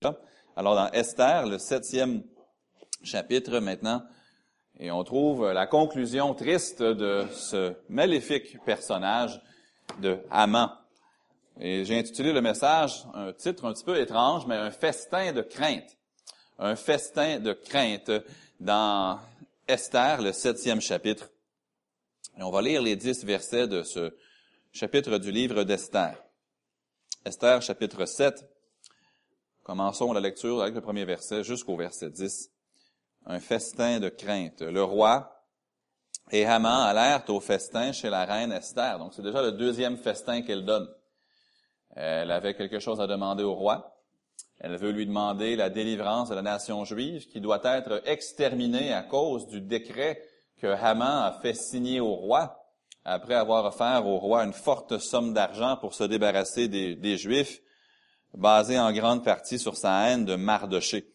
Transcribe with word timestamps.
Alors 0.00 0.76
dans 0.76 0.90
Esther, 0.92 1.46
le 1.46 1.58
septième 1.58 2.22
chapitre 3.02 3.58
maintenant, 3.58 4.02
et 4.78 4.92
on 4.92 5.02
trouve 5.02 5.50
la 5.50 5.66
conclusion 5.66 6.34
triste 6.34 6.82
de 6.82 7.26
ce 7.32 7.74
maléfique 7.88 8.62
personnage 8.64 9.40
de 10.00 10.18
Haman. 10.30 10.70
Et 11.58 11.84
j'ai 11.84 11.98
intitulé 11.98 12.32
le 12.32 12.40
message, 12.40 13.04
un 13.14 13.32
titre 13.32 13.64
un 13.64 13.72
petit 13.72 13.84
peu 13.84 14.00
étrange, 14.00 14.46
mais 14.46 14.54
un 14.54 14.70
festin 14.70 15.32
de 15.32 15.42
crainte. 15.42 15.96
Un 16.60 16.76
festin 16.76 17.40
de 17.40 17.52
crainte 17.52 18.12
dans 18.60 19.18
Esther, 19.66 20.22
le 20.22 20.32
septième 20.32 20.80
chapitre. 20.80 21.28
Et 22.36 22.42
on 22.44 22.50
va 22.50 22.62
lire 22.62 22.82
les 22.82 22.94
dix 22.94 23.24
versets 23.24 23.66
de 23.66 23.82
ce 23.82 24.14
chapitre 24.72 25.18
du 25.18 25.32
livre 25.32 25.64
d'Esther. 25.64 26.22
Esther, 27.24 27.62
chapitre 27.62 28.04
7. 28.06 28.44
Commençons 29.68 30.14
la 30.14 30.20
lecture 30.20 30.62
avec 30.62 30.74
le 30.74 30.80
premier 30.80 31.04
verset 31.04 31.44
jusqu'au 31.44 31.76
verset 31.76 32.08
10. 32.08 32.50
Un 33.26 33.38
festin 33.38 34.00
de 34.00 34.08
crainte. 34.08 34.62
Le 34.62 34.82
roi 34.82 35.44
et 36.30 36.46
Haman 36.46 36.86
allèrent 36.86 37.28
au 37.28 37.38
festin 37.38 37.92
chez 37.92 38.08
la 38.08 38.24
reine 38.24 38.50
Esther. 38.50 38.98
Donc 38.98 39.12
c'est 39.12 39.20
déjà 39.20 39.42
le 39.42 39.52
deuxième 39.52 39.98
festin 39.98 40.40
qu'elle 40.40 40.64
donne. 40.64 40.88
Elle 41.94 42.30
avait 42.30 42.54
quelque 42.54 42.78
chose 42.78 42.98
à 42.98 43.06
demander 43.06 43.42
au 43.42 43.54
roi. 43.54 43.94
Elle 44.58 44.78
veut 44.78 44.90
lui 44.90 45.04
demander 45.04 45.54
la 45.54 45.68
délivrance 45.68 46.30
de 46.30 46.34
la 46.34 46.40
nation 46.40 46.86
juive 46.86 47.26
qui 47.26 47.42
doit 47.42 47.60
être 47.62 48.00
exterminée 48.06 48.94
à 48.94 49.02
cause 49.02 49.48
du 49.48 49.60
décret 49.60 50.22
que 50.56 50.68
Haman 50.68 51.24
a 51.24 51.38
fait 51.42 51.52
signer 51.52 52.00
au 52.00 52.14
roi 52.14 52.58
après 53.04 53.34
avoir 53.34 53.66
offert 53.66 54.06
au 54.06 54.16
roi 54.16 54.44
une 54.44 54.54
forte 54.54 54.96
somme 54.96 55.34
d'argent 55.34 55.76
pour 55.76 55.92
se 55.92 56.04
débarrasser 56.04 56.68
des, 56.68 57.18
Juifs, 57.18 57.60
basé 58.34 58.78
en 58.78 58.92
grande 58.92 59.24
partie 59.24 59.58
sur 59.58 59.76
sa 59.76 60.08
haine 60.08 60.24
de 60.24 60.36
Mardoché. 60.36 61.12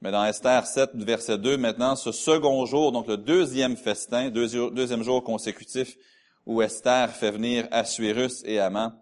Mais 0.00 0.10
dans 0.10 0.24
Esther 0.24 0.66
7, 0.66 0.90
verset 0.94 1.38
2, 1.38 1.56
maintenant, 1.56 1.96
ce 1.96 2.12
second 2.12 2.64
jour, 2.66 2.92
donc 2.92 3.06
le 3.06 3.16
deuxième 3.16 3.76
festin, 3.76 4.30
deuxième 4.30 5.02
jour 5.02 5.24
consécutif, 5.24 5.96
où 6.44 6.62
Esther 6.62 7.10
fait 7.10 7.30
venir 7.30 7.66
Assuérus 7.70 8.42
et 8.44 8.60
Haman, 8.60 8.96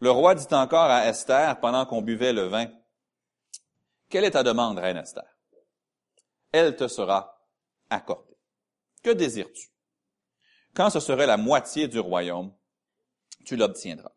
le 0.00 0.10
roi 0.10 0.34
dit 0.34 0.46
encore 0.52 0.90
à 0.90 1.06
Esther, 1.06 1.58
pendant 1.60 1.84
qu'on 1.86 2.02
buvait 2.02 2.32
le 2.32 2.46
vin, 2.46 2.68
Quelle 4.08 4.24
est 4.24 4.32
ta 4.32 4.42
demande, 4.42 4.78
reine 4.78 4.98
Esther? 4.98 5.26
Elle 6.52 6.76
te 6.76 6.86
sera 6.86 7.42
accordée. 7.90 8.36
Que 9.02 9.10
désires-tu? 9.10 9.68
Quand 10.74 10.90
ce 10.90 11.00
serait 11.00 11.26
la 11.26 11.36
moitié 11.36 11.88
du 11.88 11.98
royaume, 11.98 12.52
tu 13.44 13.56
l'obtiendras. 13.56 14.12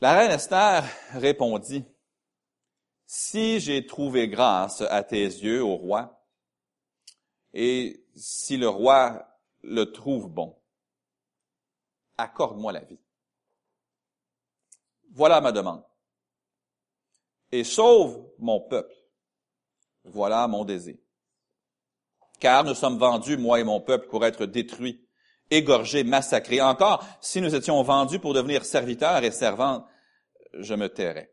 La 0.00 0.14
reine 0.14 0.30
Esther 0.30 0.84
répondit, 1.12 1.84
Si 3.06 3.60
j'ai 3.60 3.86
trouvé 3.86 4.28
grâce 4.28 4.80
à 4.82 5.02
tes 5.02 5.24
yeux, 5.24 5.62
au 5.62 5.76
roi, 5.76 6.24
et 7.52 8.06
si 8.14 8.56
le 8.56 8.68
roi 8.68 9.26
le 9.62 9.92
trouve 9.92 10.28
bon, 10.28 10.56
accorde-moi 12.16 12.72
la 12.72 12.80
vie. 12.80 13.00
Voilà 15.12 15.40
ma 15.40 15.52
demande. 15.52 15.84
Et 17.52 17.64
sauve 17.64 18.24
mon 18.38 18.60
peuple. 18.60 18.94
Voilà 20.04 20.46
mon 20.46 20.64
désir 20.64 20.96
car 22.40 22.64
nous 22.64 22.74
sommes 22.74 22.98
vendus, 22.98 23.36
moi 23.36 23.60
et 23.60 23.64
mon 23.64 23.80
peuple, 23.80 24.08
pour 24.08 24.24
être 24.24 24.46
détruits, 24.46 25.06
égorgés, 25.50 26.02
massacrés. 26.02 26.60
Encore, 26.60 27.06
si 27.20 27.40
nous 27.40 27.54
étions 27.54 27.80
vendus 27.82 28.18
pour 28.18 28.34
devenir 28.34 28.64
serviteurs 28.64 29.22
et 29.22 29.30
servantes, 29.30 29.84
je 30.54 30.74
me 30.74 30.88
tairais. 30.88 31.32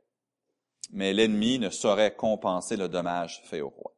Mais 0.92 1.14
l'ennemi 1.14 1.60
ne 1.60 1.70
saurait 1.70 2.16
compenser 2.16 2.78
le 2.78 2.88
dommage 2.88 3.42
fait 3.46 3.62
au 3.62 3.70
roi. 3.70 3.94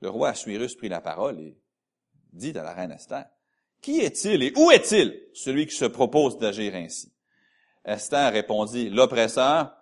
Le 0.00 0.08
roi 0.08 0.30
Assuérus 0.30 0.74
prit 0.74 0.88
la 0.88 1.00
parole 1.00 1.38
et 1.40 1.56
dit 2.32 2.56
à 2.58 2.62
la 2.62 2.72
reine 2.72 2.92
Esther, 2.92 3.26
Qui 3.80 4.00
est-il 4.00 4.42
et 4.42 4.52
où 4.56 4.70
est-il 4.70 5.18
celui 5.34 5.66
qui 5.66 5.74
se 5.74 5.84
propose 5.84 6.38
d'agir 6.38 6.74
ainsi? 6.74 7.12
Esther 7.84 8.32
répondit, 8.32 8.90
L'oppresseur, 8.90 9.74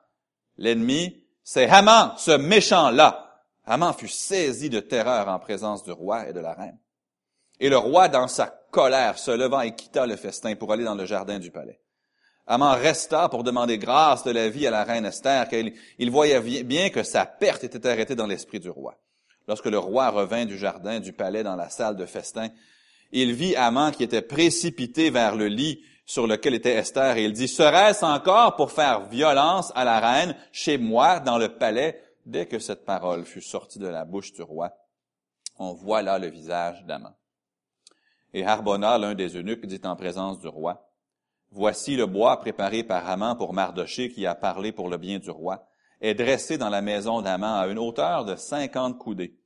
l'ennemi, 0.57 1.25
c'est 1.43 1.69
Haman, 1.69 2.15
ce 2.17 2.33
méchant-là, 2.33 3.45
Haman 3.65 3.93
fut 3.93 4.09
saisi 4.09 4.71
de 4.71 4.81
terreur 4.81 5.29
en 5.29 5.39
présence 5.39 5.85
du 5.85 5.93
roi 5.93 6.29
et 6.29 6.33
de 6.33 6.41
la 6.41 6.55
reine. 6.55 6.79
Et 7.61 7.69
le 7.69 7.77
roi, 7.77 8.09
dans 8.09 8.29
sa 8.29 8.47
colère, 8.47 9.19
se 9.19 9.31
levant 9.31 9.61
et 9.61 9.75
quitta 9.75 10.07
le 10.07 10.17
festin 10.17 10.55
pour 10.55 10.73
aller 10.73 10.85
dans 10.85 10.95
le 10.95 11.05
jardin 11.05 11.39
du 11.39 11.51
palais. 11.51 11.81
Haman 12.51 12.79
resta 12.79 13.29
pour 13.29 13.45
demander 13.45 13.77
grâce 13.77 14.25
de 14.25 14.31
la 14.31 14.49
vie 14.49 14.67
à 14.67 14.71
la 14.71 14.83
reine 14.83 15.05
Esther, 15.05 15.47
car 15.49 15.63
il 15.99 16.11
voyait 16.11 16.65
bien 16.65 16.89
que 16.89 17.03
sa 17.03 17.27
perte 17.27 17.65
était 17.65 17.87
arrêtée 17.87 18.15
dans 18.15 18.27
l'esprit 18.27 18.59
du 18.59 18.71
roi. 18.71 18.97
Lorsque 19.47 19.67
le 19.67 19.79
roi 19.79 20.09
revint 20.09 20.47
du 20.47 20.57
jardin 20.57 20.99
du 20.99 21.13
palais 21.13 21.43
dans 21.43 21.57
la 21.57 21.69
salle 21.69 21.97
de 21.97 22.07
festin, 22.07 22.49
il 23.13 23.35
vit 23.35 23.55
Haman 23.55 23.93
qui 23.93 24.03
était 24.03 24.23
précipité 24.23 25.11
vers 25.11 25.37
le 25.37 25.47
lit 25.47 25.83
sur 26.07 26.27
lequel 26.27 26.55
était 26.55 26.73
Esther, 26.73 27.19
et 27.19 27.25
il 27.25 27.35
dit, 27.35 27.49
serait-ce 27.49 28.03
encore 28.03 28.57
pour 28.57 28.73
faire 28.73 29.07
violence 29.09 29.71
à 29.75 29.85
la 29.85 30.01
reine 30.01 30.35
chez 30.51 30.79
moi 30.79 31.21
dans 31.21 31.37
le 31.37 31.51
palais? 31.51 32.03
Dès 32.25 32.47
que 32.47 32.59
cette 32.59 32.87
parole 32.87 33.27
fut 33.27 33.43
sortie 33.43 33.79
de 33.79 33.89
la 33.89 34.07
bouche 34.07 34.33
du 34.33 34.41
roi, 34.41 34.73
on 35.59 35.75
voit 35.75 36.01
là 36.01 36.19
le 36.19 36.29
visage 36.29 36.83
d'Aman. 36.87 37.13
Et 38.33 38.47
Harbona, 38.47 38.97
l'un 38.97 39.15
des 39.15 39.37
eunuques, 39.37 39.67
dit 39.67 39.81
en 39.85 39.97
présence 39.97 40.39
du 40.39 40.49
roi, 40.49 40.88
Voici 41.51 41.97
le 41.97 42.07
bois 42.07 42.39
préparé 42.39 42.85
par 42.85 43.09
Haman 43.09 43.37
pour 43.37 43.55
Mardoché 43.55 44.11
qui 44.11 44.27
a 44.27 44.35
parlé 44.35 44.73
pour 44.73 44.89
le 44.89 44.99
bien 44.99 45.19
du 45.19 45.31
roi, 45.31 45.67
est 46.01 46.15
dressé 46.15 46.59
dans 46.59 46.69
la 46.69 46.83
maison 46.83 47.23
d'Aman 47.23 47.63
à 47.63 47.67
une 47.67 47.79
hauteur 47.79 48.25
de 48.25 48.37
cinquante 48.37 48.99
coudées. 48.99 49.37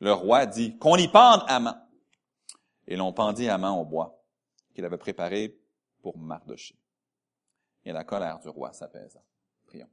Le 0.00 0.12
roi 0.12 0.46
dit, 0.46 0.78
qu'on 0.78 0.96
y 0.96 1.08
pende 1.08 1.42
Haman. 1.48 1.76
Et 2.86 2.96
l'on 2.96 3.12
pendit 3.12 3.48
Haman 3.48 3.78
au 3.78 3.84
bois 3.84 4.22
qu'il 4.74 4.84
avait 4.84 4.96
préparé 4.96 5.58
pour 6.00 6.16
Mardoché. 6.16 6.76
Et 7.84 7.92
la 7.92 8.04
colère 8.04 8.38
du 8.38 8.48
roi 8.48 8.72
s'apaisa. 8.72 9.20
Prions. 9.66 9.90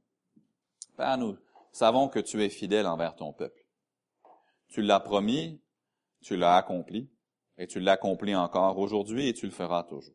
Père, 0.96 1.18
nous 1.18 1.36
savons 1.72 2.08
que 2.08 2.20
tu 2.20 2.42
es 2.42 2.48
fidèle 2.48 2.86
envers 2.86 3.16
ton 3.16 3.32
peuple. 3.32 3.66
Tu 4.68 4.82
l'as 4.82 5.00
promis, 5.00 5.60
tu 6.22 6.36
l'as 6.36 6.56
accompli, 6.56 7.10
et 7.58 7.66
tu 7.66 7.80
l'accomplis 7.80 8.36
encore 8.36 8.78
aujourd'hui 8.78 9.28
et 9.28 9.34
tu 9.34 9.46
le 9.46 9.52
feras 9.52 9.84
toujours. 9.84 10.14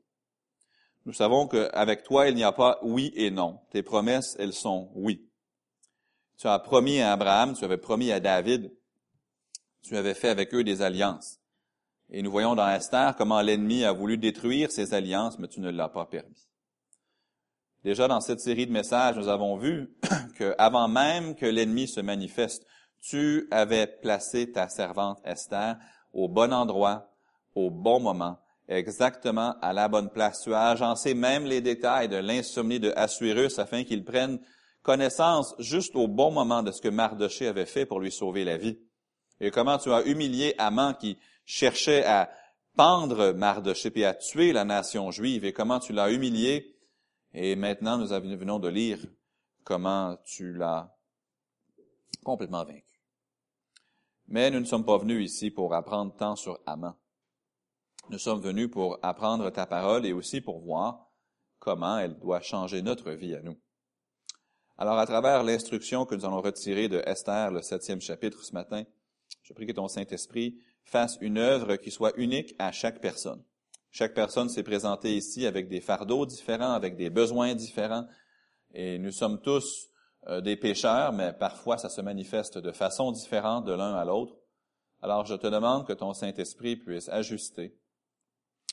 Nous 1.06 1.13
savons 1.13 1.47
qu'avec 1.47 2.03
toi, 2.03 2.28
il 2.29 2.35
n'y 2.35 2.44
a 2.44 2.51
pas 2.51 2.79
oui 2.84 3.12
et 3.16 3.31
non. 3.31 3.59
Tes 3.72 3.81
promesses, 3.81 4.35
elles 4.39 4.53
sont 4.53 4.91
oui. 4.94 5.28
Tu 6.38 6.47
as 6.47 6.59
promis 6.59 7.00
à 7.01 7.13
Abraham, 7.13 7.56
tu 7.56 7.63
avais 7.66 7.78
promis 7.78 8.12
à 8.12 8.19
David, 8.19 8.72
tu 9.84 9.97
avais 9.97 10.13
fait 10.13 10.29
avec 10.29 10.53
eux 10.53 10.63
des 10.63 10.81
alliances. 10.81 11.40
Et 12.09 12.22
nous 12.22 12.31
voyons 12.31 12.56
dans 12.56 12.69
Esther 12.69 13.16
comment 13.16 13.41
l'ennemi 13.41 13.84
a 13.84 13.94
voulu 13.94 14.17
détruire 14.17 14.72
ces 14.72 14.94
alliances, 14.94 15.40
mais 15.40 15.47
tu 15.47 15.61
ne 15.61 15.69
l'as 15.69 15.90
pas 15.90 16.06
permis. 16.06 16.47
Déjà 17.84 18.07
dans 18.07 18.22
cette 18.22 18.41
série 18.41 18.67
de 18.67 18.72
messages, 18.72 19.17
nous 19.17 19.28
avons 19.28 19.57
vu 19.57 19.95
que 20.35 20.53
avant 20.57 20.88
même 20.88 21.35
que 21.35 21.45
l'ennemi 21.45 21.88
se 21.88 22.00
manifeste, 22.00 22.66
tu 23.00 23.47
avais 23.50 23.88
placé 23.88 24.51
ta 24.51 24.69
servante 24.69 25.19
Esther 25.25 25.78
au 26.13 26.28
bon 26.28 26.53
endroit, 26.53 27.09
au 27.56 27.72
bon 27.72 28.00
moment, 28.00 28.38
exactement 28.78 29.56
à 29.62 29.74
la 29.74 29.88
bonne 29.88 30.09
place. 30.09 30.42
Tu 30.44 30.54
as 30.54 30.70
agencé 30.70 31.14
même 31.14 31.46
les 31.46 31.62
détails 31.62 32.09
de 32.09 32.18
l'insomnie 32.18 32.80
de 32.80 32.94
Assuérus 32.96 33.59
afin 33.59 33.84
qu'il 33.84 34.04
prenne 34.04 34.40
connaissance 34.82 35.54
juste 35.59 35.96
au 35.96 36.08
bon 36.08 36.32
moment 36.32 36.64
de 36.64 36.72
ce 36.72 36.82
que 36.82 36.90
Mardoché 36.90 37.48
avait 37.48 37.66
fait 37.66 37.86
pour 37.86 38.00
lui 38.00 38.12
sauver 38.12 38.44
la 38.44 38.58
vie. 38.58 38.80
Et 39.40 39.52
comment 39.52 39.78
tu 39.78 39.92
as 39.92 40.06
humilié 40.06 40.56
Amant 40.58 40.94
qui 40.94 41.18
cherchait 41.46 42.06
à 42.06 42.32
pendre 42.76 43.32
Mardoché 43.32 43.92
et 43.96 44.06
à 44.06 44.14
tuer 44.14 44.54
la 44.54 44.66
nation 44.66 45.12
juive 45.12 45.46
et 45.46 45.53
comment 45.53 45.80
tu 45.80 45.94
l'as 45.94 46.12
humilié 46.12 46.72
et 47.34 47.56
maintenant, 47.56 47.98
nous 47.98 48.08
venons 48.08 48.59
de 48.59 48.68
lire 48.68 49.00
comment 49.64 50.18
tu 50.26 50.53
l'as 50.53 50.94
complètement 52.24 52.66
vaincu. 52.66 53.02
Mais 54.28 54.52
nous 54.52 54.59
ne 54.59 54.66
sommes 54.66 54.85
pas 54.85 54.97
venus 54.97 55.32
ici 55.32 55.52
pour 55.52 55.74
apprendre 55.74 56.16
tant 56.16 56.35
sur 56.35 56.59
Amant. 56.66 56.96
Nous 58.09 58.18
sommes 58.18 58.42
venus 58.42 58.70
pour 58.70 59.00
apprendre 59.02 59.50
ta 59.52 59.66
parole 59.66 60.06
et 60.06 60.14
aussi 60.14 60.42
pour 60.42 60.59
voir 60.59 61.08
comment 61.59 61.98
elle 61.98 62.18
doit 62.20 62.42
changer 62.42 62.82
notre 62.82 63.12
vie 63.12 63.36
à 63.36 63.42
nous. 63.42 63.58
Alors, 64.78 64.98
à 64.98 65.06
travers 65.06 65.44
l'instruction 65.44 66.06
que 66.06 66.16
nous 66.16 66.26
allons 66.26 66.42
retirer 66.42 66.90
de 66.90 67.03
Esther, 67.06 67.52
le 67.52 67.62
septième 67.62 68.02
chapitre 68.02 68.44
ce 68.44 68.53
matin, 68.53 68.84
je 69.44 69.53
prie 69.53 69.68
que 69.68 69.72
ton 69.72 69.88
Saint-Esprit 69.88 70.58
fasse 70.84 71.18
une 71.22 71.38
œuvre 71.38 71.76
qui 71.76 71.92
soit 71.92 72.18
unique 72.18 72.56
à 72.58 72.72
chaque 72.72 73.00
personne. 73.00 73.44
Chaque 73.92 74.14
personne 74.14 74.50
s'est 74.50 74.64
présentée 74.64 75.16
ici 75.16 75.46
avec 75.46 75.68
des 75.68 75.82
fardeaux 75.82 76.26
différents, 76.26 76.72
avec 76.72 76.96
des 76.96 77.09
besoins 77.09 77.53
différents. 77.56 78.08
Et 78.74 78.98
nous 78.98 79.12
sommes 79.12 79.42
tous 79.42 79.90
euh, 80.28 80.40
des 80.40 80.56
pécheurs, 80.56 81.14
mais 81.14 81.34
parfois 81.34 81.78
ça 81.78 81.90
se 81.90 82.02
manifeste 82.02 82.58
de 82.58 82.72
façon 82.72 83.12
différente 83.12 83.66
de 83.66 83.74
l'un 83.74 83.94
à 83.96 84.06
l'autre. 84.06 84.36
Alors 85.02 85.26
je 85.26 85.36
te 85.36 85.48
demande 85.48 85.86
que 85.86 85.94
ton 85.94 86.14
Saint-Esprit 86.14 86.78
puisse 86.78 87.09
ajuster, 87.09 87.76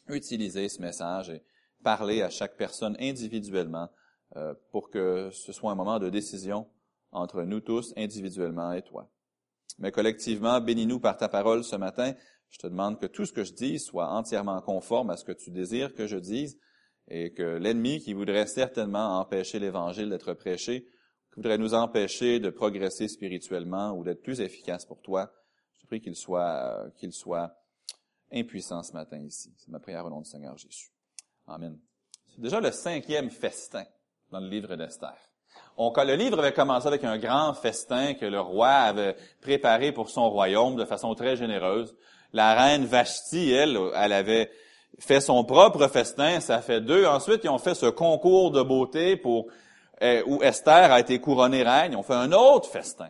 utiliser 0.09 0.69
ce 0.69 0.81
message 0.81 1.31
et 1.31 1.43
parler 1.83 2.23
à 2.23 2.31
chaque 2.31 2.57
personne 2.57 2.97
individuellement 3.01 3.89
euh, 4.37 4.55
pour 4.73 4.91
que 4.91 5.31
ce 5.31 5.53
soit 5.53 5.71
un 5.71 5.75
moment 5.75 5.99
de 5.99 6.11
décision 6.11 6.69
entre 7.13 7.43
nous 7.43 7.61
tous, 7.61 7.95
individuellement 7.97 8.73
et 8.73 8.83
toi. 8.83 9.11
Mais 9.79 9.93
collectivement, 9.93 10.61
bénis-nous 10.61 11.01
par 11.01 11.17
ta 11.17 11.29
parole 11.29 11.65
ce 11.65 11.77
matin. 11.77 12.15
Je 12.51 12.59
te 12.59 12.67
demande 12.67 12.99
que 12.99 13.07
tout 13.07 13.25
ce 13.25 13.33
que 13.33 13.45
je 13.45 13.53
dis 13.53 13.79
soit 13.79 14.09
entièrement 14.09 14.61
conforme 14.61 15.11
à 15.11 15.17
ce 15.17 15.25
que 15.25 15.33
tu 15.33 15.51
désires 15.51 15.95
que 15.95 16.07
je 16.07 16.17
dise 16.17 16.59
et 17.09 17.33
que 17.33 17.57
l'ennemi 17.57 18.01
qui 18.01 18.13
voudrait 18.13 18.47
certainement 18.47 19.19
empêcher 19.21 19.59
l'Évangile 19.59 20.11
d'être 20.11 20.35
prêché, 20.35 20.83
qui 20.83 21.37
voudrait 21.37 21.59
nous 21.59 21.75
empêcher 21.75 22.41
de 22.41 22.51
progresser 22.51 23.09
spirituellement 23.09 23.93
ou 23.93 24.05
d'être 24.05 24.23
plus 24.23 24.41
efficace 24.41 24.85
pour 24.85 25.01
toi, 25.01 25.33
je 25.77 25.87
prie 25.87 26.01
qu'il 26.01 26.17
soit, 26.17 26.91
qu'il 26.97 27.13
soit 27.13 27.55
impuissant 28.33 28.83
ce 28.83 28.93
matin 28.93 29.19
ici. 29.19 29.53
C'est 29.57 29.71
ma 29.71 29.81
prière 29.81 30.05
au 30.05 30.11
nom 30.11 30.21
du 30.21 30.29
Seigneur 30.29 30.57
Jésus. 30.57 30.91
Amen. 31.47 31.79
C'est 32.27 32.41
déjà 32.41 32.61
le 32.61 32.71
cinquième 32.71 33.31
festin 33.31 33.85
dans 34.31 34.41
le 34.41 34.49
livre 34.49 34.77
d'Esther. 34.77 35.17
le 35.79 36.15
livre 36.15 36.39
avait 36.39 36.53
commencé 36.53 36.87
avec 36.87 37.05
un 37.05 37.19
grand 37.19 37.55
festin 37.55 38.15
que 38.15 38.27
le 38.27 38.41
roi 38.41 38.69
avait 38.69 39.17
préparé 39.41 39.93
pour 39.93 40.11
son 40.11 40.29
royaume 40.31 40.77
de 40.77 40.85
façon 40.85 41.15
très 41.15 41.37
généreuse. 41.37 41.95
La 42.33 42.55
reine 42.55 42.85
Vashti, 42.85 43.51
elle, 43.53 43.79
elle 43.95 44.13
avait 44.13 44.51
fait 44.99 45.21
son 45.21 45.45
propre 45.45 45.89
festin, 45.89 46.41
ça 46.41 46.61
fait 46.61 46.81
deux. 46.81 47.07
Ensuite, 47.07 47.45
ils 47.45 47.51
ont 47.51 47.59
fait 47.59 47.75
ce 47.75 47.87
concours 47.87 48.51
de 48.51 48.63
beauté 48.63 49.17
pour 49.17 49.47
euh, 50.03 50.23
où 50.27 50.43
Esther 50.43 50.93
a 50.93 51.01
été 51.01 51.21
couronnée 51.21 51.63
reine. 51.63 51.93
Ils 51.93 51.97
ont 51.97 52.03
fait 52.03 52.15
un 52.15 52.33
autre 52.33 52.69
festin. 52.69 53.09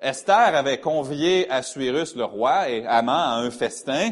Esther 0.00 0.54
avait 0.54 0.80
convié 0.80 1.50
Assuérus 1.50 2.14
le 2.14 2.24
roi 2.24 2.68
et 2.68 2.84
Haman 2.86 3.16
à 3.16 3.36
un 3.36 3.50
festin, 3.50 4.10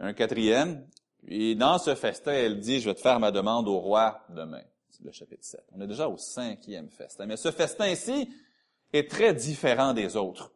un 0.00 0.12
quatrième. 0.12 0.86
Et 1.28 1.54
dans 1.54 1.78
ce 1.78 1.94
festin, 1.94 2.32
elle 2.32 2.60
dit, 2.60 2.80
je 2.80 2.88
vais 2.88 2.94
te 2.94 3.00
faire 3.00 3.18
ma 3.18 3.30
demande 3.30 3.68
au 3.68 3.78
roi 3.78 4.24
demain. 4.28 4.62
C'est 4.90 5.04
le 5.04 5.12
chapitre 5.12 5.44
7. 5.44 5.64
On 5.72 5.80
est 5.80 5.86
déjà 5.86 6.08
au 6.08 6.16
cinquième 6.16 6.88
festin. 6.88 7.26
Mais 7.26 7.36
ce 7.36 7.50
festin 7.50 7.94
ci 7.94 8.32
est 8.92 9.10
très 9.10 9.34
différent 9.34 9.92
des 9.92 10.16
autres. 10.16 10.52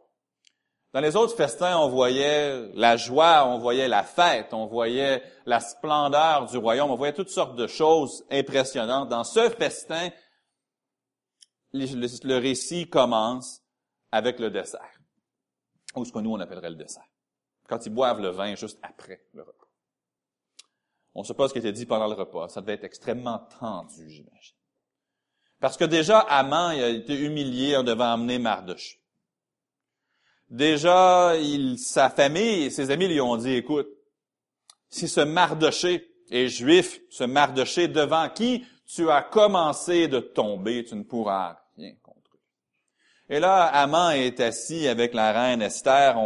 Dans 0.93 1.01
les 1.01 1.15
autres 1.15 1.37
festins, 1.37 1.79
on 1.79 1.89
voyait 1.89 2.69
la 2.75 2.97
joie, 2.97 3.47
on 3.47 3.59
voyait 3.59 3.87
la 3.87 4.03
fête, 4.03 4.53
on 4.53 4.67
voyait 4.67 5.23
la 5.47 5.61
splendeur 5.61 6.47
du 6.47 6.57
royaume, 6.57 6.91
on 6.91 6.97
voyait 6.97 7.13
toutes 7.13 7.31
sortes 7.31 7.55
de 7.55 7.69
choses 7.69 8.25
impressionnantes. 8.29 9.09
Dans 9.09 9.23
ce 9.23 9.51
festin, 9.51 10.11
le, 11.73 12.39
récit 12.39 12.89
commence 12.89 13.63
avec 14.11 14.41
le 14.41 14.51
dessert, 14.51 15.01
ou 15.95 16.05
ce 16.05 16.11
que 16.11 16.19
nous 16.19 16.33
on 16.33 16.41
appellerait 16.41 16.71
le 16.71 16.77
dessert, 16.77 17.07
quand 17.71 17.87
ils 17.87 17.95
boivent 17.95 18.21
le 18.21 18.31
vin 18.31 18.57
juste 18.57 18.81
après 18.83 19.25
le 19.33 19.43
repas. 19.43 19.69
On 21.15 21.21
ne 21.21 21.25
sait 21.25 21.35
pas 21.35 21.49
ce 21.49 21.53
qui 21.53 21.61
était 21.61 21.73
dit 21.73 21.87
pendant 21.87 22.09
le 22.09 22.15
repas, 22.15 22.49
ça 22.49 22.61
devait 22.61 22.75
être 22.75 22.85
extrêmement 22.85 23.39
tendu, 23.61 24.11
j'imagine. 24.11 24.57
Parce 25.61 25.77
que 25.77 25.85
déjà, 25.85 26.19
Amand 26.19 26.69
a 26.69 26.89
été 26.89 27.15
humilié 27.15 27.77
en 27.77 27.85
devant 27.85 28.13
amener 28.13 28.39
Mardoche. 28.39 28.99
Déjà, 30.49 31.35
sa 31.77 32.11
famille 32.11 32.65
et 32.65 32.71
ses 32.71 32.91
amis 32.91 33.07
lui 33.07 33.21
ont 33.21 33.37
dit, 33.37 33.53
écoute, 33.53 33.89
si 34.89 35.07
ce 35.07 35.21
Mardoché 35.21 36.11
est 36.31 36.49
juif, 36.49 37.01
ce 37.09 37.23
Mardoché 37.23 37.87
devant 37.87 38.29
qui 38.31 38.65
tu 38.87 39.09
as 39.11 39.23
commencé 39.23 40.09
de 40.09 40.19
tomber, 40.19 40.85
tu 40.85 40.97
ne 40.97 41.05
pourras 41.05 41.61
rien 41.77 41.95
contre 42.03 42.33
lui. 42.33 43.37
Et 43.37 43.39
là, 43.39 43.67
Amant 43.67 44.11
est 44.11 44.41
assis 44.41 44.89
avec 44.89 45.15
la 45.15 45.33
reine 45.33 45.63
Esther, 45.63 46.17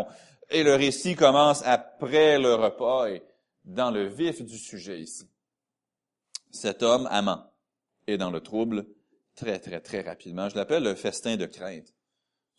et 0.50 0.62
le 0.62 0.74
récit 0.74 1.14
commence 1.14 1.62
après 1.64 2.38
le 2.38 2.54
repas 2.54 3.08
et 3.08 3.22
dans 3.64 3.90
le 3.90 4.06
vif 4.06 4.42
du 4.42 4.58
sujet 4.58 5.00
ici. 5.00 5.28
Cet 6.50 6.82
homme, 6.82 7.08
Amant, 7.10 7.50
est 8.06 8.18
dans 8.18 8.30
le 8.30 8.40
trouble 8.40 8.86
très, 9.34 9.58
très, 9.58 9.80
très 9.80 10.02
rapidement. 10.02 10.48
Je 10.48 10.56
l'appelle 10.56 10.84
le 10.84 10.94
festin 10.94 11.36
de 11.36 11.46
crainte 11.46 11.94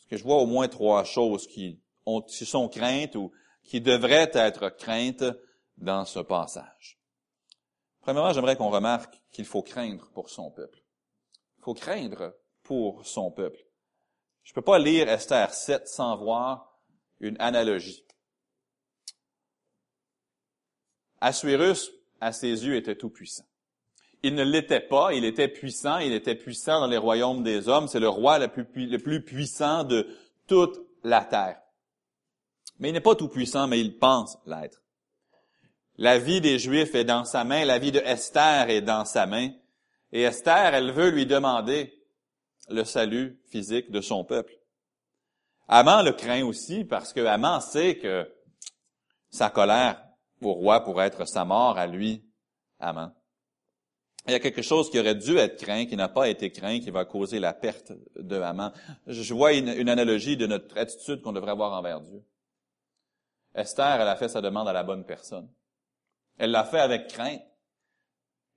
que 0.07 0.17
je 0.17 0.23
vois 0.23 0.37
au 0.37 0.45
moins 0.45 0.67
trois 0.67 1.03
choses 1.03 1.47
qui, 1.47 1.81
ont, 2.05 2.21
qui 2.21 2.45
sont 2.45 2.69
craintes 2.69 3.15
ou 3.15 3.31
qui 3.63 3.81
devraient 3.81 4.31
être 4.33 4.69
craintes 4.69 5.23
dans 5.77 6.05
ce 6.05 6.19
passage. 6.19 6.99
Premièrement, 8.01 8.33
j'aimerais 8.33 8.55
qu'on 8.55 8.69
remarque 8.69 9.19
qu'il 9.31 9.45
faut 9.45 9.63
craindre 9.63 10.09
pour 10.13 10.29
son 10.29 10.51
peuple. 10.51 10.83
Il 11.57 11.63
faut 11.63 11.73
craindre 11.73 12.35
pour 12.61 13.05
son 13.05 13.31
peuple. 13.31 13.59
Je 14.43 14.51
ne 14.51 14.55
peux 14.55 14.61
pas 14.61 14.77
lire 14.77 15.09
Esther 15.09 15.51
7 15.51 15.87
sans 15.87 16.15
voir 16.17 16.74
une 17.25 17.35
analogie. 17.39 18.05
Assuérus, 21.21 21.91
à 22.21 22.31
ses 22.31 22.65
yeux, 22.65 22.75
était 22.75 22.95
tout 22.95 23.09
puissant. 23.09 23.45
Il 24.23 24.35
ne 24.35 24.43
l'était 24.43 24.79
pas, 24.79 25.13
il 25.13 25.25
était 25.25 25.47
puissant, 25.47 25.97
il 25.97 26.13
était 26.13 26.35
puissant 26.35 26.79
dans 26.79 26.87
les 26.87 26.97
royaumes 26.97 27.43
des 27.43 27.67
hommes, 27.67 27.87
c'est 27.87 27.99
le 27.99 28.09
roi 28.09 28.39
le 28.39 28.47
plus, 28.47 28.87
le 28.87 28.97
plus 28.97 29.23
puissant 29.23 29.83
de 29.83 30.07
toute 30.47 30.79
la 31.03 31.23
terre. 31.23 31.59
Mais 32.79 32.89
il 32.89 32.93
n'est 32.93 33.01
pas 33.01 33.15
tout 33.15 33.27
puissant, 33.27 33.67
mais 33.67 33.79
il 33.79 33.97
pense 33.97 34.37
l'être. 34.45 34.81
La 35.97 36.19
vie 36.19 36.41
des 36.41 36.59
Juifs 36.59 36.95
est 36.95 37.05
dans 37.05 37.23
sa 37.23 37.43
main, 37.43 37.63
la 37.65 37.79
vie 37.79 37.91
de 37.91 37.99
Esther 37.99 38.69
est 38.69 38.81
dans 38.81 39.05
sa 39.05 39.25
main, 39.25 39.51
et 40.11 40.23
Esther, 40.23 40.73
elle 40.73 40.91
veut 40.91 41.09
lui 41.09 41.25
demander 41.25 41.93
le 42.69 42.83
salut 42.83 43.39
physique 43.49 43.91
de 43.91 44.01
son 44.01 44.23
peuple. 44.23 44.53
Amant 45.67 46.01
le 46.03 46.11
craint 46.11 46.43
aussi 46.43 46.85
parce 46.85 47.13
que 47.13 47.25
Amant 47.25 47.59
sait 47.59 47.97
que 47.97 48.31
sa 49.29 49.49
colère 49.49 50.01
au 50.41 50.53
roi 50.53 50.83
pourrait 50.83 51.07
être 51.07 51.25
sa 51.27 51.45
mort 51.45 51.77
à 51.77 51.87
lui, 51.87 52.23
Amant. 52.79 53.11
Il 54.27 54.31
y 54.31 54.35
a 54.35 54.39
quelque 54.39 54.63
chose 54.63 54.89
qui 54.89 54.99
aurait 54.99 55.15
dû 55.15 55.37
être 55.37 55.61
craint, 55.61 55.85
qui 55.85 55.95
n'a 55.95 56.09
pas 56.09 56.27
été 56.27 56.51
craint, 56.51 56.79
qui 56.79 56.89
va 56.89 57.05
causer 57.05 57.39
la 57.39 57.53
perte 57.53 57.93
de 58.15 58.41
Haman. 58.41 58.71
Je 59.05 59.33
vois 59.35 59.53
une, 59.53 59.87
analogie 59.87 60.35
de 60.35 60.47
notre 60.47 60.75
attitude 60.77 61.21
qu'on 61.21 61.31
devrait 61.31 61.51
avoir 61.51 61.73
envers 61.73 62.01
Dieu. 62.01 62.23
Esther, 63.53 64.01
elle 64.01 64.07
a 64.07 64.15
fait 64.15 64.29
sa 64.29 64.41
demande 64.41 64.67
à 64.67 64.73
la 64.73 64.83
bonne 64.83 65.05
personne. 65.05 65.47
Elle 66.37 66.51
l'a 66.51 66.63
fait 66.63 66.79
avec 66.79 67.07
crainte. 67.07 67.41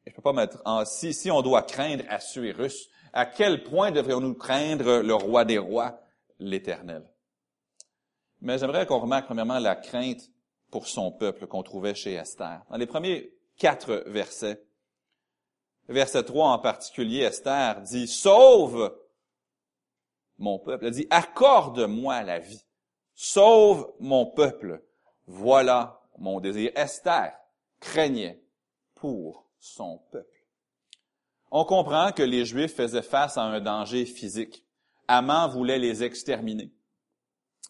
je 0.07 0.15
peux 0.15 0.23
pas 0.23 0.33
mettre 0.33 0.63
en, 0.65 0.87
si, 0.87 1.13
si 1.13 1.31
on 1.31 1.43
doit 1.43 1.63
craindre 1.63 2.05
Assuérus, 2.09 2.89
à 3.13 3.27
quel 3.27 3.63
point 3.63 3.91
devrions-nous 3.91 4.35
craindre 4.35 5.01
le 5.01 5.15
roi 5.15 5.45
des 5.45 5.59
rois, 5.59 6.01
l'éternel? 6.39 7.11
Mais 8.41 8.59
j'aimerais 8.59 8.87
qu'on 8.87 9.01
remarque 9.01 9.27
premièrement 9.27 9.59
la 9.59 9.77
crainte 9.77 10.31
pour 10.71 10.87
son 10.87 11.11
peuple 11.11 11.47
qu'on 11.47 11.63
trouvait 11.63 11.95
chez 11.95 12.15
Esther. 12.15 12.63
Dans 12.71 12.77
les 12.77 12.87
premiers 12.87 13.33
quatre 13.57 14.05
versets, 14.07 14.63
verset 15.89 16.25
3 16.25 16.49
en 16.49 16.59
particulier, 16.59 17.21
Esther 17.21 17.81
dit, 17.83 18.07
sauve 18.07 18.97
mon 20.39 20.59
peuple. 20.59 20.87
Elle 20.87 20.93
dit, 20.93 21.07
accorde-moi 21.11 22.23
la 22.23 22.39
vie. 22.39 22.65
Sauve 23.15 23.93
mon 23.99 24.27
peuple. 24.27 24.85
Voilà 25.27 26.01
mon 26.19 26.41
désir. 26.41 26.71
Esther 26.77 27.33
craignait 27.81 28.41
pour 28.95 29.49
son 29.59 29.99
peuple. 30.11 30.47
On 31.51 31.65
comprend 31.65 32.13
que 32.13 32.23
les 32.23 32.45
Juifs 32.45 32.75
faisaient 32.75 33.03
face 33.03 33.37
à 33.39 33.43
un 33.43 33.61
danger 33.61 34.05
physique. 34.05 34.65
Amant 35.09 35.49
voulait 35.49 35.79
les 35.79 36.05
exterminer. 36.05 36.71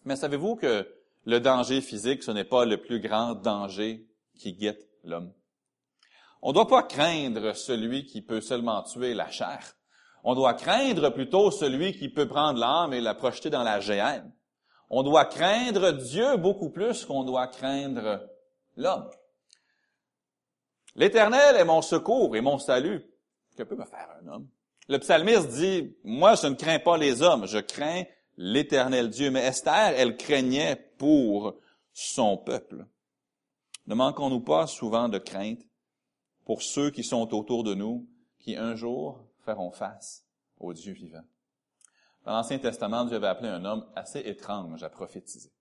Mais 0.03 0.17
savez-vous 0.17 0.57
que 0.57 0.87
le 1.23 1.39
danger 1.39 1.81
physique, 1.81 2.23
ce 2.23 2.31
n'est 2.31 2.43
pas 2.43 2.65
le 2.65 2.81
plus 2.81 2.99
grand 2.99 3.33
danger 3.33 4.05
qui 4.37 4.53
guette 4.53 4.89
l'homme? 5.03 5.33
On 6.41 6.49
ne 6.49 6.53
doit 6.53 6.67
pas 6.67 6.83
craindre 6.83 7.53
celui 7.53 8.05
qui 8.05 8.21
peut 8.21 8.41
seulement 8.41 8.83
tuer 8.83 9.13
la 9.13 9.29
chair. 9.29 9.75
On 10.23 10.35
doit 10.35 10.53
craindre 10.53 11.09
plutôt 11.09 11.51
celui 11.51 11.93
qui 11.97 12.09
peut 12.09 12.27
prendre 12.27 12.59
l'âme 12.59 12.93
et 12.93 13.01
la 13.01 13.13
projeter 13.13 13.49
dans 13.49 13.63
la 13.63 13.79
géhenne. 13.79 14.33
On 14.89 15.03
doit 15.03 15.25
craindre 15.25 15.91
Dieu 15.91 16.37
beaucoup 16.37 16.69
plus 16.69 17.05
qu'on 17.05 17.23
doit 17.23 17.47
craindre 17.47 18.27
l'homme. 18.75 19.09
L'Éternel 20.95 21.55
est 21.55 21.65
mon 21.65 21.81
secours 21.81 22.35
et 22.35 22.41
mon 22.41 22.57
salut. 22.57 23.05
Que 23.55 23.63
peut 23.63 23.75
me 23.75 23.85
faire 23.85 24.09
un 24.21 24.27
homme? 24.27 24.49
Le 24.89 24.97
psalmiste 24.97 25.49
dit, 25.49 25.95
moi 26.03 26.33
je 26.33 26.47
ne 26.47 26.55
crains 26.55 26.79
pas 26.79 26.97
les 26.97 27.21
hommes, 27.21 27.45
je 27.45 27.59
crains 27.59 28.05
l'Éternel 28.37 29.11
Dieu. 29.11 29.29
Mais 29.29 29.45
Esther, 29.45 29.93
elle 29.95 30.17
craignait 30.17 30.75
pour 30.97 31.59
son 31.93 32.37
peuple. 32.37 32.87
Ne 33.85 33.93
manquons-nous 33.93 34.39
pas 34.39 34.65
souvent 34.65 35.07
de 35.07 35.19
crainte 35.19 35.61
pour 36.43 36.63
ceux 36.63 36.89
qui 36.89 37.03
sont 37.03 37.35
autour 37.35 37.63
de 37.63 37.75
nous, 37.75 38.09
qui 38.39 38.55
un 38.55 38.75
jour 38.75 39.23
feront 39.45 39.69
face 39.69 40.25
au 40.57 40.73
Dieu 40.73 40.93
vivant. 40.93 41.23
Dans 42.25 42.31
l'Ancien 42.31 42.57
Testament, 42.57 43.05
Dieu 43.05 43.17
avait 43.17 43.27
appelé 43.27 43.49
un 43.49 43.65
homme 43.65 43.85
assez 43.95 44.21
étrange 44.21 44.81
à 44.81 44.89
prophétiser. 44.89 45.51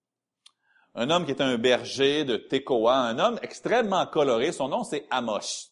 Un 0.95 1.11
homme 1.11 1.27
qui 1.27 1.33
était 1.33 1.43
un 1.43 1.59
berger 1.59 2.25
de 2.25 2.39
Tekoa, 2.39 2.97
un 2.97 3.19
homme 3.19 3.39
extrêmement 3.43 4.07
coloré. 4.07 4.53
Son 4.53 4.69
nom, 4.69 4.85
c'est 4.85 5.07
Amos. 5.11 5.71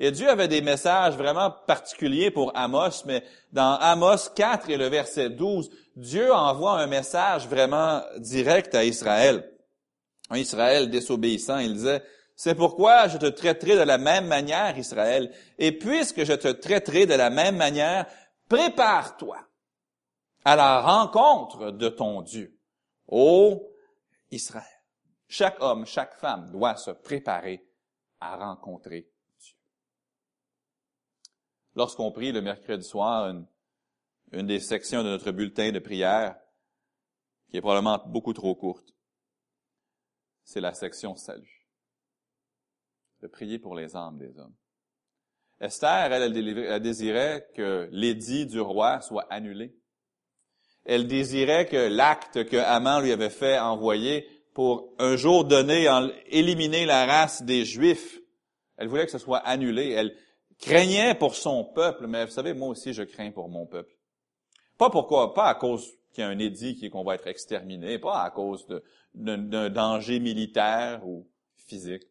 Et 0.00 0.12
Dieu 0.12 0.28
avait 0.28 0.48
des 0.48 0.60
messages 0.60 1.16
vraiment 1.16 1.50
particuliers 1.50 2.30
pour 2.30 2.56
Amos, 2.56 3.04
mais 3.04 3.24
dans 3.52 3.74
Amos 3.74 4.30
4 4.34 4.70
et 4.70 4.76
le 4.76 4.86
verset 4.86 5.30
12, 5.30 5.70
Dieu 5.96 6.32
envoie 6.32 6.80
un 6.80 6.86
message 6.86 7.48
vraiment 7.48 8.02
direct 8.18 8.74
à 8.74 8.84
Israël. 8.84 9.50
Un 10.30 10.36
Israël 10.36 10.88
désobéissant, 10.88 11.58
il 11.58 11.74
disait, 11.74 12.02
c'est 12.36 12.54
pourquoi 12.54 13.08
je 13.08 13.18
te 13.18 13.26
traiterai 13.26 13.74
de 13.74 13.82
la 13.82 13.98
même 13.98 14.28
manière, 14.28 14.78
Israël. 14.78 15.34
Et 15.58 15.72
puisque 15.72 16.22
je 16.22 16.34
te 16.34 16.46
traiterai 16.46 17.06
de 17.06 17.14
la 17.14 17.30
même 17.30 17.56
manière, 17.56 18.06
prépare-toi 18.48 19.38
à 20.44 20.54
la 20.54 20.80
rencontre 20.80 21.72
de 21.72 21.88
ton 21.88 22.22
Dieu. 22.22 22.56
Ô 23.08 23.72
Israël, 24.30 24.64
chaque 25.26 25.60
homme, 25.60 25.84
chaque 25.84 26.14
femme 26.20 26.48
doit 26.52 26.76
se 26.76 26.92
préparer 26.92 27.66
à 28.20 28.36
rencontrer. 28.36 29.10
Lorsqu'on 31.78 32.10
prie 32.10 32.32
le 32.32 32.42
mercredi 32.42 32.82
soir, 32.82 33.32
une, 34.32 34.46
des 34.48 34.58
sections 34.58 35.04
de 35.04 35.10
notre 35.10 35.30
bulletin 35.30 35.70
de 35.70 35.78
prière, 35.78 36.34
qui 37.48 37.56
est 37.56 37.60
probablement 37.60 38.02
beaucoup 38.04 38.32
trop 38.32 38.56
courte, 38.56 38.92
c'est 40.42 40.60
la 40.60 40.74
section 40.74 41.14
salut. 41.14 41.68
De 43.22 43.28
prier 43.28 43.60
pour 43.60 43.76
les 43.76 43.94
âmes 43.94 44.18
des 44.18 44.40
hommes. 44.40 44.56
Esther, 45.60 46.12
elle, 46.12 46.36
elle 46.36 46.82
désirait 46.82 47.46
que 47.54 47.88
l'édit 47.92 48.46
du 48.46 48.58
roi 48.58 49.00
soit 49.00 49.28
annulé. 49.30 49.72
Elle 50.84 51.06
désirait 51.06 51.68
que 51.68 51.76
l'acte 51.76 52.44
que 52.48 52.56
Haman 52.56 53.04
lui 53.04 53.12
avait 53.12 53.30
fait 53.30 53.56
envoyer 53.56 54.28
pour 54.52 54.96
un 54.98 55.14
jour 55.14 55.44
donné 55.44 55.86
éliminer 56.26 56.86
la 56.86 57.06
race 57.06 57.40
des 57.44 57.64
Juifs, 57.64 58.18
elle 58.78 58.88
voulait 58.88 59.06
que 59.06 59.12
ce 59.12 59.18
soit 59.18 59.38
annulé. 59.38 59.90
Elle 59.90 60.16
craignait 60.58 61.14
pour 61.14 61.34
son 61.34 61.64
peuple, 61.64 62.06
mais 62.06 62.24
vous 62.24 62.32
savez, 62.32 62.54
moi 62.54 62.68
aussi, 62.68 62.92
je 62.92 63.02
crains 63.02 63.30
pour 63.30 63.48
mon 63.48 63.66
peuple. 63.66 63.96
Pas 64.76 64.90
pourquoi, 64.90 65.34
pas 65.34 65.48
à 65.48 65.54
cause 65.54 65.92
qu'il 66.12 66.22
y 66.22 66.26
a 66.26 66.30
un 66.30 66.38
édit 66.38 66.76
qui 66.76 66.90
qu'on 66.90 67.04
va 67.04 67.14
être 67.14 67.26
exterminé, 67.26 67.98
pas 67.98 68.22
à 68.22 68.30
cause 68.30 68.66
d'un 69.14 69.70
danger 69.70 70.20
militaire 70.20 71.06
ou 71.06 71.28
physique, 71.56 72.04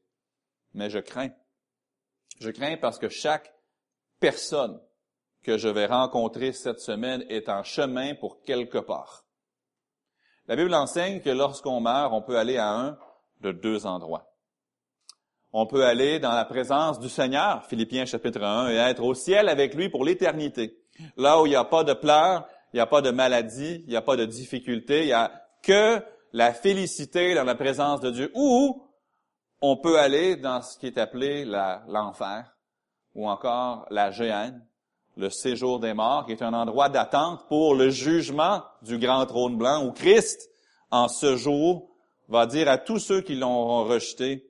mais 0.74 0.90
je 0.90 1.00
crains. 1.00 1.32
Je 2.40 2.52
crains 2.52 2.78
parce 2.78 3.00
que 3.00 3.10
chaque 3.10 3.54
personne 4.20 4.80
que 5.44 5.58
je 5.58 5.70
vais 5.70 5.86
rencontrer 5.86 6.52
cette 6.52 6.80
semaine 6.80 7.24
est 7.30 7.50
en 7.50 7.64
chemin 7.64 8.16
pour 8.16 8.42
quelque 8.42 8.78
part. 8.78 9.26
La 10.48 10.56
Bible 10.56 10.74
enseigne 10.74 11.22
que 11.22 11.30
lorsqu'on 11.30 11.80
meurt, 11.80 12.14
on 12.14 12.22
peut 12.22 12.38
aller 12.38 12.58
à 12.58 12.72
un 12.72 12.98
de 13.42 13.52
deux 13.52 13.86
endroits. 13.86 14.37
On 15.54 15.66
peut 15.66 15.86
aller 15.86 16.20
dans 16.20 16.34
la 16.34 16.46
présence 16.46 17.00
du 17.00 17.08
Seigneur, 17.08 17.66
Philippiens 17.66 18.06
chapitre 18.06 18.44
1, 18.44 18.70
et 18.70 18.76
être 18.76 19.04
au 19.04 19.14
ciel 19.14 19.48
avec 19.48 19.74
lui 19.76 19.90
pour 19.90 20.04
l'éternité. 20.04 20.78
Là 21.16 21.42
où 21.42 21.46
il 21.46 21.50
n'y 21.50 21.56
a 21.56 21.64
pas 21.64 21.84
de 21.84 21.94
pleurs, 21.94 22.46
il 22.74 22.78
n'y 22.78 22.82
a 22.82 22.86
pas 22.86 23.02
de 23.02 23.12
maladie, 23.12 23.84
il 23.86 23.90
n'y 23.90 23.96
a 23.96 24.02
pas 24.02 24.18
de 24.18 24.26
difficulté, 24.26 25.04
il 25.04 25.08
n'y 25.08 25.14
a 25.14 25.32
que 25.64 26.04
la 26.34 26.54
félicité 26.54 27.34
dans 27.34 27.46
la 27.46 27.56
présence 27.56 28.02
de 28.02 28.12
Dieu. 28.12 28.32
Ou 28.36 28.84
on 29.62 29.78
peut 29.78 29.98
aller 29.98 30.36
dans 30.36 30.62
ce 30.62 30.78
qui 30.78 30.88
est 30.88 30.98
appelé 30.98 31.46
l'enfer, 31.46 32.56
ou 33.16 33.30
encore 33.30 33.86
la 33.90 34.12
géhenne, 34.12 34.66
le 35.16 35.30
séjour 35.30 35.80
des 35.80 35.94
morts, 35.94 36.26
qui 36.26 36.34
est 36.34 36.44
un 36.44 36.54
endroit 36.54 36.90
d'attente 36.90 37.48
pour 37.48 37.74
le 37.74 37.90
jugement 37.90 38.64
du 38.82 39.00
grand 39.00 39.26
trône 39.26 39.58
blanc, 39.58 39.86
où 39.86 39.92
Christ, 39.92 40.50
en 40.92 41.08
ce 41.08 41.38
jour, 41.38 41.90
va 42.28 42.46
dire 42.46 42.70
à 42.70 42.78
tous 42.78 43.00
ceux 43.00 43.22
qui 43.22 43.36
l'ont 43.36 43.86
rejeté 43.86 44.47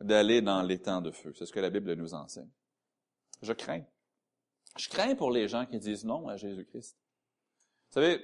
d'aller 0.00 0.42
dans 0.42 0.62
l'étang 0.62 1.00
de 1.00 1.10
feu. 1.10 1.32
C'est 1.36 1.46
ce 1.46 1.52
que 1.52 1.60
la 1.60 1.70
Bible 1.70 1.92
nous 1.94 2.14
enseigne. 2.14 2.50
Je 3.42 3.52
crains. 3.52 3.84
Je 4.76 4.88
crains 4.88 5.14
pour 5.14 5.30
les 5.30 5.48
gens 5.48 5.66
qui 5.66 5.78
disent 5.78 6.04
non 6.04 6.28
à 6.28 6.36
Jésus-Christ. 6.36 6.96
Vous 7.88 7.94
savez, 7.94 8.20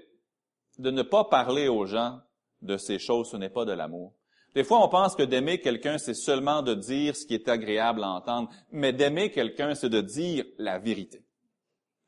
de 0.79 0.91
ne 0.91 1.03
pas 1.03 1.25
parler 1.25 1.69
aux 1.69 1.87
gens 1.87 2.21
de 2.63 2.77
ces 2.77 2.99
choses, 2.99 3.31
ce 3.31 3.37
n'est 3.37 3.51
pas 3.51 3.65
de 3.65 3.73
l'amour. 3.73 4.15
Des 4.55 4.65
fois, 4.65 4.85
on 4.85 4.89
pense 4.89 5.17
que 5.17 5.23
d'aimer 5.23 5.61
quelqu'un, 5.61 5.99
c'est 5.99 6.15
seulement 6.15 6.63
de 6.63 6.75
dire 6.75 7.17
ce 7.17 7.27
qui 7.27 7.35
est 7.35 7.49
agréable 7.49 8.05
à 8.05 8.11
entendre, 8.11 8.51
mais 8.71 8.93
d'aimer 8.93 9.31
quelqu'un, 9.33 9.75
c'est 9.75 9.89
de 9.89 10.01
dire 10.01 10.45
la 10.59 10.79
vérité 10.79 11.25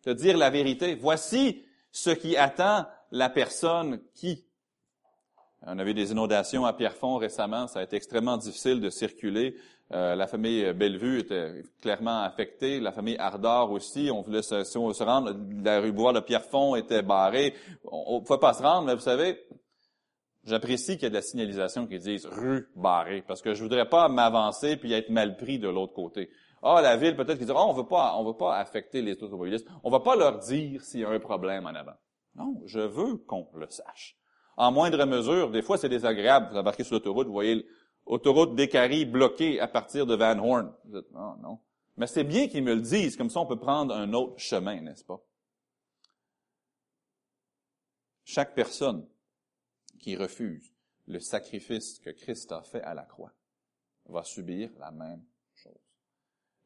de 0.07 0.13
dire 0.13 0.37
la 0.37 0.51
vérité. 0.51 0.95
Voici 0.95 1.65
ce 1.91 2.11
qui 2.11 2.37
attend 2.37 2.87
la 3.11 3.29
personne 3.29 4.01
qui. 4.15 4.46
On 5.67 5.79
avait 5.79 5.95
des 5.95 6.13
inondations 6.13 6.65
à 6.65 6.73
Pierrefonds 6.73 7.17
récemment, 7.17 7.67
ça 7.67 7.81
a 7.81 7.83
été 7.83 7.97
extrêmement 7.97 8.37
difficile 8.37 8.81
de 8.81 8.89
circuler. 8.89 9.57
Euh, 9.93 10.15
la 10.15 10.27
famille 10.27 10.73
Bellevue 10.73 11.21
était 11.21 11.63
clairement 11.81 12.23
affectée, 12.23 12.81
la 12.81 12.93
famille 12.93 13.17
Ardor 13.19 13.71
aussi. 13.73 14.11
On 14.13 14.21
voulait 14.21 14.43
se, 14.43 14.65
se 14.65 15.03
rendre, 15.03 15.35
la 15.63 15.81
rue 15.81 15.93
Bois 15.93 16.13
de 16.13 16.21
Pierrefonds 16.21 16.77
était 16.77 17.03
barrée. 17.03 17.55
On 17.85 18.21
ne 18.21 18.25
pouvait 18.25 18.39
pas 18.39 18.53
se 18.53 18.63
rendre, 18.63 18.87
mais 18.87 18.95
vous 18.95 19.01
savez, 19.01 19.41
j'apprécie 20.45 20.95
qu'il 20.95 21.05
y 21.05 21.07
ait 21.07 21.11
de 21.11 21.15
la 21.15 21.23
signalisation 21.23 21.87
qui 21.87 21.99
dise 21.99 22.27
rue 22.27 22.69
barrée, 22.75 23.23
parce 23.27 23.43
que 23.43 23.55
je 23.55 23.63
voudrais 23.63 23.89
pas 23.89 24.09
m'avancer 24.09 24.77
puis 24.77 24.93
être 24.93 25.11
mal 25.11 25.37
pris 25.37 25.59
de 25.59 25.69
l'autre 25.69 25.95
côté. 25.95 26.31
Ah, 26.63 26.81
la 26.81 26.97
ville, 26.97 27.15
peut-être 27.15 27.39
qu'ils 27.39 27.47
diront, 27.47 27.67
oh, 27.67 27.71
on 27.71 27.75
veut 27.75 27.87
pas, 27.87 28.17
on 28.17 28.25
veut 28.25 28.37
pas 28.37 28.57
affecter 28.57 29.03
les 29.03 29.13
automobilistes. 29.23 29.69
On 29.85 29.91
va 29.91 30.01
pas 30.01 30.17
leur 30.17 30.39
dire 30.39 30.83
s'il 30.83 31.01
y 31.01 31.05
a 31.05 31.11
un 31.11 31.21
problème 31.21 31.67
en 31.67 31.75
avant. 31.75 31.97
Non, 32.35 32.61
je 32.67 32.81
veux 32.81 33.19
qu'on 33.19 33.49
le 33.55 33.67
sache. 33.69 34.17
En 34.57 34.73
moindre 34.73 35.05
mesure, 35.05 35.51
des 35.51 35.63
fois, 35.63 35.79
c'est 35.79 35.89
désagréable. 35.89 36.49
Vous 36.51 36.57
embarquez 36.57 36.85
sur 36.85 36.95
l'autoroute, 36.95 37.27
vous 37.27 37.33
voyez 37.33 37.67
l'autoroute 38.07 38.55
d'Écarie 38.55 39.05
bloquée 39.05 39.61
à 39.61 39.69
partir 39.69 40.07
de 40.07 40.15
Van 40.15 40.39
Horn. 40.39 40.73
Vous 40.85 41.01
dites, 41.01 41.11
non, 41.13 41.37
non. 41.37 41.59
Mais 41.97 42.07
c'est 42.07 42.25
bien 42.25 42.49
qu'ils 42.49 42.65
me 42.65 42.75
le 42.75 42.81
disent, 42.81 43.17
comme 43.17 43.31
ça 43.31 43.41
on 43.41 43.47
peut 43.47 43.59
prendre 43.59 43.95
un 43.95 44.13
autre 44.13 44.39
chemin, 44.39 44.81
n'est-ce 44.81 45.05
pas? 45.05 45.21
Chaque 48.25 48.55
personne 48.55 49.07
qui 50.01 50.17
refuse 50.17 50.75
le 51.07 51.21
sacrifice 51.21 51.99
que 52.01 52.11
Christ 52.11 52.53
a 52.53 52.63
fait 52.63 52.83
à 52.83 52.95
la 52.95 53.05
croix 53.05 53.33
va 54.07 54.25
subir 54.25 54.71
la 54.79 54.91
même 54.91 55.25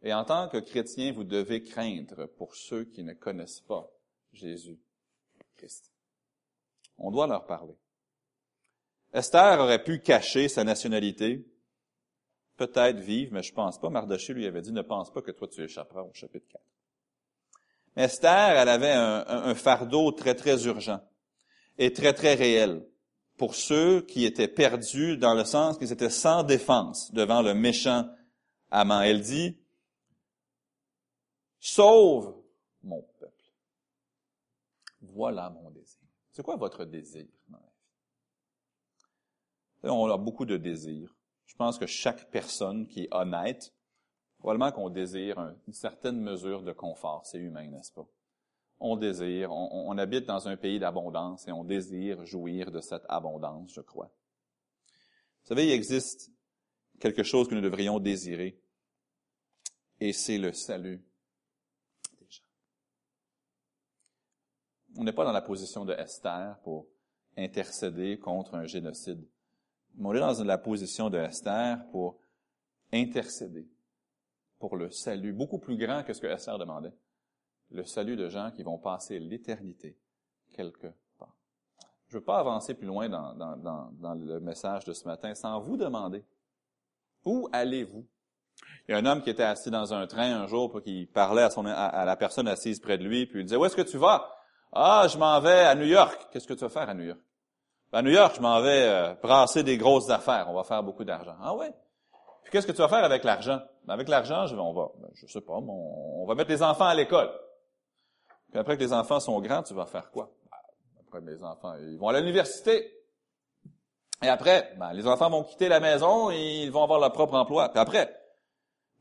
et 0.02 0.14
en 0.14 0.25
tant 0.25 0.49
que 0.49 0.59
chrétien, 0.59 1.12
vous 1.12 1.25
devez 1.25 1.62
craindre 1.62 2.26
pour 2.26 2.54
ceux 2.54 2.85
qui 2.85 3.02
ne 3.04 3.12
connaissent 3.12 3.61
pas 3.61 3.90
Jésus-Christ. 4.32 5.89
On 7.00 7.11
doit 7.11 7.26
leur 7.26 7.47
parler. 7.47 7.75
Esther 9.12 9.59
aurait 9.59 9.83
pu 9.83 10.00
cacher 10.00 10.49
sa 10.49 10.62
nationalité, 10.62 11.45
peut-être 12.57 13.00
vivre, 13.00 13.33
mais 13.33 13.42
je 13.42 13.52
pense 13.52 13.80
pas. 13.80 13.90
Mardoché 13.90 14.35
lui 14.35 14.47
avait 14.47 14.61
dit, 14.61 14.71
ne 14.71 14.83
pense 14.83 15.12
pas 15.12 15.23
que 15.23 15.30
toi 15.33 15.49
tu 15.49 15.62
échapperas 15.64 16.02
au 16.02 16.12
chapitre 16.12 16.47
4. 16.49 16.62
Esther, 17.97 18.57
elle 18.57 18.69
avait 18.69 18.92
un, 18.92 19.54
fardeau 19.54 20.12
très, 20.12 20.35
très 20.35 20.66
urgent 20.66 21.00
et 21.76 21.92
très, 21.92 22.12
très 22.12 22.35
réel 22.35 22.87
pour 23.37 23.54
ceux 23.54 24.02
qui 24.02 24.25
étaient 24.25 24.47
perdus 24.47 25.16
dans 25.16 25.35
le 25.35 25.45
sens 25.45 25.76
qu'ils 25.76 25.90
étaient 25.90 26.11
sans 26.11 26.45
défense 26.45 27.12
devant 27.12 27.42
le 27.42 27.54
méchant 27.54 28.09
amant. 28.71 29.00
Elle 29.00 29.23
dit, 29.23 29.57
Sauve 31.59 32.35
mon 32.83 33.02
peuple. 33.19 33.52
Voilà 35.02 35.50
mon. 35.50 35.69
C'est 36.32 36.42
quoi 36.42 36.56
votre 36.56 36.84
désir? 36.84 37.26
On 39.82 40.10
a 40.10 40.18
beaucoup 40.18 40.44
de 40.44 40.56
désirs. 40.56 41.16
Je 41.46 41.54
pense 41.56 41.78
que 41.78 41.87
chaque 41.87 42.30
personne 42.30 42.87
qui 42.87 43.04
est 43.04 43.14
honnête, 43.14 43.75
probablement 44.38 44.72
qu'on 44.72 44.90
désire 44.90 45.38
une 45.66 45.72
certaine 45.72 46.20
mesure 46.20 46.62
de 46.62 46.72
confort. 46.72 47.26
C'est 47.26 47.38
humain, 47.38 47.66
n'est-ce 47.66 47.92
pas? 47.92 48.06
On 48.78 48.96
désire, 48.96 49.52
on, 49.52 49.90
on 49.90 49.99
habite 49.99 50.26
dans 50.26 50.49
un 50.49 50.56
pays 50.56 50.78
d'abondance 50.78 51.46
et 51.49 51.52
on 51.52 51.64
désire 51.64 52.25
jouir 52.25 52.70
de 52.70 52.80
cette 52.80 53.04
abondance, 53.08 53.72
je 53.75 53.80
crois. 53.80 54.10
Vous 55.42 55.49
savez, 55.49 55.66
il 55.66 55.72
existe 55.72 56.30
quelque 57.00 57.22
chose 57.22 57.49
que 57.49 57.54
nous 57.54 57.60
devrions 57.60 57.99
désirer, 57.99 58.60
et 59.99 60.12
c'est 60.12 60.38
le 60.38 60.52
salut 60.52 61.02
on 65.00 65.04
n'est 65.04 65.12
pas 65.12 65.25
dans 65.25 65.33
la 65.33 65.40
position 65.40 65.87
de 65.87 65.95
Esther 65.95 66.59
pour 66.62 66.87
intercéder 67.35 68.19
contre 68.19 68.54
un 68.54 68.66
génocide. 68.66 69.26
On 69.99 70.14
est 70.14 70.21
dans 70.21 70.45
la 70.45 70.59
position 70.59 71.09
de 71.09 71.16
Esther 71.16 71.78
pour 71.90 72.19
intercéder 72.92 73.66
pour 74.59 74.76
le 74.76 74.90
salut, 74.90 75.33
beaucoup 75.33 75.59
plus 75.59 75.78
grand 75.78 76.02
que 76.02 76.12
ce 76.12 76.21
que 76.21 76.26
Esther 76.26 76.59
demandait. 76.59 76.92
Le 77.71 77.83
salut 77.85 78.14
de 78.14 78.28
gens 78.28 78.50
qui 78.50 78.62
vont 78.62 78.76
passer 78.76 79.19
l'éternité 79.19 79.97
quelque 80.52 80.88
part. 81.19 81.35
Je 82.09 82.16
ne 82.16 82.21
veux 82.21 82.25
pas 82.25 82.38
avancer 82.38 82.75
plus 82.75 82.87
loin 82.87 83.09
dans, 83.09 84.14
le 84.14 84.38
message 84.40 84.85
de 84.85 84.92
ce 84.92 85.07
matin 85.07 85.35
sans 85.35 85.61
vous 85.61 85.78
demander, 85.78 86.23
où 87.25 87.49
allez-vous? 87.52 88.07
Il 88.87 88.92
y 88.92 88.95
a 88.95 88.99
un 88.99 89.07
homme 89.07 89.23
qui 89.23 89.30
était 89.30 89.45
assis 89.45 89.71
dans 89.71 89.95
un 89.95 90.07
train 90.07 90.42
un 90.42 90.47
jour, 90.47 90.71
pour 90.71 90.83
qu'il 90.83 91.09
parlait 91.09 91.42
à, 91.42 91.87
à 91.87 92.04
la 92.04 92.16
personne 92.16 92.49
assise 92.49 92.80
près 92.80 92.99
de 92.99 93.04
lui, 93.04 93.25
puis 93.25 93.40
il 93.40 93.45
disait, 93.45 93.57
où 93.57 93.64
est-ce 93.64 93.76
que 93.76 93.80
tu 93.80 93.97
vas? 93.97 94.30
Ah, 94.72 95.06
je 95.08 95.18
m'en 95.18 95.40
vais 95.40 95.64
à 95.64 95.74
New 95.74 95.86
York. 95.86 96.28
Qu'est-ce 96.30 96.46
que 96.46 96.54
tu 96.54 96.60
vas 96.60 96.68
faire 96.68 96.88
à 96.88 96.94
New 96.94 97.04
York? 97.04 97.20
Ben, 97.92 97.98
à 97.98 98.02
New 98.02 98.12
York, 98.12 98.34
je 98.36 98.40
m'en 98.40 98.60
vais 98.60 98.84
euh, 98.84 99.14
brasser 99.20 99.62
des 99.62 99.76
grosses 99.76 100.10
affaires. 100.10 100.46
On 100.48 100.54
va 100.54 100.62
faire 100.62 100.82
beaucoup 100.82 101.04
d'argent. 101.04 101.34
Ah 101.42 101.54
ouais? 101.54 101.72
Puis 102.44 102.52
qu'est-ce 102.52 102.66
que 102.66 102.72
tu 102.72 102.78
vas 102.78 102.88
faire 102.88 103.04
avec 103.04 103.24
l'argent? 103.24 103.60
Ben, 103.84 103.94
avec 103.94 104.08
l'argent, 104.08 104.46
je 104.46 104.54
vais, 104.54 104.60
on 104.60 104.72
va, 104.72 104.90
ben, 104.98 105.08
je 105.14 105.26
sais 105.26 105.40
pas, 105.40 105.54
on, 105.54 106.24
va 106.26 106.34
mettre 106.34 106.50
les 106.50 106.62
enfants 106.62 106.86
à 106.86 106.94
l'école. 106.94 107.30
Puis 108.50 108.60
après 108.60 108.76
que 108.76 108.82
les 108.82 108.92
enfants 108.92 109.20
sont 109.20 109.40
grands, 109.40 109.62
tu 109.62 109.74
vas 109.74 109.86
faire 109.86 110.10
quoi? 110.10 110.30
Ben, 110.50 111.00
après, 111.06 111.20
mes 111.20 111.42
enfants, 111.42 111.74
ils 111.80 111.98
vont 111.98 112.08
à 112.08 112.20
l'université. 112.20 112.92
Et 114.22 114.28
après, 114.28 114.72
ben, 114.78 114.92
les 114.92 115.06
enfants 115.08 115.30
vont 115.30 115.42
quitter 115.42 115.68
la 115.68 115.80
maison 115.80 116.30
et 116.30 116.62
ils 116.62 116.70
vont 116.70 116.84
avoir 116.84 117.00
leur 117.00 117.12
propre 117.12 117.34
emploi. 117.34 117.70
Puis 117.70 117.80
après, 117.80 118.14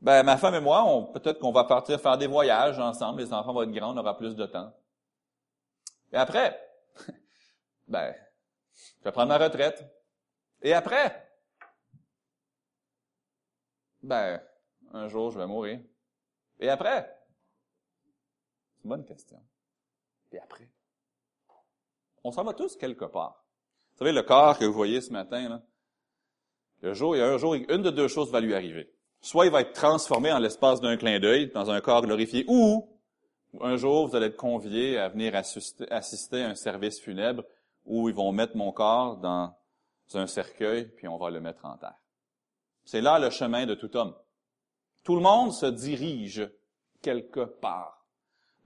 ben, 0.00 0.24
ma 0.24 0.36
femme 0.36 0.56
et 0.56 0.60
moi, 0.60 0.84
peut-être 1.12 1.38
qu'on 1.38 1.52
va 1.52 1.62
partir 1.64 2.00
faire 2.00 2.18
des 2.18 2.26
voyages 2.26 2.80
ensemble. 2.80 3.20
Les 3.20 3.32
enfants 3.32 3.52
vont 3.52 3.62
être 3.62 3.70
grands, 3.70 3.94
on 3.94 3.98
aura 3.98 4.16
plus 4.16 4.34
de 4.34 4.46
temps. 4.46 4.72
Et 6.12 6.16
après, 6.16 6.58
Ben, 7.90 8.14
je 8.98 9.04
vais 9.04 9.12
prendre 9.12 9.28
ma 9.28 9.38
retraite. 9.38 9.84
Et 10.62 10.72
après? 10.72 11.28
Ben, 14.02 14.40
un 14.92 15.08
jour, 15.08 15.32
je 15.32 15.38
vais 15.38 15.46
mourir. 15.46 15.80
Et 16.60 16.68
après? 16.68 17.12
C'est 18.76 18.84
une 18.84 18.90
bonne 18.90 19.04
question. 19.04 19.42
Et 20.32 20.38
après? 20.38 20.70
On 22.22 22.30
s'en 22.30 22.44
va 22.44 22.54
tous 22.54 22.76
quelque 22.76 23.06
part. 23.06 23.44
Vous 23.92 23.98
savez, 23.98 24.12
le 24.12 24.22
corps 24.22 24.56
que 24.56 24.64
vous 24.64 24.72
voyez 24.72 25.00
ce 25.00 25.12
matin, 25.12 25.48
là, 25.48 25.62
le 26.82 26.94
jour, 26.94 27.16
il 27.16 27.18
y 27.18 27.22
a 27.22 27.26
un 27.26 27.38
jour, 27.38 27.54
une 27.54 27.82
de 27.82 27.90
deux 27.90 28.08
choses 28.08 28.30
va 28.30 28.40
lui 28.40 28.54
arriver. 28.54 28.94
Soit 29.20 29.46
il 29.46 29.52
va 29.52 29.62
être 29.62 29.72
transformé 29.72 30.32
en 30.32 30.38
l'espace 30.38 30.80
d'un 30.80 30.96
clin 30.96 31.18
d'œil 31.18 31.50
dans 31.50 31.70
un 31.70 31.80
corps 31.80 32.02
glorifié, 32.02 32.44
ou 32.48 32.88
un 33.60 33.76
jour 33.76 34.08
vous 34.08 34.16
allez 34.16 34.26
être 34.26 34.36
convié 34.36 34.98
à 34.98 35.08
venir 35.08 35.34
assister, 35.34 35.86
à 35.90 36.48
un 36.48 36.54
service 36.54 37.00
funèbre 37.00 37.44
où 37.84 38.08
ils 38.08 38.14
vont 38.14 38.32
mettre 38.32 38.56
mon 38.56 38.72
corps 38.72 39.16
dans 39.16 39.52
un 40.14 40.26
cercueil, 40.26 40.86
puis 40.96 41.08
on 41.08 41.16
va 41.16 41.30
le 41.30 41.40
mettre 41.40 41.64
en 41.64 41.76
terre. 41.76 41.98
C'est 42.84 43.00
là 43.00 43.18
le 43.18 43.30
chemin 43.30 43.66
de 43.66 43.74
tout 43.74 43.96
homme. 43.96 44.14
Tout 45.04 45.14
le 45.14 45.22
monde 45.22 45.52
se 45.52 45.66
dirige 45.66 46.48
quelque 47.02 47.44
part. 47.44 48.06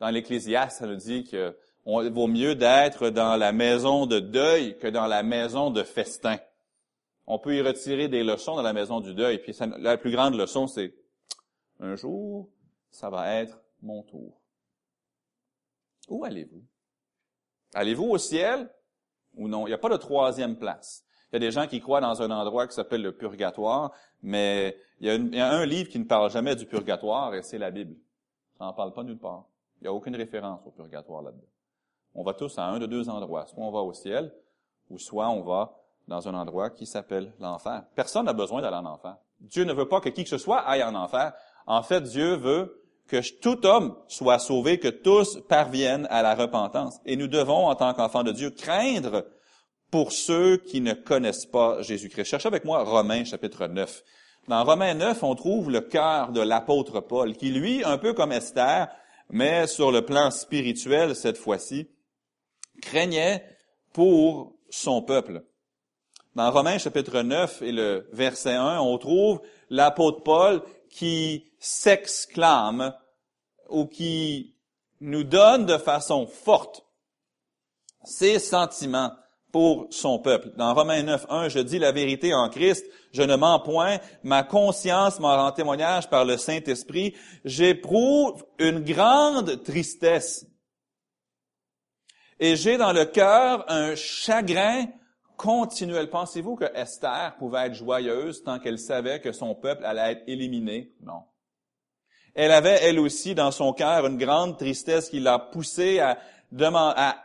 Dans 0.00 0.10
l'Ecclésiaste, 0.10 0.78
ça 0.78 0.86
nous 0.86 0.96
dit 0.96 1.24
qu'il 1.24 1.54
vaut 1.84 2.26
mieux 2.26 2.54
d'être 2.54 3.10
dans 3.10 3.36
la 3.36 3.52
maison 3.52 4.06
de 4.06 4.20
deuil 4.20 4.76
que 4.78 4.88
dans 4.88 5.06
la 5.06 5.22
maison 5.22 5.70
de 5.70 5.82
festin. 5.82 6.38
On 7.26 7.38
peut 7.38 7.54
y 7.54 7.62
retirer 7.62 8.08
des 8.08 8.24
leçons 8.24 8.56
dans 8.56 8.62
la 8.62 8.72
maison 8.72 9.00
du 9.00 9.14
deuil. 9.14 9.38
Puis 9.38 9.56
la 9.78 9.96
plus 9.96 10.10
grande 10.10 10.34
leçon, 10.34 10.66
c'est 10.66 10.94
un 11.80 11.96
jour, 11.96 12.48
ça 12.90 13.08
va 13.10 13.34
être 13.36 13.58
mon 13.82 14.02
tour. 14.02 14.40
Où 16.08 16.24
allez-vous? 16.24 16.62
Allez-vous 17.74 18.04
au 18.04 18.18
ciel 18.18 18.70
ou 19.34 19.48
non? 19.48 19.66
Il 19.66 19.70
n'y 19.70 19.74
a 19.74 19.78
pas 19.78 19.88
de 19.88 19.96
troisième 19.96 20.56
place. 20.56 21.04
Il 21.32 21.36
y 21.36 21.36
a 21.36 21.40
des 21.40 21.50
gens 21.50 21.66
qui 21.66 21.80
croient 21.80 22.00
dans 22.00 22.22
un 22.22 22.30
endroit 22.30 22.68
qui 22.68 22.74
s'appelle 22.74 23.02
le 23.02 23.16
purgatoire, 23.16 23.92
mais 24.22 24.76
il 25.00 25.34
y, 25.34 25.40
a 25.40 25.50
un 25.50 25.66
livre 25.66 25.88
qui 25.90 25.98
ne 25.98 26.04
parle 26.04 26.30
jamais 26.30 26.54
du 26.54 26.66
purgatoire 26.66 27.34
et 27.34 27.42
c'est 27.42 27.58
la 27.58 27.72
Bible. 27.72 27.96
Ça 28.56 28.64
n'en 28.64 28.72
parle 28.72 28.92
pas 28.92 29.02
nulle 29.02 29.18
part. 29.18 29.46
Il 29.80 29.84
n'y 29.84 29.88
a 29.88 29.92
aucune 29.92 30.14
référence 30.14 30.60
au 30.64 30.70
purgatoire 30.70 31.22
là-dedans. 31.22 31.48
On 32.14 32.22
va 32.22 32.34
tous 32.34 32.56
à 32.58 32.64
un 32.66 32.78
de 32.78 32.86
deux 32.86 33.08
endroits. 33.08 33.46
Soit 33.46 33.64
on 33.64 33.72
va 33.72 33.80
au 33.80 33.92
ciel, 33.92 34.32
ou 34.90 34.98
soit 34.98 35.28
on 35.28 35.42
va 35.42 35.76
dans 36.06 36.28
un 36.28 36.34
endroit 36.34 36.70
qui 36.70 36.86
s'appelle 36.86 37.32
l'enfer. 37.40 37.84
Personne 37.94 38.26
n'a 38.26 38.32
besoin 38.32 38.62
d'aller 38.62 38.76
en 38.76 38.86
enfer. 38.86 39.16
Dieu 39.40 39.64
ne 39.64 39.72
veut 39.72 39.88
pas 39.88 40.00
que 40.00 40.10
qui 40.10 40.22
que 40.22 40.30
ce 40.30 40.38
soit 40.38 40.60
aille 40.60 40.84
en 40.84 40.94
enfer. 40.94 41.32
En 41.66 41.82
fait, 41.82 42.02
Dieu 42.02 42.36
veut 42.36 42.83
que 43.08 43.20
tout 43.40 43.66
homme 43.66 43.96
soit 44.08 44.38
sauvé, 44.38 44.78
que 44.78 44.88
tous 44.88 45.40
parviennent 45.48 46.06
à 46.10 46.22
la 46.22 46.34
repentance. 46.34 46.98
Et 47.04 47.16
nous 47.16 47.28
devons, 47.28 47.66
en 47.66 47.74
tant 47.74 47.92
qu'enfants 47.94 48.22
de 48.22 48.32
Dieu, 48.32 48.50
craindre 48.50 49.26
pour 49.90 50.12
ceux 50.12 50.56
qui 50.56 50.80
ne 50.80 50.94
connaissent 50.94 51.46
pas 51.46 51.82
Jésus-Christ. 51.82 52.24
Cherchez 52.24 52.48
avec 52.48 52.64
moi 52.64 52.82
Romains 52.82 53.24
chapitre 53.24 53.66
9. 53.66 54.02
Dans 54.48 54.64
Romains 54.64 54.94
9, 54.94 55.22
on 55.22 55.34
trouve 55.34 55.70
le 55.70 55.80
cœur 55.80 56.32
de 56.32 56.40
l'apôtre 56.40 57.00
Paul, 57.00 57.34
qui 57.36 57.50
lui, 57.50 57.84
un 57.84 57.96
peu 57.96 58.12
comme 58.12 58.32
Esther, 58.32 58.88
mais 59.30 59.66
sur 59.66 59.90
le 59.90 60.02
plan 60.02 60.30
spirituel 60.30 61.14
cette 61.14 61.38
fois-ci, 61.38 61.88
craignait 62.82 63.44
pour 63.92 64.56
son 64.68 65.02
peuple. 65.02 65.44
Dans 66.34 66.50
Romains 66.50 66.78
chapitre 66.78 67.22
9 67.22 67.62
et 67.62 67.72
le 67.72 68.08
verset 68.12 68.54
1, 68.54 68.80
on 68.80 68.98
trouve 68.98 69.40
l'apôtre 69.70 70.24
Paul 70.24 70.62
qui 70.94 71.50
s'exclame 71.58 72.94
ou 73.68 73.86
qui 73.86 74.54
nous 75.00 75.24
donne 75.24 75.66
de 75.66 75.76
façon 75.76 76.26
forte 76.26 76.86
ses 78.04 78.38
sentiments 78.38 79.12
pour 79.50 79.88
son 79.90 80.20
peuple. 80.20 80.52
Dans 80.56 80.72
Romains 80.72 81.02
9, 81.02 81.26
1, 81.28 81.48
je 81.48 81.58
dis 81.58 81.80
la 81.80 81.90
vérité 81.90 82.32
en 82.32 82.48
Christ, 82.48 82.86
je 83.12 83.22
ne 83.22 83.34
mens 83.34 83.58
point, 83.58 83.98
ma 84.22 84.44
conscience 84.44 85.18
m'en 85.18 85.36
rend 85.36 85.50
témoignage 85.50 86.08
par 86.08 86.24
le 86.24 86.36
Saint-Esprit, 86.36 87.14
j'éprouve 87.44 88.44
une 88.58 88.80
grande 88.80 89.62
tristesse. 89.64 90.46
Et 92.38 92.56
j'ai 92.56 92.76
dans 92.76 92.92
le 92.92 93.04
cœur 93.04 93.64
un 93.68 93.96
chagrin 93.96 94.86
continuel. 95.36 96.10
Pensez-vous 96.10 96.56
que 96.56 96.64
Esther 96.74 97.36
pouvait 97.38 97.66
être 97.66 97.74
joyeuse 97.74 98.42
tant 98.42 98.58
qu'elle 98.58 98.78
savait 98.78 99.20
que 99.20 99.32
son 99.32 99.54
peuple 99.54 99.84
allait 99.84 100.12
être 100.12 100.22
éliminé? 100.26 100.92
Non. 101.02 101.22
Elle 102.34 102.50
avait, 102.50 102.78
elle 102.82 102.98
aussi, 102.98 103.34
dans 103.34 103.50
son 103.52 103.72
cœur, 103.72 104.06
une 104.06 104.18
grande 104.18 104.58
tristesse 104.58 105.08
qui 105.08 105.20
l'a 105.20 105.38
poussée 105.38 106.00
à, 106.00 106.18
à 106.60 107.16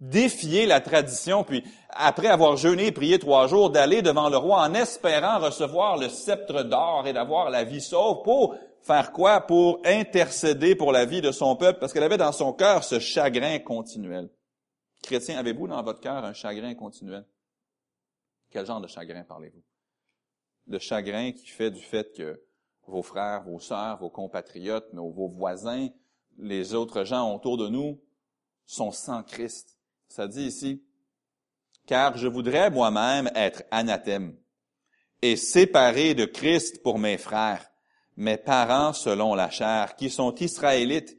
défier 0.00 0.66
la 0.66 0.80
tradition, 0.80 1.44
puis 1.44 1.62
après 1.90 2.28
avoir 2.28 2.56
jeûné 2.56 2.86
et 2.86 2.92
prié 2.92 3.18
trois 3.18 3.46
jours, 3.46 3.70
d'aller 3.70 4.02
devant 4.02 4.28
le 4.28 4.38
roi 4.38 4.62
en 4.62 4.74
espérant 4.74 5.38
recevoir 5.38 5.98
le 5.98 6.08
sceptre 6.08 6.62
d'or 6.62 7.06
et 7.06 7.12
d'avoir 7.12 7.50
la 7.50 7.62
vie 7.62 7.80
sauve 7.80 8.22
pour 8.22 8.56
faire 8.80 9.12
quoi? 9.12 9.40
Pour 9.40 9.80
intercéder 9.84 10.74
pour 10.74 10.92
la 10.92 11.04
vie 11.04 11.20
de 11.20 11.30
son 11.30 11.56
peuple, 11.56 11.78
parce 11.78 11.92
qu'elle 11.92 12.02
avait 12.02 12.16
dans 12.16 12.32
son 12.32 12.52
cœur 12.52 12.84
ce 12.84 12.98
chagrin 12.98 13.58
continuel. 13.58 14.30
Chrétien, 15.02 15.38
avez-vous 15.38 15.68
dans 15.68 15.82
votre 15.82 16.00
cœur 16.00 16.24
un 16.24 16.32
chagrin 16.32 16.74
continuel? 16.74 17.24
Quel 18.56 18.64
genre 18.64 18.80
de 18.80 18.86
chagrin 18.86 19.22
parlez-vous? 19.22 19.62
Le 20.66 20.78
chagrin 20.78 21.32
qui 21.32 21.46
fait 21.46 21.70
du 21.70 21.82
fait 21.82 22.10
que 22.16 22.42
vos 22.86 23.02
frères, 23.02 23.42
vos 23.42 23.60
sœurs, 23.60 23.98
vos 23.98 24.08
compatriotes, 24.08 24.88
vos 24.94 25.28
voisins, 25.28 25.88
les 26.38 26.72
autres 26.72 27.04
gens 27.04 27.34
autour 27.34 27.58
de 27.58 27.68
nous 27.68 28.02
sont 28.64 28.92
sans 28.92 29.22
Christ. 29.22 29.76
Ça 30.08 30.26
dit 30.26 30.44
ici, 30.44 30.82
car 31.84 32.16
je 32.16 32.28
voudrais 32.28 32.70
moi-même 32.70 33.30
être 33.34 33.62
anathème 33.70 34.34
et 35.20 35.36
séparé 35.36 36.14
de 36.14 36.24
Christ 36.24 36.82
pour 36.82 36.98
mes 36.98 37.18
frères, 37.18 37.70
mes 38.16 38.38
parents 38.38 38.94
selon 38.94 39.34
la 39.34 39.50
chair, 39.50 39.96
qui 39.96 40.08
sont 40.08 40.34
israélites, 40.36 41.14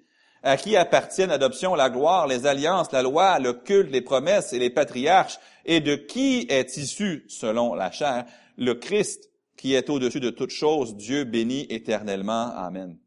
à 0.47 0.55
qui 0.55 0.77
appartiennent 0.77 1.29
l'adoption, 1.29 1.75
la 1.75 1.89
gloire, 1.89 2.25
les 2.25 2.45
alliances, 2.45 2.91
la 2.93 3.03
loi, 3.03 3.37
le 3.39 3.53
culte, 3.53 3.91
les 3.91 4.01
promesses 4.01 4.53
et 4.53 4.59
les 4.59 4.69
patriarches, 4.69 5.39
et 5.65 5.81
de 5.81 5.95
qui 5.95 6.47
est 6.49 6.77
issu, 6.77 7.25
selon 7.27 7.73
la 7.73 7.91
chair, 7.91 8.25
le 8.55 8.73
Christ, 8.73 9.29
qui 9.57 9.73
est 9.73 9.89
au-dessus 9.89 10.21
de 10.21 10.29
toutes 10.29 10.51
choses, 10.51 10.95
Dieu 10.95 11.25
béni 11.25 11.65
éternellement. 11.69 12.53
Amen. 12.55 12.97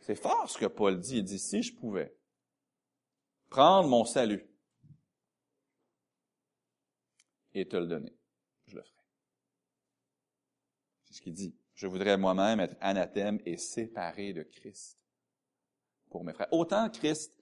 C'est 0.00 0.14
fort 0.14 0.48
ce 0.48 0.56
que 0.56 0.66
Paul 0.66 0.98
dit. 0.98 1.18
Il 1.18 1.24
dit, 1.24 1.38
si 1.38 1.62
je 1.62 1.74
pouvais 1.74 2.16
prendre 3.50 3.88
mon 3.88 4.06
salut 4.06 4.48
et 7.52 7.68
te 7.68 7.76
le 7.76 7.86
donner, 7.86 8.16
je 8.68 8.76
le 8.76 8.82
ferais. 8.82 9.04
C'est 11.04 11.14
ce 11.14 11.20
qu'il 11.20 11.34
dit. 11.34 11.54
Je 11.74 11.86
voudrais 11.86 12.16
moi-même 12.16 12.60
être 12.60 12.76
anathème 12.80 13.38
et 13.44 13.58
séparé 13.58 14.32
de 14.32 14.44
Christ 14.44 15.01
Autant 16.50 16.88
Christ 16.90 17.38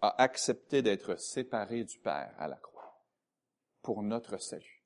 a 0.00 0.22
accepté 0.22 0.82
d'être 0.82 1.16
séparé 1.20 1.84
du 1.84 1.98
Père 1.98 2.34
à 2.38 2.48
la 2.48 2.56
croix 2.56 3.04
pour 3.82 4.02
notre 4.02 4.38
salut. 4.38 4.80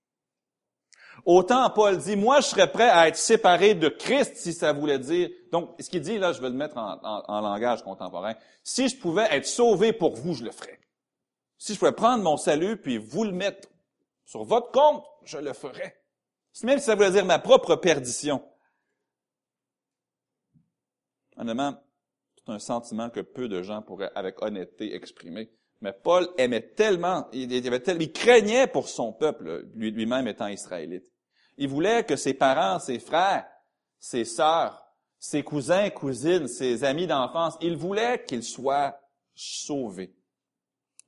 Autant 1.25 1.71
Paul 1.71 1.99
dit, 1.99 2.17
moi 2.17 2.40
je 2.40 2.47
serais 2.47 2.71
prêt 2.71 2.88
à 2.88 3.09
être 3.09 3.17
séparé 3.17 3.75
de 3.75 3.88
Christ 3.88 4.37
si 4.37 4.53
ça 4.53 4.73
voulait 4.73 4.99
dire, 4.99 5.31
donc 5.53 5.71
ce 5.79 5.88
qu'il 5.88 6.01
dit 6.01 6.19
là, 6.19 6.33
je 6.33 6.40
vais 6.40 6.51
le 6.51 6.57
mettre 6.57 6.77
en, 6.77 7.40
langage 7.40 7.83
contemporain, 7.85 8.35
si 8.62 8.88
je 8.88 8.99
pouvais 8.99 9.27
être 9.31 9.47
sauvé 9.47 9.93
pour 9.93 10.17
vous, 10.17 10.35
je 10.35 10.45
le 10.45 10.51
ferais. 10.51 10.81
Si 11.57 11.75
je 11.75 11.79
pouvais 11.79 11.93
prendre 11.93 12.25
mon 12.25 12.37
salut 12.37 12.77
puis 12.77 12.99
vous 12.99 13.25
le 13.25 13.33
mettre 13.33 13.69
sur 14.25 14.43
votre 14.43 14.73
compte, 14.73 15.05
je 15.23 15.38
le 15.38 15.53
ferais. 15.53 16.03
Même 16.62 16.79
si 16.79 16.87
ça 16.87 16.95
voulait 16.95 17.12
dire 17.12 17.25
ma 17.25 17.38
propre 17.38 17.77
perdition. 17.77 18.43
C'est 22.45 22.53
un 22.53 22.59
sentiment 22.59 23.11
que 23.11 23.21
peu 23.21 23.49
de 23.49 23.63
gens 23.63 23.83
pourraient 23.83 24.11
avec 24.15 24.43
honnêteté 24.43 24.95
exprimer. 24.95 25.51
Mais 25.81 25.93
Paul 25.93 26.29
aimait 26.39 26.73
tellement, 26.75 27.29
il, 27.33 28.13
craignait 28.13 28.67
pour 28.67 28.89
son 28.89 29.13
peuple, 29.13 29.67
lui-même 29.75 30.29
étant 30.29 30.49
israélite. 30.49 31.11
Il 31.57 31.69
voulait 31.69 32.05
que 32.05 32.17
ses 32.17 32.35
parents, 32.35 32.79
ses 32.79 32.99
frères, 32.99 33.47
ses 33.99 34.25
sœurs, 34.25 34.83
ses 35.19 35.43
cousins, 35.43 35.89
cousines, 35.91 36.49
ses 36.49 36.85
amis 36.85 37.07
d'enfance, 37.07 37.57
il 37.61 37.77
voulait 37.77 38.25
qu'ils 38.25 38.43
soient 38.43 38.99
sauvés. 39.35 40.15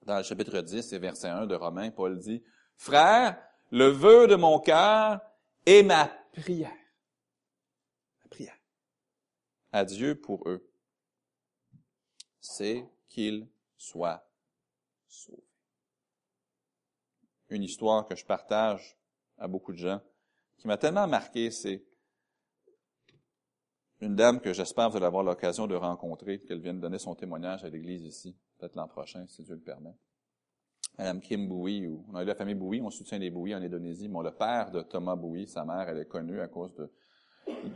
Dans 0.05 0.18
le 0.18 0.22
chapitre 0.22 0.61
10 0.61 0.92
et 0.92 0.99
verset 0.99 1.29
1 1.29 1.46
de 1.46 1.55
Romains, 1.55 1.90
Paul 1.90 2.18
dit, 2.18 2.42
Frère, 2.77 3.37
le 3.70 3.88
vœu 3.88 4.27
de 4.27 4.37
mon 4.37 4.59
cœur 4.61 5.20
est 5.64 5.83
ma 5.83 6.11
prière. 6.33 6.72
Ma 8.22 8.29
prière. 8.29 8.57
À 9.72 9.85
Dieu 9.85 10.14
pour 10.14 10.49
eux 10.49 10.66
c'est 12.46 12.88
qu'il 13.09 13.48
soit 13.76 14.24
sauvé. 15.06 15.42
Une 17.48 17.62
histoire 17.62 18.06
que 18.06 18.16
je 18.16 18.24
partage 18.24 18.96
à 19.38 19.48
beaucoup 19.48 19.72
de 19.72 19.78
gens, 19.78 20.00
qui 20.56 20.66
m'a 20.66 20.76
tellement 20.76 21.06
marqué, 21.06 21.50
c'est 21.50 21.85
une 24.00 24.14
dame 24.14 24.40
que 24.40 24.52
j'espère 24.52 24.90
vous 24.90 24.96
allez 24.96 25.06
avoir 25.06 25.22
l'occasion 25.22 25.66
de 25.66 25.74
rencontrer, 25.74 26.40
qu'elle 26.40 26.61
vienne 26.61 26.80
donner 26.80 26.98
son 26.98 27.14
témoignage 27.14 27.64
à 27.64 27.68
l'église 27.68 28.04
ici, 28.04 28.37
peut-être 28.59 28.76
l'an 28.76 28.88
prochain, 28.88 29.26
si 29.26 29.42
Dieu 29.42 29.54
le 29.54 29.61
permet. 29.61 29.96
Madame 30.98 31.20
Kim 31.20 31.48
Bowie, 31.48 31.87
ou, 31.87 32.04
on 32.09 32.14
a 32.14 32.22
eu 32.22 32.26
la 32.26 32.35
famille 32.35 32.54
Bowie, 32.54 32.80
on 32.80 32.90
soutient 32.90 33.18
les 33.18 33.30
Bowie 33.30 33.54
en 33.54 33.62
Indonésie. 33.62 34.09
Bon, 34.09 34.22
le 34.22 34.35
père 34.35 34.70
de 34.70 34.82
Thomas 34.82 35.16
Bowie, 35.16 35.46
sa 35.46 35.64
mère, 35.64 35.88
elle 35.88 35.98
est 35.98 36.09
connue 36.09 36.40
à 36.40 36.48
cause 36.48 36.74
de 36.74 36.90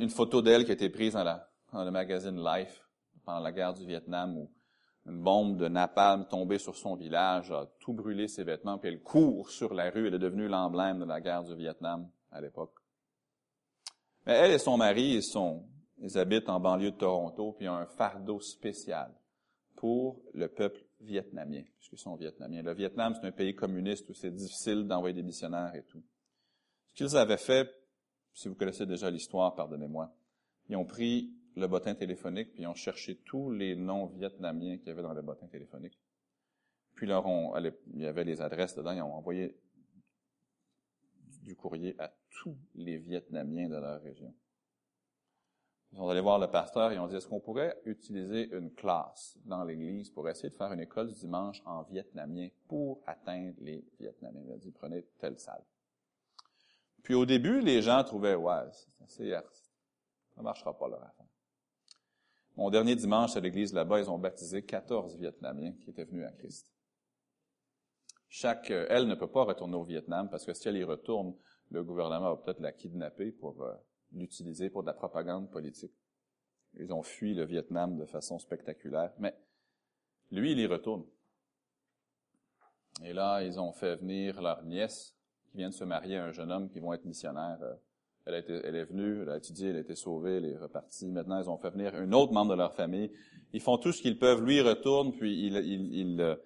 une 0.01 0.11
photo 0.11 0.43
d'elle 0.43 0.65
qui 0.65 0.71
a 0.71 0.75
été 0.75 0.89
prise 0.89 1.13
dans, 1.13 1.41
dans 1.73 1.85
le 1.85 1.91
magazine 1.91 2.43
Life 2.43 2.83
pendant 3.25 3.41
la 3.41 3.53
guerre 3.53 3.75
du 3.75 3.87
Vietnam 3.87 4.37
où 4.37 4.51
une 5.11 5.23
bombe 5.23 5.57
de 5.57 5.69
napalm 5.69 6.27
tombée 6.27 6.59
sur 6.59 6.77
son 6.77 6.95
village 6.95 7.51
a 7.51 7.67
tout 7.81 7.93
brûlé 7.93 8.29
ses 8.29 8.45
vêtements, 8.45 8.79
puis 8.79 8.89
elle 8.89 9.03
court 9.03 9.51
sur 9.51 9.75
la 9.75 9.91
rue. 9.91 10.07
Elle 10.07 10.15
est 10.15 10.19
devenue 10.19 10.49
l'emblème 10.49 11.01
de 11.01 11.05
la 11.05 11.21
guerre 11.21 11.45
du 11.45 11.55
Vietnam 11.55 12.09
à 12.31 12.41
l'époque. 12.41 12.75
Mais 14.27 14.35
elle 14.35 14.53
et 14.53 14.59
son 14.59 14.77
mari, 14.77 15.15
ils, 15.15 15.23
sont, 15.23 15.65
ils 15.99 16.17
habitent 16.17 16.49
en 16.49 16.61
banlieue 16.61 16.93
de 16.93 16.97
Toronto, 16.97 17.53
puis 17.53 17.67
ils 17.67 17.69
ont 17.69 17.75
un 17.75 17.87
fardeau 17.87 18.41
spécial 18.41 19.13
pour 19.77 20.21
le 20.35 20.47
peuple 20.49 20.81
vietnamien, 21.01 21.63
puisqu'ils 21.77 21.99
sont 21.99 22.15
vietnamiens. 22.15 22.63
Le 22.63 22.75
Vietnam, 22.75 23.15
c'est 23.15 23.27
un 23.27 23.33
pays 23.33 23.55
communiste 23.55 24.09
où 24.11 24.15
c'est 24.15 24.31
difficile 24.31 24.87
d'envoyer 24.87 25.15
des 25.15 25.23
missionnaires 25.23 25.75
et 25.75 25.83
tout. 25.83 26.03
Ce 26.93 27.05
qu'ils 27.05 27.17
avaient 27.17 27.37
fait, 27.37 27.69
si 28.33 28.49
vous 28.49 28.55
connaissez 28.55 28.87
déjà 28.87 29.11
l'histoire, 29.11 29.55
pardonnez-moi, 29.55 30.13
ils 30.69 30.77
ont 30.77 30.85
pris 30.85 31.33
le 31.57 31.67
bottin 31.67 31.95
téléphonique, 31.95 32.53
puis 32.53 32.63
ils 32.63 32.67
ont 32.67 32.75
cherché 32.75 33.17
tous 33.17 33.51
les 33.51 33.75
noms 33.75 34.07
vietnamiens 34.07 34.79
qu'il 34.79 34.89
y 34.89 34.91
avait 34.91 35.03
dans 35.03 35.13
le 35.13 35.23
bottin 35.23 35.47
téléphonique. 35.47 35.99
Puis 36.95 37.11
ont, 37.13 37.57
il 37.57 38.03
y 38.03 38.07
avait 38.07 38.25
les 38.25 38.41
adresses 38.41 38.75
dedans, 38.75 38.93
ils 38.93 39.03
ont 39.03 39.15
envoyé 39.15 39.59
du 41.43 41.57
courrier 41.57 41.97
à 41.99 42.13
tous 42.29 42.57
les 42.75 42.99
Vietnamiens 42.99 43.69
de 43.69 43.77
leur 43.77 44.01
région. 44.01 44.35
Ils 45.93 45.99
sont 45.99 46.09
allés 46.09 46.21
voir 46.21 46.39
le 46.39 46.49
pasteur 46.49 46.93
et 46.93 46.95
ils 46.95 46.99
ont 47.01 47.09
dit, 47.09 47.17
est-ce 47.17 47.27
qu'on 47.27 47.41
pourrait 47.41 47.81
utiliser 47.85 48.49
une 48.55 48.73
classe 48.73 49.37
dans 49.45 49.65
l'église 49.65 50.11
pour 50.11 50.29
essayer 50.29 50.51
de 50.51 50.55
faire 50.55 50.73
une 50.73 50.81
école 50.81 51.09
du 51.09 51.15
dimanche 51.15 51.61
en 51.65 51.83
vietnamien 51.83 52.49
pour 52.69 53.03
atteindre 53.07 53.57
les 53.59 53.85
Vietnamiens? 53.99 54.43
Il 54.47 54.53
a 54.53 54.59
dit, 54.59 54.71
prenez 54.71 55.05
telle 55.19 55.39
salle. 55.39 55.65
Puis 57.03 57.15
au 57.15 57.27
début, 57.27 57.61
les 57.61 57.83
gens 57.83 58.05
trouvaient, 58.05 58.37
ouais, 58.37 58.61
c'est 59.09 59.31
ça 59.31 60.43
marchera 60.43 60.77
pas 60.79 60.89
leur. 60.89 61.13
Mon 62.61 62.69
dernier 62.69 62.95
dimanche 62.95 63.39
à 63.39 63.41
l'église 63.41 63.73
là-bas, 63.73 64.01
ils 64.01 64.11
ont 64.11 64.19
baptisé 64.19 64.63
14 64.63 65.17
Vietnamiens 65.17 65.73
qui 65.81 65.89
étaient 65.89 66.05
venus 66.05 66.27
à 66.27 66.33
Christ. 66.33 66.71
Chaque, 68.29 68.71
euh, 68.71 68.87
elle 68.91 69.09
ne 69.09 69.15
peut 69.15 69.31
pas 69.31 69.45
retourner 69.45 69.77
au 69.77 69.85
Vietnam 69.85 70.29
parce 70.29 70.45
que 70.45 70.53
si 70.53 70.69
elle 70.69 70.77
y 70.77 70.85
retourne, 70.85 71.35
le 71.71 71.83
gouvernement 71.83 72.35
va 72.35 72.37
peut-être 72.37 72.61
la 72.61 72.73
kidnapper 72.73 73.33
pour 73.33 73.63
euh, 73.63 73.73
l'utiliser 74.13 74.69
pour 74.69 74.83
de 74.83 74.89
la 74.89 74.93
propagande 74.93 75.51
politique. 75.51 75.95
Ils 76.75 76.93
ont 76.93 77.03
fui 77.03 77.33
le 77.33 77.47
Vietnam 77.47 77.97
de 77.97 78.05
façon 78.05 78.39
spectaculaire, 78.39 79.15
mais 79.19 79.35
lui, 80.31 80.53
il 80.53 80.59
y 80.59 80.67
retourne. 80.67 81.07
Et 83.03 83.15
là, 83.15 83.43
ils 83.43 83.59
ont 83.59 83.73
fait 83.73 83.97
venir 83.97 84.43
leur 84.43 84.63
nièce 84.65 85.17
qui 85.47 85.57
vient 85.57 85.71
de 85.71 85.75
se 85.75 85.85
marier 85.85 86.19
à 86.19 86.27
un 86.27 86.33
jeune 86.33 86.53
homme 86.53 86.69
qui 86.69 86.79
vont 86.79 86.93
être 86.93 87.07
missionnaires. 87.07 87.63
Euh, 87.63 87.75
elle, 88.35 88.77
est 88.77 88.85
venue, 88.85 89.23
elle 89.23 89.31
a 89.31 89.37
étudié, 89.37 89.71
elle 89.71 89.77
a 89.77 89.81
été 89.81 89.95
sauvée, 89.95 90.37
elle 90.37 90.47
est 90.47 90.57
repartie. 90.57 91.09
Maintenant, 91.09 91.41
ils 91.41 91.49
ont 91.49 91.59
fait 91.59 91.71
venir 91.71 91.95
un 91.95 92.13
autre 92.13 92.33
membre 92.33 92.53
de 92.53 92.59
leur 92.59 92.75
famille. 92.75 93.11
Ils 93.53 93.61
font 93.61 93.79
tout 93.79 93.93
ce 93.93 94.03
qu'ils 94.03 94.19
peuvent. 94.19 94.45
Lui, 94.45 94.57
il 94.57 94.63
retourne, 94.63 95.13
puis 95.13 95.47
il, 95.47 96.21
euh, 96.21 96.37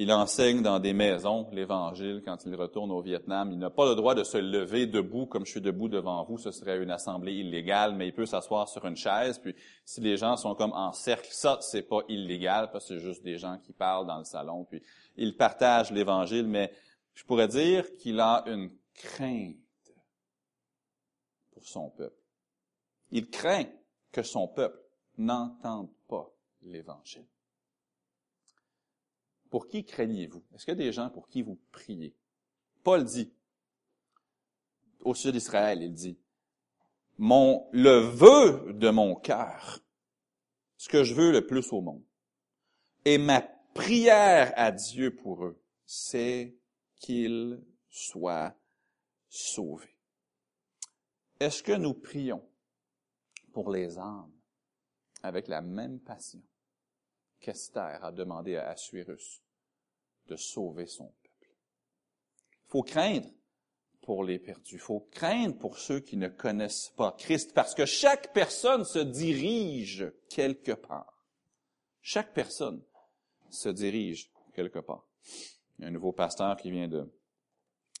il 0.00 0.12
enseigne 0.12 0.62
dans 0.62 0.78
des 0.78 0.92
maisons 0.92 1.48
l'Évangile 1.52 2.22
quand 2.24 2.46
il 2.46 2.54
retourne 2.54 2.92
au 2.92 3.02
Vietnam. 3.02 3.50
Il 3.50 3.58
n'a 3.58 3.68
pas 3.68 3.88
le 3.88 3.96
droit 3.96 4.14
de 4.14 4.22
se 4.22 4.38
lever 4.38 4.86
debout 4.86 5.26
comme 5.26 5.44
je 5.44 5.50
suis 5.50 5.60
debout 5.60 5.88
devant 5.88 6.24
vous. 6.24 6.38
Ce 6.38 6.52
serait 6.52 6.80
une 6.80 6.92
assemblée 6.92 7.34
illégale, 7.34 7.94
mais 7.96 8.06
il 8.06 8.12
peut 8.14 8.24
s'asseoir 8.24 8.68
sur 8.68 8.86
une 8.86 8.96
chaise. 8.96 9.40
Puis 9.40 9.56
si 9.84 10.00
les 10.00 10.16
gens 10.16 10.36
sont 10.36 10.54
comme 10.54 10.72
en 10.72 10.92
cercle, 10.92 11.28
ça, 11.32 11.58
c'est 11.62 11.82
pas 11.82 12.00
illégal 12.08 12.70
parce 12.70 12.88
que 12.88 12.94
c'est 12.94 13.04
juste 13.04 13.24
des 13.24 13.38
gens 13.38 13.58
qui 13.58 13.72
parlent 13.72 14.06
dans 14.06 14.18
le 14.18 14.24
salon. 14.24 14.64
Puis 14.70 14.82
il 15.16 15.36
partage 15.36 15.90
l'Évangile, 15.90 16.46
mais 16.46 16.72
je 17.14 17.24
pourrais 17.24 17.48
dire 17.48 17.84
qu'il 17.96 18.20
a 18.20 18.44
une 18.46 18.70
crainte 18.94 19.56
son 21.62 21.90
peuple. 21.90 22.20
Il 23.10 23.28
craint 23.30 23.66
que 24.12 24.22
son 24.22 24.48
peuple 24.48 24.82
n'entende 25.16 25.90
pas 26.06 26.30
l'Évangile. 26.62 27.26
Pour 29.50 29.66
qui 29.66 29.84
craignez-vous? 29.84 30.44
Est-ce 30.54 30.64
qu'il 30.64 30.72
y 30.72 30.80
a 30.80 30.84
des 30.84 30.92
gens 30.92 31.10
pour 31.10 31.28
qui 31.28 31.42
vous 31.42 31.58
priez? 31.72 32.14
Paul 32.82 33.04
dit, 33.04 33.32
au 35.00 35.14
sud 35.14 35.32
d'Israël, 35.32 35.82
il 35.82 35.92
dit, 35.92 36.18
mon, 37.16 37.68
le 37.72 37.98
vœu 37.98 38.72
de 38.74 38.90
mon 38.90 39.14
cœur, 39.14 39.80
ce 40.76 40.88
que 40.88 41.02
je 41.02 41.14
veux 41.14 41.32
le 41.32 41.46
plus 41.46 41.72
au 41.72 41.80
monde, 41.80 42.04
et 43.04 43.18
ma 43.18 43.40
prière 43.74 44.52
à 44.56 44.70
Dieu 44.70 45.14
pour 45.14 45.44
eux, 45.44 45.60
c'est 45.86 46.54
qu'ils 46.96 47.62
soient 47.88 48.54
sauvés. 49.28 49.97
Est-ce 51.40 51.62
que 51.62 51.72
nous 51.72 51.94
prions 51.94 52.42
pour 53.52 53.70
les 53.70 53.98
âmes 53.98 54.32
avec 55.22 55.48
la 55.48 55.60
même 55.60 56.00
passion 56.00 56.42
qu'Esther 57.40 58.04
a 58.04 58.10
demandé 58.10 58.56
à 58.56 58.70
Assuérus 58.70 59.42
de 60.26 60.36
sauver 60.36 60.86
son 60.86 61.06
peuple? 61.06 61.54
Il 62.66 62.70
faut 62.70 62.82
craindre 62.82 63.28
pour 64.02 64.24
les 64.24 64.38
perdus. 64.38 64.76
Il 64.76 64.80
faut 64.80 65.06
craindre 65.10 65.58
pour 65.58 65.78
ceux 65.78 66.00
qui 66.00 66.16
ne 66.16 66.28
connaissent 66.28 66.92
pas 66.96 67.12
Christ, 67.12 67.52
parce 67.54 67.74
que 67.74 67.86
chaque 67.86 68.32
personne 68.32 68.84
se 68.84 68.98
dirige 68.98 70.10
quelque 70.30 70.72
part. 70.72 71.26
Chaque 72.00 72.32
personne 72.32 72.82
se 73.50 73.68
dirige 73.68 74.32
quelque 74.54 74.78
part. 74.78 75.06
Il 75.78 75.82
y 75.82 75.84
a 75.84 75.88
un 75.88 75.92
nouveau 75.92 76.12
pasteur 76.12 76.56
qui 76.56 76.70
vient 76.70 76.88
de, 76.88 77.12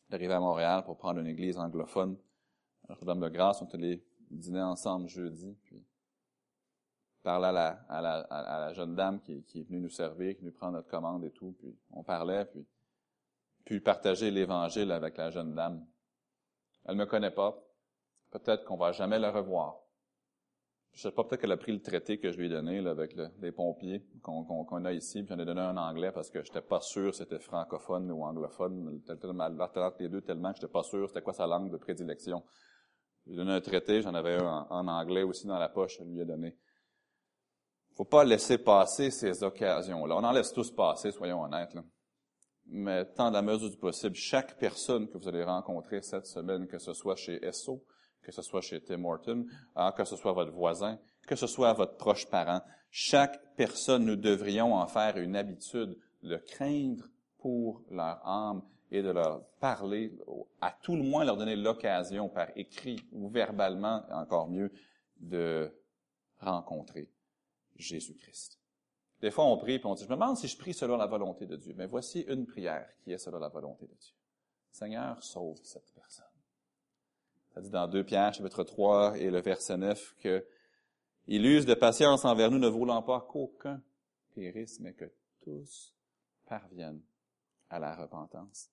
d'arriver 0.08 0.34
à 0.34 0.40
Montréal 0.40 0.82
pour 0.84 0.96
prendre 0.96 1.20
une 1.20 1.26
église 1.26 1.58
anglophone. 1.58 2.18
Notre-Dame 2.88 3.20
de 3.20 3.28
Grâce, 3.28 3.62
on 3.62 3.66
est 3.66 3.74
allés 3.74 4.04
dîner 4.30 4.62
ensemble 4.62 5.08
jeudi, 5.08 5.56
puis 5.64 5.84
parlait 7.22 7.48
à 7.48 7.52
la, 7.52 7.68
à 7.88 8.60
la, 8.60 8.72
jeune 8.72 8.94
dame 8.94 9.20
qui, 9.20 9.32
est 9.32 9.62
venue 9.68 9.80
nous 9.80 9.90
servir, 9.90 10.36
qui 10.36 10.44
nous 10.44 10.52
prend 10.52 10.70
notre 10.70 10.88
commande 10.88 11.24
et 11.24 11.30
tout, 11.30 11.54
puis 11.58 11.76
on 11.90 12.02
parlait, 12.02 12.46
puis, 12.46 12.66
puis 13.64 13.80
partager 13.80 14.30
l'Évangile 14.30 14.92
avec 14.92 15.16
la 15.16 15.30
jeune 15.30 15.54
dame. 15.54 15.86
Elle 16.86 16.96
me 16.96 17.04
connaît 17.04 17.30
pas. 17.30 17.62
Peut-être 18.30 18.64
qu'on 18.64 18.76
va 18.76 18.92
jamais 18.92 19.18
la 19.18 19.30
revoir. 19.30 19.78
Je 20.92 21.02
sais 21.02 21.12
pas, 21.12 21.22
peut-être 21.22 21.42
qu'elle 21.42 21.52
a 21.52 21.56
pris 21.56 21.72
le 21.72 21.82
traité 21.82 22.18
que 22.18 22.32
je 22.32 22.38
lui 22.38 22.46
ai 22.46 22.48
donné 22.48 22.80
là, 22.80 22.90
avec 22.90 23.14
le, 23.14 23.28
les 23.40 23.52
pompiers 23.52 24.04
qu'on 24.22 24.84
a 24.84 24.92
ici, 24.92 25.22
puis 25.22 25.34
j'en 25.34 25.40
ai 25.40 25.44
donné 25.44 25.60
un 25.60 25.76
anglais 25.76 26.12
parce 26.12 26.30
que 26.30 26.42
j'étais 26.42 26.62
pas 26.62 26.80
sûr 26.80 27.14
c'était 27.14 27.38
francophone 27.38 28.10
ou 28.10 28.24
anglophone. 28.24 29.02
Elle 29.06 29.92
les 30.00 30.08
deux 30.08 30.22
tellement 30.22 30.50
que 30.52 30.56
j'étais 30.56 30.72
pas 30.72 30.82
sûr 30.82 31.08
c'était 31.08 31.22
quoi 31.22 31.34
sa 31.34 31.46
langue 31.46 31.70
de 31.70 31.76
prédilection. 31.76 32.42
J'ai 33.28 33.36
donné 33.36 33.52
un 33.52 33.60
traité, 33.60 34.00
j'en 34.02 34.14
avais 34.14 34.36
un 34.42 34.66
en, 34.70 34.88
anglais 34.88 35.22
aussi 35.22 35.46
dans 35.46 35.58
la 35.58 35.68
poche, 35.68 35.98
je 35.98 36.04
lui 36.04 36.20
ai 36.20 36.24
donné 36.24 36.56
faut 37.98 38.04
pas 38.04 38.22
laisser 38.22 38.58
passer 38.58 39.10
ces 39.10 39.42
occasions-là. 39.42 40.14
On 40.16 40.22
en 40.22 40.30
laisse 40.30 40.52
tous 40.52 40.70
passer, 40.70 41.10
soyons 41.10 41.42
honnêtes. 41.42 41.74
Là. 41.74 41.82
Mais 42.66 43.04
tant 43.06 43.30
de 43.30 43.34
la 43.34 43.42
mesure 43.42 43.70
du 43.70 43.76
possible, 43.76 44.14
chaque 44.14 44.56
personne 44.56 45.08
que 45.08 45.18
vous 45.18 45.26
allez 45.26 45.42
rencontrer 45.42 46.00
cette 46.02 46.26
semaine, 46.26 46.68
que 46.68 46.78
ce 46.78 46.92
soit 46.92 47.16
chez 47.16 47.44
Esso, 47.44 47.84
que 48.22 48.30
ce 48.30 48.40
soit 48.40 48.60
chez 48.60 48.80
Tim 48.80 49.04
Horton, 49.04 49.46
hein, 49.74 49.90
que 49.96 50.04
ce 50.04 50.14
soit 50.14 50.32
votre 50.32 50.52
voisin, 50.52 50.96
que 51.26 51.34
ce 51.34 51.48
soit 51.48 51.72
votre 51.72 51.96
proche 51.96 52.26
parent, 52.30 52.60
chaque 52.88 53.40
personne, 53.56 54.04
nous 54.04 54.16
devrions 54.16 54.74
en 54.74 54.86
faire 54.86 55.16
une 55.16 55.34
habitude 55.34 55.98
de 56.22 56.36
craindre 56.36 57.08
pour 57.38 57.82
leur 57.90 58.24
âme 58.24 58.62
et 58.90 59.02
de 59.02 59.10
leur 59.10 59.44
parler, 59.60 60.12
à 60.60 60.70
tout 60.70 60.96
le 60.96 61.02
moins 61.02 61.24
leur 61.24 61.36
donner 61.36 61.56
l'occasion 61.56 62.28
par 62.28 62.48
écrit 62.56 63.00
ou 63.12 63.28
verbalement, 63.28 64.02
encore 64.10 64.48
mieux, 64.48 64.72
de 65.20 65.70
rencontrer 66.40 67.10
Jésus-Christ. 67.76 68.58
Des 69.20 69.30
fois, 69.30 69.44
on 69.46 69.56
prie 69.56 69.74
et 69.74 69.80
on 69.84 69.94
dit, 69.94 70.04
je 70.04 70.08
me 70.08 70.14
demande 70.14 70.36
si 70.36 70.46
je 70.46 70.56
prie 70.56 70.72
selon 70.72 70.96
la 70.96 71.06
volonté 71.06 71.46
de 71.46 71.56
Dieu. 71.56 71.74
Mais 71.76 71.86
voici 71.86 72.20
une 72.28 72.46
prière 72.46 72.88
qui 73.02 73.12
est 73.12 73.18
selon 73.18 73.38
la 73.38 73.48
volonté 73.48 73.86
de 73.86 73.94
Dieu. 73.94 74.14
Seigneur, 74.70 75.22
sauve 75.22 75.58
cette 75.64 75.92
personne. 75.92 76.24
Ça 77.52 77.60
dit 77.60 77.70
dans 77.70 77.88
2 77.88 78.04
Pierre, 78.04 78.32
chapitre 78.32 78.62
3 78.62 79.18
et 79.18 79.30
le 79.30 79.40
verset 79.40 79.76
9 79.76 80.14
que 80.20 80.46
il 81.26 81.44
use 81.44 81.66
de 81.66 81.74
patience 81.74 82.24
envers 82.24 82.50
nous, 82.50 82.58
ne 82.58 82.68
voulant 82.68 83.02
pas 83.02 83.20
qu'aucun 83.20 83.82
périsse, 84.34 84.80
mais 84.80 84.94
que 84.94 85.12
tous 85.42 85.94
parviennent 86.46 87.02
à 87.68 87.78
la 87.78 87.94
repentance. 87.94 88.70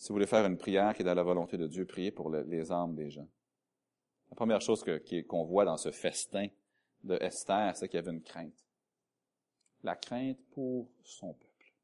Si 0.00 0.08
vous 0.08 0.14
voulez 0.14 0.26
faire 0.26 0.46
une 0.46 0.56
prière 0.56 0.94
qui 0.94 1.02
est 1.02 1.04
dans 1.04 1.12
la 1.12 1.22
volonté 1.22 1.58
de 1.58 1.66
Dieu, 1.66 1.84
priez 1.84 2.10
pour 2.10 2.30
les 2.30 2.72
âmes 2.72 2.94
des 2.94 3.10
gens. 3.10 3.28
La 4.30 4.34
première 4.34 4.62
chose 4.62 4.82
qu'on 5.28 5.44
voit 5.44 5.66
dans 5.66 5.76
ce 5.76 5.90
festin 5.90 6.46
de 7.04 7.18
Esther, 7.20 7.76
c'est 7.76 7.86
qu'il 7.86 7.98
y 7.98 8.02
avait 8.02 8.10
une 8.10 8.22
crainte. 8.22 8.64
La 9.82 9.96
crainte 9.96 10.38
pour 10.52 10.88
son 11.04 11.34
peuple. 11.34 11.74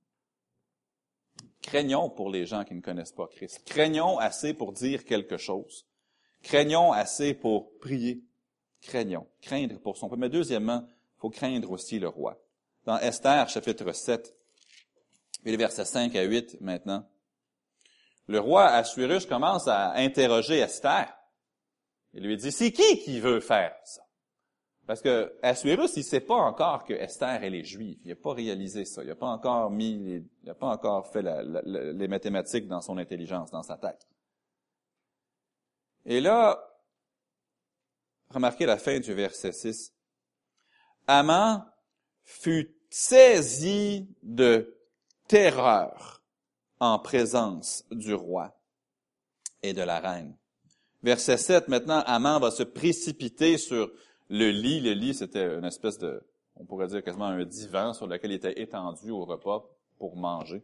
Craignons 1.60 2.08
pour 2.08 2.30
les 2.30 2.46
gens 2.46 2.64
qui 2.64 2.74
ne 2.74 2.80
connaissent 2.80 3.12
pas 3.12 3.26
Christ. 3.26 3.62
Craignons 3.66 4.16
assez 4.16 4.54
pour 4.54 4.72
dire 4.72 5.04
quelque 5.04 5.36
chose. 5.36 5.86
Craignons 6.42 6.92
assez 6.92 7.34
pour 7.34 7.78
prier. 7.80 8.24
Craignons. 8.80 9.26
Craindre 9.42 9.78
pour 9.78 9.98
son 9.98 10.08
peuple. 10.08 10.22
Mais 10.22 10.30
deuxièmement, 10.30 10.88
il 10.88 11.20
faut 11.20 11.30
craindre 11.30 11.70
aussi 11.70 11.98
le 11.98 12.08
roi. 12.08 12.42
Dans 12.86 12.96
Esther, 12.96 13.46
chapitre 13.50 13.92
7, 13.92 14.34
Puis 15.42 15.50
les 15.50 15.58
versets 15.58 15.84
5 15.84 16.16
à 16.16 16.22
8 16.22 16.62
maintenant. 16.62 17.06
Le 18.28 18.40
roi 18.40 18.66
Assuérus 18.66 19.26
commence 19.26 19.68
à 19.68 19.92
interroger 19.92 20.58
Esther. 20.58 21.12
Il 22.12 22.24
lui 22.24 22.36
dit, 22.36 22.50
c'est 22.50 22.72
qui 22.72 22.98
qui 23.00 23.20
veut 23.20 23.40
faire 23.40 23.74
ça? 23.84 24.02
Parce 24.86 25.02
que 25.02 25.36
Assuérus, 25.42 25.96
il 25.96 26.04
sait 26.04 26.20
pas 26.20 26.36
encore 26.36 26.84
que 26.84 26.94
Esther, 26.94 27.42
elle 27.42 27.54
est 27.54 27.64
juive. 27.64 27.98
Il 28.04 28.08
n'a 28.08 28.16
pas 28.16 28.32
réalisé 28.32 28.84
ça. 28.84 29.02
Il 29.02 29.08
n'a 29.08 29.16
pas 29.16 29.26
encore 29.26 29.70
mis, 29.70 29.92
il 29.92 30.24
n'a 30.44 30.54
pas 30.54 30.68
encore 30.68 31.08
fait 31.08 31.22
les 31.22 32.08
mathématiques 32.08 32.68
dans 32.68 32.80
son 32.80 32.96
intelligence, 32.96 33.50
dans 33.50 33.64
sa 33.64 33.76
tête. 33.76 34.06
Et 36.04 36.20
là, 36.20 36.64
remarquez 38.30 38.64
la 38.64 38.78
fin 38.78 39.00
du 39.00 39.12
verset 39.12 39.52
6. 39.52 39.92
Aman 41.08 41.64
fut 42.22 42.76
saisi 42.88 44.08
de 44.22 44.78
terreur 45.26 46.15
en 46.80 46.98
présence 46.98 47.84
du 47.90 48.14
roi 48.14 48.56
et 49.62 49.72
de 49.72 49.82
la 49.82 50.00
reine. 50.00 50.36
Verset 51.02 51.36
7, 51.36 51.68
maintenant, 51.68 52.02
Aman 52.06 52.40
va 52.40 52.50
se 52.50 52.62
précipiter 52.62 53.58
sur 53.58 53.90
le 54.28 54.50
lit. 54.50 54.80
Le 54.80 54.92
lit, 54.92 55.14
c'était 55.14 55.54
une 55.54 55.64
espèce 55.64 55.98
de, 55.98 56.22
on 56.56 56.64
pourrait 56.64 56.88
dire 56.88 57.02
quasiment 57.02 57.26
un 57.26 57.44
divan 57.44 57.92
sur 57.92 58.06
lequel 58.06 58.32
il 58.32 58.36
était 58.36 58.60
étendu 58.60 59.10
au 59.10 59.24
repas 59.24 59.64
pour 59.98 60.16
manger. 60.16 60.62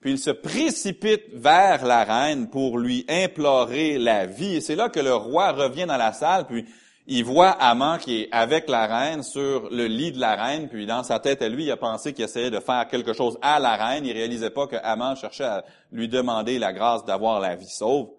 Puis 0.00 0.12
il 0.12 0.18
se 0.18 0.30
précipite 0.30 1.28
vers 1.34 1.84
la 1.84 2.04
reine 2.04 2.48
pour 2.48 2.78
lui 2.78 3.04
implorer 3.08 3.98
la 3.98 4.26
vie. 4.26 4.56
Et 4.56 4.60
c'est 4.60 4.76
là 4.76 4.88
que 4.88 5.00
le 5.00 5.14
roi 5.14 5.52
revient 5.52 5.84
dans 5.86 5.98
la 5.98 6.12
salle, 6.12 6.46
puis 6.46 6.64
il 7.12 7.24
voit 7.24 7.50
Amant 7.50 7.98
qui 7.98 8.20
est 8.20 8.28
avec 8.30 8.68
la 8.68 8.86
reine 8.86 9.24
sur 9.24 9.68
le 9.68 9.86
lit 9.86 10.12
de 10.12 10.20
la 10.20 10.36
reine, 10.36 10.68
puis 10.68 10.86
dans 10.86 11.02
sa 11.02 11.18
tête 11.18 11.42
à 11.42 11.48
lui, 11.48 11.64
il 11.64 11.70
a 11.72 11.76
pensé 11.76 12.12
qu'il 12.12 12.24
essayait 12.24 12.52
de 12.52 12.60
faire 12.60 12.86
quelque 12.86 13.14
chose 13.14 13.36
à 13.42 13.58
la 13.58 13.74
reine. 13.74 14.06
Il 14.06 14.12
réalisait 14.12 14.50
pas 14.50 14.68
que 14.68 14.76
Amant 14.76 15.16
cherchait 15.16 15.42
à 15.42 15.64
lui 15.90 16.08
demander 16.08 16.60
la 16.60 16.72
grâce 16.72 17.04
d'avoir 17.04 17.40
la 17.40 17.56
vie 17.56 17.68
sauve. 17.68 18.10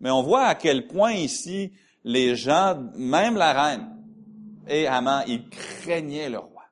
Mais 0.00 0.10
on 0.10 0.22
voit 0.22 0.44
à 0.44 0.54
quel 0.54 0.86
point 0.86 1.12
ici, 1.12 1.72
les 2.04 2.36
gens, 2.36 2.78
même 2.94 3.36
la 3.36 3.54
reine 3.54 3.88
et 4.68 4.86
Amant, 4.86 5.22
ils 5.26 5.48
craignaient 5.48 6.28
le 6.28 6.40
roi. 6.40 6.64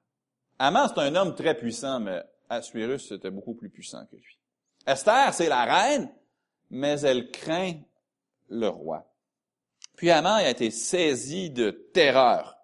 Amant, 0.58 0.86
c'est 0.86 1.00
un 1.00 1.14
homme 1.14 1.34
très 1.34 1.54
puissant, 1.54 1.98
mais 1.98 2.22
Assuérus 2.50 3.10
était 3.10 3.30
beaucoup 3.30 3.54
plus 3.54 3.70
puissant 3.70 4.04
que 4.10 4.16
lui. 4.16 4.38
Esther, 4.86 5.32
c'est 5.32 5.48
la 5.48 5.64
reine, 5.64 6.10
mais 6.68 7.00
elle 7.00 7.30
craint 7.30 7.72
le 8.50 8.68
roi. 8.68 9.07
Puis 9.98 10.12
Amant 10.12 10.36
a 10.36 10.48
été 10.48 10.70
saisi 10.70 11.50
de 11.50 11.72
terreur 11.72 12.56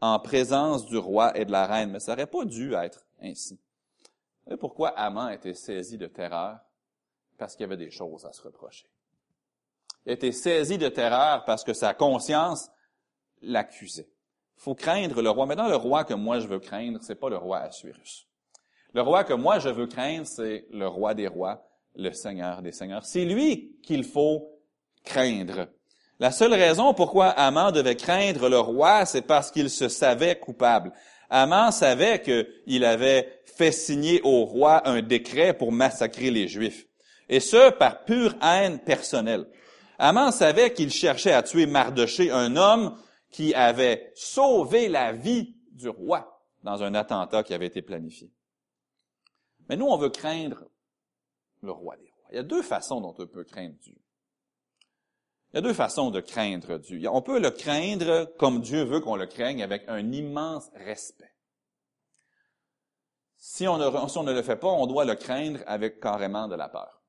en 0.00 0.18
présence 0.18 0.86
du 0.86 0.96
roi 0.96 1.36
et 1.36 1.44
de 1.44 1.52
la 1.52 1.66
reine, 1.66 1.90
mais 1.90 2.00
ça 2.00 2.12
n'aurait 2.12 2.26
pas 2.26 2.46
dû 2.46 2.72
être 2.72 3.04
ainsi. 3.20 3.60
Et 4.50 4.56
pourquoi 4.56 4.88
Amant 4.88 5.26
a 5.26 5.34
été 5.34 5.52
saisi 5.52 5.98
de 5.98 6.06
terreur? 6.06 6.60
Parce 7.36 7.54
qu'il 7.54 7.64
y 7.64 7.66
avait 7.66 7.76
des 7.76 7.90
choses 7.90 8.24
à 8.24 8.32
se 8.32 8.40
reprocher. 8.40 8.86
Il 10.06 10.12
a 10.12 10.14
été 10.14 10.32
saisi 10.32 10.78
de 10.78 10.88
terreur 10.88 11.44
parce 11.44 11.62
que 11.62 11.74
sa 11.74 11.92
conscience 11.92 12.70
l'accusait. 13.42 14.08
Il 14.56 14.62
faut 14.62 14.74
craindre 14.74 15.20
le 15.20 15.28
roi. 15.28 15.44
Maintenant, 15.44 15.68
le 15.68 15.76
roi 15.76 16.04
que 16.04 16.14
moi 16.14 16.40
je 16.40 16.46
veux 16.46 16.58
craindre, 16.58 17.00
c'est 17.02 17.16
pas 17.16 17.28
le 17.28 17.36
roi 17.36 17.58
Assuérus. 17.58 18.26
Le 18.94 19.02
roi 19.02 19.24
que 19.24 19.34
moi 19.34 19.58
je 19.58 19.68
veux 19.68 19.88
craindre, 19.88 20.26
c'est 20.26 20.66
le 20.70 20.88
roi 20.88 21.12
des 21.12 21.28
rois, 21.28 21.68
le 21.96 22.12
Seigneur 22.12 22.62
des 22.62 22.72
seigneurs. 22.72 23.04
C'est 23.04 23.26
lui 23.26 23.76
qu'il 23.82 24.04
faut 24.04 24.58
craindre. 25.04 25.68
La 26.22 26.30
seule 26.30 26.54
raison 26.54 26.94
pourquoi 26.94 27.30
Aman 27.30 27.72
devait 27.72 27.96
craindre 27.96 28.48
le 28.48 28.60
roi, 28.60 29.06
c'est 29.06 29.22
parce 29.26 29.50
qu'il 29.50 29.68
se 29.68 29.88
savait 29.88 30.38
coupable. 30.38 30.92
Aman 31.30 31.72
savait 31.72 32.22
qu'il 32.22 32.84
avait 32.84 33.40
fait 33.44 33.72
signer 33.72 34.20
au 34.22 34.44
roi 34.44 34.88
un 34.88 35.02
décret 35.02 35.52
pour 35.52 35.72
massacrer 35.72 36.30
les 36.30 36.46
Juifs. 36.46 36.86
Et 37.28 37.40
ce, 37.40 37.72
par 37.72 38.04
pure 38.04 38.36
haine 38.40 38.78
personnelle. 38.78 39.48
Aman 39.98 40.30
savait 40.30 40.72
qu'il 40.72 40.92
cherchait 40.92 41.32
à 41.32 41.42
tuer 41.42 41.66
Mardoché, 41.66 42.30
un 42.30 42.54
homme 42.54 42.96
qui 43.32 43.52
avait 43.52 44.12
sauvé 44.14 44.88
la 44.88 45.10
vie 45.10 45.56
du 45.72 45.88
roi 45.88 46.40
dans 46.62 46.84
un 46.84 46.94
attentat 46.94 47.42
qui 47.42 47.52
avait 47.52 47.66
été 47.66 47.82
planifié. 47.82 48.30
Mais 49.68 49.76
nous, 49.76 49.86
on 49.86 49.96
veut 49.96 50.10
craindre 50.10 50.68
le 51.62 51.72
roi 51.72 51.96
des 51.96 52.12
rois. 52.16 52.28
Il 52.30 52.36
y 52.36 52.38
a 52.38 52.44
deux 52.44 52.62
façons 52.62 53.00
dont 53.00 53.16
on 53.18 53.26
peut 53.26 53.42
craindre 53.42 53.74
Dieu. 53.82 53.96
Il 55.52 55.56
y 55.56 55.58
a 55.58 55.62
deux 55.62 55.74
façons 55.74 56.10
de 56.10 56.20
craindre 56.20 56.78
Dieu. 56.78 57.00
On 57.10 57.20
peut 57.20 57.38
le 57.38 57.50
craindre 57.50 58.24
comme 58.38 58.62
Dieu 58.62 58.84
veut 58.84 59.00
qu'on 59.00 59.16
le 59.16 59.26
craigne, 59.26 59.62
avec 59.62 59.84
un 59.86 60.10
immense 60.12 60.70
respect. 60.74 61.34
Si 63.36 63.68
on, 63.68 63.76
ne, 63.76 64.32
le 64.32 64.42
fait 64.42 64.56
pas, 64.56 64.68
on 64.68 64.86
doit 64.86 65.04
le 65.04 65.14
craindre 65.14 65.60
avec 65.66 66.00
carrément 66.00 66.48
de 66.48 66.54
la 66.54 66.68
peur. 66.68 67.02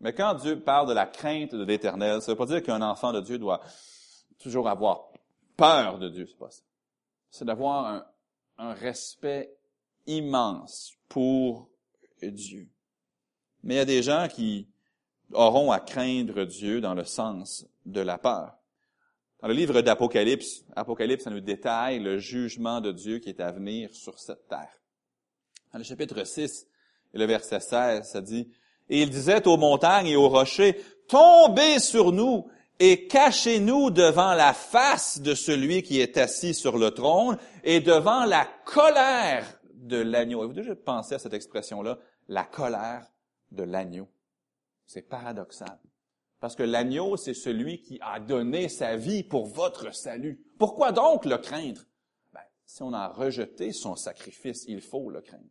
Mais 0.00 0.12
quand 0.12 0.34
Dieu 0.34 0.60
parle 0.60 0.88
de 0.88 0.92
la 0.92 1.06
crainte 1.06 1.54
de 1.54 1.64
l'Éternel, 1.64 2.20
ça 2.20 2.30
ne 2.30 2.36
veut 2.36 2.38
pas 2.38 2.46
dire 2.46 2.62
qu'un 2.62 2.82
enfant 2.82 3.12
de 3.12 3.20
Dieu 3.20 3.38
doit 3.38 3.60
toujours 4.38 4.68
avoir 4.68 5.08
peur 5.56 5.98
de 5.98 6.08
Dieu, 6.10 6.26
c'est 6.26 6.38
pas 6.38 6.50
ça. 6.50 6.62
C'est 7.30 7.44
d'avoir 7.44 8.04
un 8.58 8.74
respect 8.74 9.56
immense 10.06 10.92
pour 11.08 11.70
Dieu. 12.22 12.68
Mais 13.62 13.74
il 13.74 13.78
y 13.78 13.80
a 13.80 13.86
des 13.86 14.02
gens 14.02 14.28
qui 14.28 14.68
auront 15.34 15.70
à 15.70 15.80
craindre 15.80 16.44
Dieu 16.44 16.80
dans 16.80 16.94
le 16.94 17.04
sens 17.04 17.66
de 17.86 18.00
la 18.00 18.18
peur. 18.18 18.56
Dans 19.40 19.48
le 19.48 19.54
livre 19.54 19.82
d'Apocalypse, 19.82 20.64
Apocalypse, 20.74 21.24
ça 21.24 21.30
nous 21.30 21.40
détaille 21.40 21.98
le 21.98 22.18
jugement 22.18 22.80
de 22.80 22.92
Dieu 22.92 23.18
qui 23.18 23.28
est 23.28 23.40
à 23.40 23.52
venir 23.52 23.94
sur 23.94 24.18
cette 24.18 24.48
terre. 24.48 24.80
Dans 25.72 25.78
le 25.78 25.84
chapitre 25.84 26.24
6 26.24 26.66
et 27.12 27.18
le 27.18 27.26
verset 27.26 27.60
16, 27.60 28.08
ça 28.08 28.20
dit, 28.22 28.48
Et 28.88 29.02
il 29.02 29.10
disait 29.10 29.46
aux 29.46 29.56
montagnes 29.56 30.06
et 30.06 30.16
aux 30.16 30.28
rochers, 30.28 30.80
Tombez 31.08 31.78
sur 31.78 32.12
nous 32.12 32.48
et 32.78 33.06
cachez-nous 33.06 33.90
devant 33.90 34.34
la 34.34 34.52
face 34.52 35.20
de 35.20 35.34
celui 35.34 35.82
qui 35.82 36.00
est 36.00 36.16
assis 36.16 36.54
sur 36.54 36.78
le 36.78 36.90
trône 36.90 37.36
et 37.62 37.80
devant 37.80 38.24
la 38.24 38.48
colère 38.64 39.60
de 39.74 39.98
l'agneau. 39.98 40.38
Avez-vous 40.38 40.54
déjà 40.54 40.74
pensé 40.74 41.14
à 41.14 41.18
cette 41.18 41.34
expression-là? 41.34 41.98
La 42.28 42.44
colère 42.44 43.06
de 43.52 43.62
l'agneau? 43.62 44.08
C'est 44.86 45.08
paradoxal. 45.08 45.78
Parce 46.40 46.56
que 46.56 46.62
l'agneau, 46.62 47.16
c'est 47.16 47.34
celui 47.34 47.80
qui 47.80 47.98
a 48.02 48.20
donné 48.20 48.68
sa 48.68 48.96
vie 48.96 49.22
pour 49.22 49.46
votre 49.46 49.94
salut. 49.94 50.44
Pourquoi 50.58 50.92
donc 50.92 51.24
le 51.24 51.38
craindre? 51.38 51.82
Ben, 52.32 52.42
si 52.66 52.82
on 52.82 52.92
a 52.92 53.08
rejeté 53.08 53.72
son 53.72 53.96
sacrifice, 53.96 54.64
il 54.68 54.82
faut 54.82 55.08
le 55.10 55.22
craindre. 55.22 55.48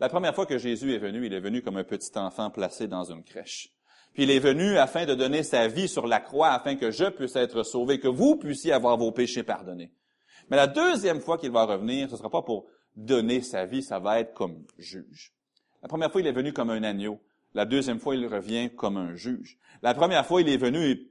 La 0.00 0.08
première 0.08 0.34
fois 0.34 0.46
que 0.46 0.58
Jésus 0.58 0.94
est 0.94 0.98
venu, 0.98 1.26
il 1.26 1.34
est 1.34 1.40
venu 1.40 1.60
comme 1.60 1.76
un 1.76 1.84
petit 1.84 2.16
enfant 2.16 2.50
placé 2.50 2.86
dans 2.86 3.10
une 3.10 3.24
crèche. 3.24 3.74
Puis 4.14 4.22
il 4.22 4.30
est 4.30 4.38
venu 4.38 4.78
afin 4.78 5.06
de 5.06 5.14
donner 5.14 5.42
sa 5.42 5.66
vie 5.66 5.88
sur 5.88 6.06
la 6.06 6.20
croix, 6.20 6.50
afin 6.50 6.76
que 6.76 6.90
je 6.90 7.06
puisse 7.06 7.36
être 7.36 7.64
sauvé, 7.64 7.98
que 7.98 8.08
vous 8.08 8.36
puissiez 8.36 8.72
avoir 8.72 8.96
vos 8.96 9.10
péchés 9.10 9.42
pardonnés. 9.42 9.92
Mais 10.50 10.56
la 10.56 10.66
deuxième 10.66 11.20
fois 11.20 11.36
qu'il 11.36 11.50
va 11.50 11.64
revenir, 11.64 12.08
ce 12.08 12.12
ne 12.12 12.18
sera 12.18 12.30
pas 12.30 12.42
pour 12.42 12.66
donner 12.96 13.42
sa 13.42 13.64
vie, 13.66 13.82
ça 13.82 13.98
va 13.98 14.20
être 14.20 14.34
comme 14.34 14.64
juge. 14.78 15.34
La 15.82 15.88
première 15.88 16.10
fois, 16.10 16.20
il 16.20 16.26
est 16.26 16.32
venu 16.32 16.52
comme 16.52 16.70
un 16.70 16.82
agneau. 16.82 17.20
La 17.58 17.64
deuxième 17.64 17.98
fois, 17.98 18.14
il 18.14 18.24
revient 18.24 18.70
comme 18.70 18.96
un 18.96 19.16
juge. 19.16 19.58
La 19.82 19.92
première 19.92 20.24
fois, 20.24 20.40
il 20.40 20.48
est 20.48 20.58
venu 20.58 20.92
et 20.92 21.10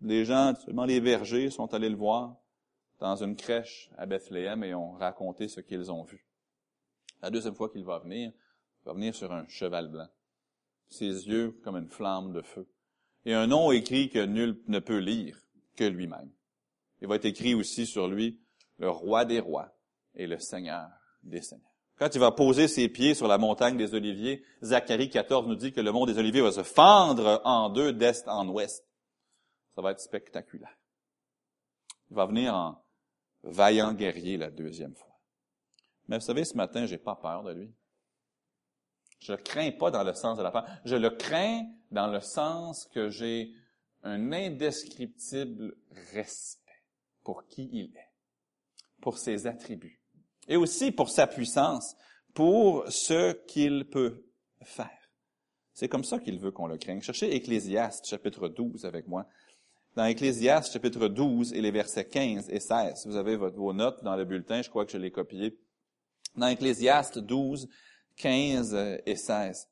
les 0.00 0.24
gens, 0.24 0.54
seulement 0.54 0.86
les 0.86 0.98
bergers, 0.98 1.50
sont 1.50 1.74
allés 1.74 1.90
le 1.90 1.96
voir 1.96 2.38
dans 3.00 3.16
une 3.16 3.36
crèche 3.36 3.90
à 3.98 4.06
Bethléem 4.06 4.64
et 4.64 4.74
ont 4.74 4.92
raconté 4.92 5.48
ce 5.48 5.60
qu'ils 5.60 5.92
ont 5.92 6.04
vu. 6.04 6.26
La 7.20 7.28
deuxième 7.28 7.54
fois 7.54 7.68
qu'il 7.68 7.84
va 7.84 7.98
venir, 7.98 8.32
il 8.32 8.84
va 8.86 8.94
venir 8.94 9.14
sur 9.14 9.30
un 9.30 9.46
cheval 9.46 9.90
blanc. 9.90 10.08
Ses 10.88 11.28
yeux 11.28 11.60
comme 11.62 11.76
une 11.76 11.90
flamme 11.90 12.32
de 12.32 12.40
feu. 12.40 12.66
Et 13.26 13.34
un 13.34 13.46
nom 13.46 13.72
écrit 13.72 14.08
que 14.08 14.24
nul 14.24 14.58
ne 14.68 14.78
peut 14.78 15.00
lire 15.00 15.38
que 15.76 15.84
lui-même. 15.84 16.32
Il 17.02 17.08
va 17.08 17.16
être 17.16 17.26
écrit 17.26 17.52
aussi 17.52 17.84
sur 17.84 18.08
lui, 18.08 18.40
le 18.78 18.88
roi 18.88 19.26
des 19.26 19.40
rois 19.40 19.70
et 20.14 20.26
le 20.26 20.38
seigneur 20.38 20.88
des 21.22 21.42
seigneurs. 21.42 21.71
Quand 22.02 22.12
il 22.16 22.20
va 22.20 22.32
poser 22.32 22.66
ses 22.66 22.88
pieds 22.88 23.14
sur 23.14 23.28
la 23.28 23.38
montagne 23.38 23.76
des 23.76 23.94
Oliviers, 23.94 24.42
Zacharie 24.60 25.08
14 25.08 25.46
nous 25.46 25.54
dit 25.54 25.72
que 25.72 25.80
le 25.80 25.92
mont 25.92 26.04
des 26.04 26.18
Oliviers 26.18 26.40
va 26.40 26.50
se 26.50 26.64
fendre 26.64 27.40
en 27.44 27.70
deux 27.70 27.92
d'est 27.92 28.26
en 28.26 28.48
ouest. 28.48 28.84
Ça 29.76 29.82
va 29.82 29.92
être 29.92 30.00
spectaculaire. 30.00 30.76
Il 32.10 32.16
va 32.16 32.26
venir 32.26 32.56
en 32.56 32.84
vaillant 33.44 33.92
guerrier 33.92 34.36
la 34.36 34.50
deuxième 34.50 34.96
fois. 34.96 35.16
Mais 36.08 36.18
vous 36.18 36.24
savez, 36.24 36.44
ce 36.44 36.56
matin, 36.56 36.86
j'ai 36.86 36.98
pas 36.98 37.14
peur 37.14 37.44
de 37.44 37.52
lui. 37.52 37.72
Je 39.20 39.30
le 39.30 39.38
crains 39.38 39.70
pas 39.70 39.92
dans 39.92 40.02
le 40.02 40.14
sens 40.14 40.36
de 40.36 40.42
la 40.42 40.50
peur. 40.50 40.66
Je 40.84 40.96
le 40.96 41.10
crains 41.10 41.68
dans 41.92 42.08
le 42.08 42.18
sens 42.18 42.84
que 42.92 43.10
j'ai 43.10 43.54
un 44.02 44.32
indescriptible 44.32 45.76
respect 46.12 46.82
pour 47.22 47.46
qui 47.46 47.70
il 47.72 47.96
est, 47.96 48.12
pour 49.00 49.18
ses 49.18 49.46
attributs 49.46 50.01
et 50.48 50.56
aussi 50.56 50.92
pour 50.92 51.08
sa 51.08 51.26
puissance, 51.26 51.96
pour 52.34 52.84
ce 52.88 53.32
qu'il 53.46 53.88
peut 53.88 54.24
faire. 54.62 54.90
C'est 55.74 55.88
comme 55.88 56.04
ça 56.04 56.18
qu'il 56.18 56.38
veut 56.38 56.50
qu'on 56.50 56.66
le 56.66 56.76
craigne. 56.76 57.00
Cherchez 57.00 57.34
Ecclésiaste 57.34 58.06
chapitre 58.06 58.48
12 58.48 58.84
avec 58.84 59.06
moi. 59.06 59.26
Dans 59.96 60.04
Ecclésiaste 60.04 60.72
chapitre 60.72 61.08
12 61.08 61.52
et 61.52 61.60
les 61.60 61.70
versets 61.70 62.06
15 62.06 62.48
et 62.50 62.60
16, 62.60 63.06
vous 63.06 63.16
avez 63.16 63.36
vos 63.36 63.72
notes 63.72 64.02
dans 64.02 64.16
le 64.16 64.24
bulletin, 64.24 64.62
je 64.62 64.70
crois 64.70 64.86
que 64.86 64.92
je 64.92 64.98
l'ai 64.98 65.10
copié. 65.10 65.58
Dans 66.36 66.48
Ecclésiaste 66.48 67.18
12, 67.18 67.68
15 68.16 69.00
et 69.04 69.16
16. 69.16 69.68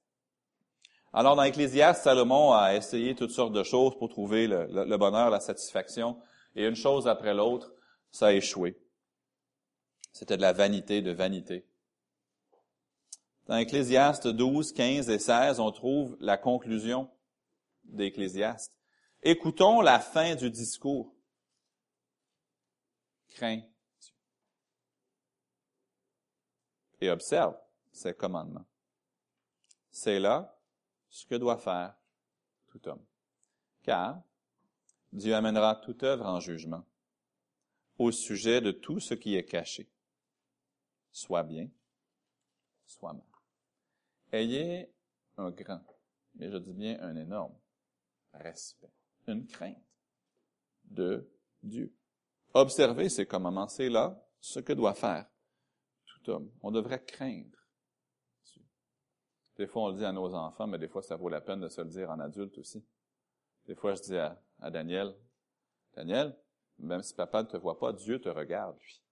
Alors, 1.13 1.37
dans 1.37 1.43
Ecclésiaste, 1.43 2.05
Salomon 2.05 2.53
a 2.53 2.75
essayé 2.75 3.15
toutes 3.15 3.31
sortes 3.31 3.53
de 3.53 3.63
choses 3.63 3.99
pour 3.99 4.09
trouver 4.09 4.47
le, 4.47 4.67
le 4.71 4.97
bonheur, 4.97 5.31
la 5.31 5.41
satisfaction, 5.41 6.19
et 6.55 6.67
une 6.67 6.77
chose 6.77 7.09
après 7.09 7.35
l'autre, 7.35 7.73
ça 8.11 8.29
a 8.29 8.33
échoué. 8.33 8.77
C'était 10.13 10.37
de 10.37 10.43
la 10.43 10.53
vanité 10.53 11.03
de 11.03 11.13
vanité. 11.13 11.67
Dans 13.47 13.57
Ecclésiaste 13.57 14.29
12, 14.29 14.73
15 14.73 15.11
et 15.11 15.19
16, 15.19 15.61
on 15.61 15.73
trouve 15.73 16.17
la 16.21 16.37
conclusion 16.37 17.11
d'Ecclésiaste. 17.85 18.73
Écoutons 19.23 19.81
la 19.81 19.99
fin 19.99 20.35
du 20.35 20.51
discours. 20.51 21.15
Crains 23.31 23.63
et 27.01 27.11
observe 27.11 27.57
ses 27.93 28.15
commandements. 28.15 28.67
C'est 29.91 30.21
là 30.21 30.59
ce 31.09 31.27
que 31.27 31.35
doit 31.35 31.59
faire 31.59 31.95
tout 32.69 32.87
homme. 32.89 33.05
Car 33.83 34.23
Dieu 35.13 35.35
amènera 35.35 35.77
toute 35.77 36.03
œuvre 36.03 36.27
en 36.27 36.41
jugement 36.41 36.85
au 37.99 38.13
sujet 38.13 38.61
de 38.61 38.71
tout 38.71 39.01
ce 39.01 39.15
qui 39.15 39.35
est 39.37 39.45
caché, 39.45 39.91
soit 41.13 41.43
bien, 41.43 41.69
soit 42.87 43.13
mal. 43.13 43.27
Ayez 44.33 44.93
un 45.37 45.51
grand, 45.51 45.85
et 46.39 46.51
je 46.51 46.57
dis 46.57 46.73
bien 46.73 47.01
un 47.01 47.17
énorme, 47.17 47.57
respect, 48.33 48.93
une 49.27 49.47
crainte 49.47 49.77
de 50.85 51.29
Dieu. 51.63 51.95
Observez 52.53 53.09
ces 53.09 53.27
commandements, 53.27 53.69
c'est 53.69 53.89
là 53.89 54.23
ce 54.41 54.61
que 54.61 54.73
doit 54.73 54.95
faire 54.95 55.27
tout 56.07 56.31
homme. 56.31 56.51
On 56.63 56.71
devrait 56.71 57.05
craindre 57.05 57.57
Des 59.57 59.67
fois, 59.67 59.83
on 59.85 59.89
le 59.89 59.99
dit 59.99 60.05
à 60.05 60.13
nos 60.13 60.35
enfants, 60.35 60.67
mais 60.67 60.79
des 60.79 60.89
fois, 60.89 61.03
ça 61.03 61.17
vaut 61.17 61.29
la 61.29 61.41
peine 61.41 61.61
de 61.61 61.69
se 61.69 61.81
le 61.81 61.89
dire 61.89 62.11
en 62.11 62.19
adulte 62.19 62.59
aussi. 62.59 62.85
Des 63.67 63.75
fois, 63.75 63.95
je 63.95 64.03
dis 64.03 64.17
à 64.17 64.71
Daniel, 64.71 65.15
Daniel, 65.95 66.37
même 66.79 67.03
si 67.03 67.15
papa 67.15 67.43
ne 67.43 67.49
te 67.49 67.57
voit 67.57 67.79
pas, 67.79 67.93
Dieu 67.93 68.21
te 68.21 68.29
regarde, 68.29 68.79
lui. 68.81 69.03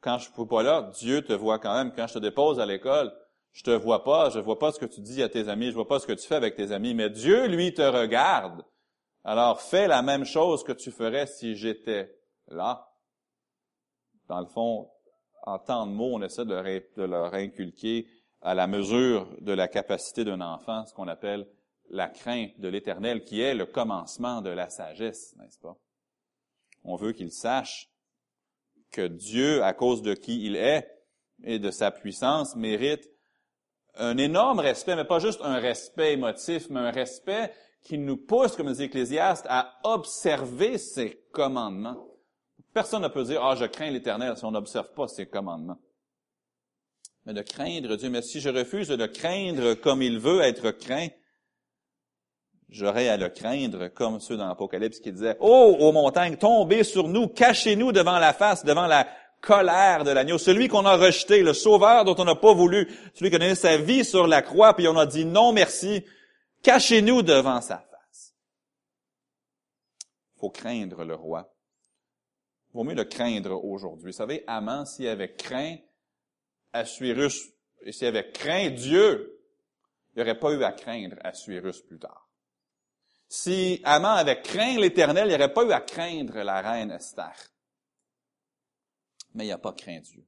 Quand 0.00 0.18
je 0.18 0.28
ne 0.28 0.34
suis 0.34 0.46
pas 0.46 0.62
là, 0.62 0.90
Dieu 0.98 1.22
te 1.22 1.32
voit 1.32 1.58
quand 1.58 1.74
même. 1.74 1.92
Quand 1.94 2.06
je 2.06 2.14
te 2.14 2.18
dépose 2.18 2.58
à 2.58 2.66
l'école, 2.66 3.12
je 3.52 3.62
te 3.62 3.70
vois 3.70 4.04
pas, 4.04 4.30
je 4.30 4.38
vois 4.38 4.58
pas 4.58 4.72
ce 4.72 4.78
que 4.78 4.86
tu 4.86 5.00
dis 5.00 5.22
à 5.22 5.28
tes 5.28 5.48
amis, 5.48 5.66
je 5.66 5.74
vois 5.74 5.88
pas 5.88 5.98
ce 5.98 6.06
que 6.06 6.12
tu 6.12 6.26
fais 6.26 6.36
avec 6.36 6.54
tes 6.54 6.72
amis, 6.72 6.94
mais 6.94 7.10
Dieu, 7.10 7.46
lui, 7.48 7.74
te 7.74 7.82
regarde. 7.82 8.64
Alors, 9.24 9.60
fais 9.60 9.88
la 9.88 10.02
même 10.02 10.24
chose 10.24 10.64
que 10.64 10.72
tu 10.72 10.90
ferais 10.90 11.26
si 11.26 11.56
j'étais 11.56 12.16
là. 12.48 12.88
Dans 14.28 14.40
le 14.40 14.46
fond, 14.46 14.90
en 15.42 15.58
tant 15.58 15.86
de 15.86 15.92
mots, 15.92 16.14
on 16.14 16.22
essaie 16.22 16.44
de 16.44 16.54
leur, 16.54 16.64
de 16.64 17.02
leur 17.02 17.34
inculquer 17.34 18.06
à 18.40 18.54
la 18.54 18.66
mesure 18.66 19.28
de 19.40 19.52
la 19.52 19.68
capacité 19.68 20.24
d'un 20.24 20.40
enfant, 20.40 20.86
ce 20.86 20.94
qu'on 20.94 21.08
appelle 21.08 21.46
la 21.90 22.08
crainte 22.08 22.58
de 22.58 22.68
l'éternel, 22.68 23.24
qui 23.24 23.40
est 23.40 23.54
le 23.54 23.66
commencement 23.66 24.40
de 24.40 24.50
la 24.50 24.70
sagesse, 24.70 25.34
n'est-ce 25.36 25.58
pas? 25.58 25.76
On 26.84 26.96
veut 26.96 27.12
qu'il 27.12 27.32
sache 27.32 27.89
que 28.90 29.06
Dieu, 29.06 29.62
à 29.62 29.72
cause 29.72 30.02
de 30.02 30.14
qui 30.14 30.46
il 30.46 30.56
est 30.56 30.88
et 31.44 31.58
de 31.58 31.70
sa 31.70 31.90
puissance, 31.90 32.56
mérite 32.56 33.08
un 33.96 34.16
énorme 34.18 34.60
respect, 34.60 34.96
mais 34.96 35.04
pas 35.04 35.18
juste 35.18 35.40
un 35.42 35.58
respect 35.58 36.12
émotif, 36.12 36.68
mais 36.70 36.80
un 36.80 36.90
respect 36.90 37.52
qui 37.82 37.98
nous 37.98 38.16
pousse, 38.16 38.56
comme 38.56 38.72
dit 38.72 38.84
Ecclésiaste, 38.84 39.46
à 39.48 39.78
observer 39.84 40.78
ses 40.78 41.22
commandements. 41.32 42.06
Personne 42.72 43.02
ne 43.02 43.08
peut 43.08 43.24
dire, 43.24 43.42
ah, 43.42 43.56
je 43.56 43.64
crains 43.64 43.90
l'Éternel 43.90 44.36
si 44.36 44.44
on 44.44 44.52
n'observe 44.52 44.92
pas 44.94 45.08
ses 45.08 45.26
commandements. 45.26 45.78
Mais 47.26 47.34
de 47.34 47.42
craindre 47.42 47.96
Dieu. 47.96 48.10
Mais 48.10 48.22
si 48.22 48.40
je 48.40 48.48
refuse 48.48 48.88
de 48.88 49.06
craindre 49.06 49.74
comme 49.74 50.02
il 50.02 50.18
veut 50.18 50.40
être 50.40 50.70
craint, 50.70 51.08
j'aurais 52.70 53.08
à 53.08 53.16
le 53.16 53.28
craindre 53.28 53.88
comme 53.88 54.20
ceux 54.20 54.36
dans 54.36 54.46
l'Apocalypse 54.46 55.00
qui 55.00 55.12
disaient, 55.12 55.36
oh, 55.40 55.76
aux 55.78 55.92
montagnes, 55.92 56.36
tombez 56.36 56.84
sur 56.84 57.08
nous, 57.08 57.28
cachez-nous 57.28 57.92
devant 57.92 58.18
la 58.18 58.32
face, 58.32 58.64
devant 58.64 58.86
la 58.86 59.06
colère 59.40 60.04
de 60.04 60.10
l'agneau, 60.10 60.38
celui 60.38 60.68
qu'on 60.68 60.86
a 60.86 60.96
rejeté, 60.96 61.42
le 61.42 61.54
sauveur 61.54 62.04
dont 62.04 62.14
on 62.18 62.24
n'a 62.24 62.34
pas 62.34 62.52
voulu, 62.52 62.88
celui 63.14 63.30
qui 63.30 63.36
a 63.36 63.38
donné 63.38 63.54
sa 63.54 63.76
vie 63.78 64.04
sur 64.04 64.26
la 64.26 64.42
croix, 64.42 64.74
puis 64.74 64.86
on 64.86 64.96
a 64.96 65.06
dit 65.06 65.24
non 65.24 65.52
merci, 65.52 66.04
cachez-nous 66.62 67.22
devant 67.22 67.60
sa 67.60 67.78
face. 67.78 68.34
Faut 70.38 70.50
craindre 70.50 71.04
le 71.04 71.14
roi. 71.14 71.52
Vaut 72.72 72.84
mieux 72.84 72.94
le 72.94 73.04
craindre 73.04 73.64
aujourd'hui. 73.64 74.12
Vous 74.12 74.16
savez, 74.16 74.44
Amant, 74.46 74.84
s'il 74.84 75.08
avait 75.08 75.34
craint 75.34 75.76
Assuérus, 76.72 77.50
et 77.82 77.92
s'il 77.92 78.06
avait 78.06 78.30
craint 78.30 78.70
Dieu, 78.70 79.40
il 80.14 80.18
n'y 80.18 80.22
aurait 80.22 80.38
pas 80.38 80.52
eu 80.52 80.62
à 80.62 80.72
craindre 80.72 81.16
Assuérus 81.24 81.80
plus 81.80 81.98
tard. 81.98 82.29
Si 83.32 83.80
Amant 83.84 84.16
avait 84.16 84.42
craint 84.42 84.76
l'Éternel, 84.76 85.26
il 85.26 85.28
n'y 85.28 85.34
aurait 85.36 85.52
pas 85.52 85.64
eu 85.64 85.72
à 85.72 85.80
craindre 85.80 86.42
la 86.42 86.60
reine 86.60 86.90
Esther 86.90 87.32
mais 89.34 89.46
il 89.46 89.48
n'a 89.48 89.58
pas 89.58 89.72
craint 89.72 90.00
Dieu. 90.00 90.24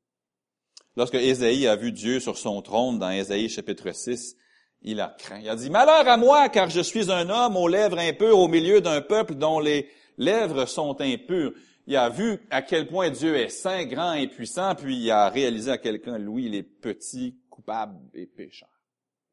Lorsque 0.96 1.14
Ésaïe 1.14 1.66
a 1.66 1.76
vu 1.76 1.92
Dieu 1.92 2.20
sur 2.20 2.36
son 2.36 2.60
trône 2.62 2.98
dans 2.98 3.10
Ésaïe 3.10 3.48
chapitre 3.48 3.92
6, 3.92 4.36
il 4.82 5.00
a 5.00 5.14
craint. 5.18 5.40
Il 5.40 5.48
a 5.48 5.56
dit, 5.56 5.70
Malheur 5.70 6.06
à 6.06 6.16
moi, 6.16 6.48
car 6.48 6.68
je 6.68 6.80
suis 6.80 7.10
un 7.10 7.30
homme 7.30 7.56
aux 7.56 7.68
lèvres 7.68 7.98
impures 7.98 8.38
au 8.38 8.48
milieu 8.48 8.80
d'un 8.80 9.00
peuple 9.00 9.34
dont 9.34 9.60
les 9.60 9.88
lèvres 10.18 10.66
sont 10.66 11.00
impures. 11.00 11.52
Il 11.86 11.96
a 11.96 12.08
vu 12.08 12.38
à 12.50 12.62
quel 12.62 12.86
point 12.86 13.10
Dieu 13.10 13.36
est 13.36 13.48
saint, 13.48 13.84
grand 13.86 14.12
et 14.12 14.28
puissant, 14.28 14.74
puis 14.74 14.96
il 14.96 15.10
a 15.10 15.28
réalisé 15.30 15.70
à 15.70 15.78
quel 15.78 16.00
point 16.00 16.18
lui, 16.18 16.46
il 16.46 16.54
est 16.54 16.62
petit, 16.62 17.38
coupable 17.48 17.98
et 18.14 18.26
pécheur. 18.26 18.68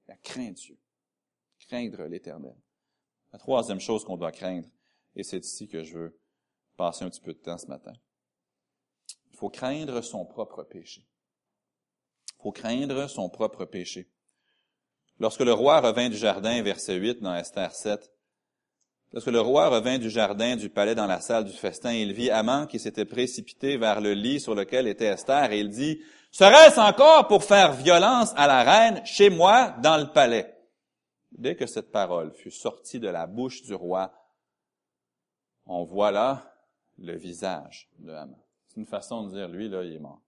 Il 0.08 0.14
a 0.14 0.18
craint 0.18 0.52
Dieu. 0.52 0.78
Craindre 1.68 2.04
l'éternel. 2.06 2.56
La 3.32 3.40
troisième 3.40 3.80
chose 3.80 4.04
qu'on 4.04 4.18
doit 4.18 4.32
craindre, 4.32 4.68
et 5.16 5.24
c'est 5.24 5.46
ici 5.46 5.68
que 5.68 5.84
je 5.84 5.98
veux 5.98 6.20
passer 6.78 7.06
un 7.06 7.10
petit 7.10 7.22
peu 7.22 7.34
de 7.34 7.40
temps 7.40 7.58
ce 7.58 7.68
matin, 7.68 7.94
il 9.32 9.38
faut 9.38 9.50
craindre 9.50 10.02
son 10.02 10.26
propre 10.26 10.64
péché. 10.64 11.06
Il 12.40 12.44
faut 12.44 12.52
craindre 12.52 13.08
son 13.08 13.30
propre 13.30 13.66
péché. 13.66 14.10
Lorsque 15.20 15.42
le 15.42 15.52
roi 15.52 15.82
revint 15.82 16.10
du 16.10 16.18
jardin, 16.18 16.62
verset 16.62 16.96
8 16.96 17.22
dans 17.22 17.36
Esther 17.36 17.74
7, 17.74 18.12
lorsque 19.12 19.28
le 19.28 19.42
roi 19.42 19.70
revint 19.70 19.98
du 19.98 20.10
jardin 20.10 20.56
du 20.56 20.70
palais 20.70 20.96
dans 20.96 21.08
la 21.08 21.20
salle 21.20 21.46
du 21.46 21.52
festin, 21.52 21.92
il 21.92 22.14
vit 22.14 22.32
Amant 22.32 22.68
qui 22.68 22.80
s'était 22.80 23.06
précipité 23.06 23.78
vers 23.78 24.00
le 24.00 24.14
lit 24.14 24.40
sur 24.40 24.56
lequel 24.56 24.88
était 24.88 25.06
Esther 25.06 25.52
et 25.52 25.60
il 25.60 25.70
dit, 25.70 26.02
Serait-ce 26.32 26.80
encore 26.80 27.28
pour 27.28 27.44
faire 27.44 27.74
violence 27.74 28.34
à 28.36 28.48
la 28.48 28.64
reine 28.64 29.02
chez 29.06 29.30
moi 29.30 29.76
dans 29.82 29.98
le 29.98 30.12
palais? 30.12 30.59
Dès 31.32 31.56
que 31.56 31.68
cette 31.68 31.92
parole 31.92 32.34
fut 32.34 32.52
sortie 32.52 33.00
de 33.00 33.08
la 33.08 33.28
bouche 33.28 33.62
du 33.62 33.74
roi, 33.74 34.14
on 35.66 35.84
voit 35.84 36.12
là 36.12 36.56
le 36.98 37.16
visage 37.16 37.90
de 38.00 38.12
Amant. 38.12 38.46
C'est 38.68 38.80
une 38.80 38.86
façon 38.86 39.28
de 39.28 39.34
dire, 39.34 39.48
lui, 39.48 39.70
là, 39.70 39.84
il 39.84 39.94
est 39.94 40.00
mort. 40.00 40.22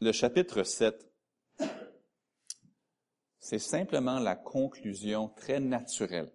Le 0.00 0.12
chapitre 0.12 0.62
7, 0.62 1.12
c'est 3.40 3.58
simplement 3.58 4.20
la 4.20 4.36
conclusion 4.36 5.28
très 5.30 5.58
naturelle 5.58 6.32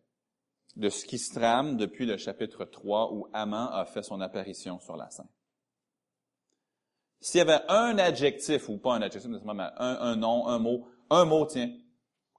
de 0.76 0.90
ce 0.90 1.06
qui 1.06 1.18
se 1.20 1.34
trame 1.34 1.78
depuis 1.78 2.06
le 2.06 2.18
chapitre 2.18 2.66
3 2.66 3.14
où 3.14 3.28
Amant 3.32 3.70
a 3.72 3.86
fait 3.86 4.04
son 4.04 4.20
apparition 4.20 4.80
sur 4.80 4.98
la 4.98 5.10
scène. 5.10 5.30
S'il 7.24 7.38
y 7.38 7.42
avait 7.42 7.64
un 7.70 7.98
adjectif, 8.00 8.68
ou 8.68 8.78
pas 8.78 8.96
un 8.96 9.02
adjectif, 9.02 9.32
un, 9.32 9.58
un 9.78 10.16
nom, 10.18 10.46
un 10.46 10.60
mot, 10.60 10.90
un 11.10 11.24
mot, 11.24 11.46
tiens, 11.46 11.74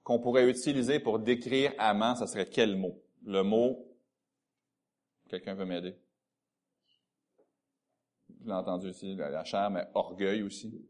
qu'on 0.03 0.19
pourrait 0.19 0.47
utiliser 0.47 0.99
pour 0.99 1.17
décrire 1.17 1.73
Amant, 1.79 2.15
ça 2.15 2.27
serait 2.27 2.47
quel 2.47 2.75
mot? 2.77 3.03
Le 3.23 3.41
mot 3.41 3.83
Quelqu'un 5.27 5.55
veut 5.55 5.65
m'aider? 5.65 5.99
Je 8.29 8.45
l'ai 8.45 8.53
entendu 8.53 8.89
aussi, 8.89 9.15
la, 9.15 9.43
chair, 9.43 9.71
mais 9.71 9.87
orgueil 9.95 10.43
aussi. 10.43 10.87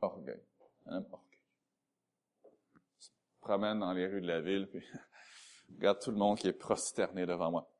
Orgueil. 0.00 0.42
Orgueil. 0.86 1.10
Je 2.98 3.10
me 3.10 3.40
promène 3.42 3.80
dans 3.80 3.92
les 3.92 4.06
rues 4.06 4.22
de 4.22 4.26
la 4.26 4.40
ville, 4.40 4.70
puis 4.70 4.82
regarde 5.76 6.00
tout 6.00 6.12
le 6.12 6.16
monde 6.16 6.38
qui 6.38 6.48
est 6.48 6.54
prosterné 6.54 7.26
devant 7.26 7.50
moi. 7.50 7.70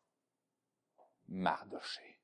Mardoché. 1.28 2.20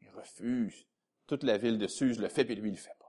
Il 0.00 0.10
refuse. 0.10 0.88
Toute 1.26 1.42
la 1.42 1.58
ville 1.58 1.78
dessus, 1.78 2.14
je 2.14 2.20
le 2.20 2.28
fais, 2.28 2.44
puis 2.44 2.54
lui, 2.54 2.68
il 2.68 2.72
le 2.72 2.78
fait 2.78 2.96
pas. 2.98 3.06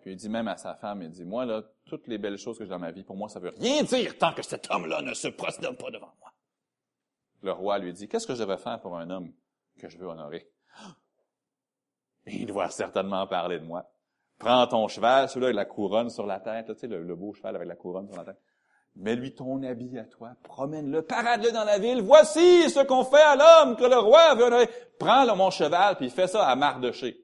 Puis 0.00 0.12
il 0.12 0.16
dit 0.16 0.28
même 0.28 0.48
à 0.48 0.56
sa 0.56 0.74
femme, 0.74 1.02
il 1.02 1.10
dit, 1.10 1.24
moi, 1.24 1.44
là, 1.44 1.62
toutes 1.84 2.06
les 2.06 2.18
belles 2.18 2.38
choses 2.38 2.58
que 2.58 2.64
j'ai 2.64 2.70
dans 2.70 2.78
ma 2.78 2.90
vie, 2.90 3.02
pour 3.02 3.16
moi, 3.16 3.28
ça 3.28 3.38
veut 3.38 3.52
rien 3.58 3.82
dire 3.82 4.16
tant 4.18 4.32
que 4.32 4.42
cet 4.42 4.70
homme-là 4.70 5.02
ne 5.02 5.12
se 5.12 5.28
prosterne 5.28 5.76
pas 5.76 5.90
devant 5.90 6.12
moi. 6.20 6.32
Le 7.42 7.52
roi 7.52 7.78
lui 7.78 7.92
dit, 7.92 8.08
qu'est-ce 8.08 8.26
que 8.26 8.34
je 8.34 8.40
devrais 8.40 8.58
faire 8.58 8.80
pour 8.80 8.96
un 8.96 9.10
homme 9.10 9.32
que 9.78 9.88
je 9.88 9.98
veux 9.98 10.06
honorer? 10.06 10.50
Il 12.26 12.46
doit 12.46 12.70
certainement 12.70 13.26
parler 13.26 13.58
de 13.58 13.64
moi. 13.64 13.90
Prends 14.38 14.66
ton 14.66 14.88
cheval, 14.88 15.28
celui-là 15.28 15.48
avec 15.48 15.56
la 15.56 15.64
couronne 15.66 16.08
sur 16.08 16.26
la 16.26 16.40
tête, 16.40 16.66
tu 16.66 16.78
sais, 16.78 16.86
le, 16.86 17.14
beau 17.14 17.34
cheval 17.34 17.56
avec 17.56 17.68
la 17.68 17.76
couronne 17.76 18.06
sur 18.06 18.16
la 18.16 18.24
tête. 18.24 18.40
Mets-lui 18.96 19.34
ton 19.34 19.62
habit 19.62 19.98
à 19.98 20.04
toi, 20.04 20.30
promène-le, 20.42 21.02
parade-le 21.02 21.52
dans 21.52 21.64
la 21.64 21.78
ville. 21.78 22.02
Voici 22.02 22.70
ce 22.70 22.80
qu'on 22.80 23.04
fait 23.04 23.20
à 23.20 23.36
l'homme 23.36 23.76
que 23.76 23.84
le 23.84 23.98
roi 23.98 24.34
veut 24.34 24.44
honorer. 24.44 24.68
Prends 24.98 25.24
le 25.24 25.34
mon 25.34 25.50
cheval, 25.50 25.96
puis 25.96 26.10
fais 26.10 26.26
ça 26.26 26.48
à 26.48 26.56
Mardoché. 26.56 27.22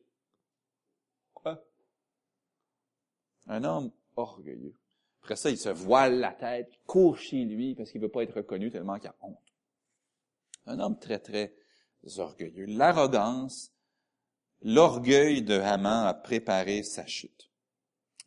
Un 3.47 3.65
homme 3.65 3.93
orgueilleux. 4.17 4.75
Après 5.23 5.37
ça, 5.37 5.51
il 5.51 5.59
se 5.59 5.69
voile 5.69 6.21
la 6.21 6.33
tête, 6.33 6.71
court 6.87 7.19
chez 7.19 7.45
lui 7.45 7.75
parce 7.75 7.91
qu'il 7.91 8.01
veut 8.01 8.09
pas 8.09 8.23
être 8.23 8.37
reconnu 8.37 8.71
tellement 8.71 8.99
qu'il 8.99 9.09
a 9.09 9.17
honte. 9.21 9.39
Un 10.67 10.79
homme 10.81 10.99
très, 10.99 11.19
très 11.19 11.53
orgueilleux. 12.19 12.67
L'arrogance, 12.67 13.73
l'orgueil 14.63 15.43
de 15.43 15.59
Haman 15.59 16.07
a 16.07 16.15
préparé 16.15 16.83
sa 16.83 17.07
chute. 17.07 17.51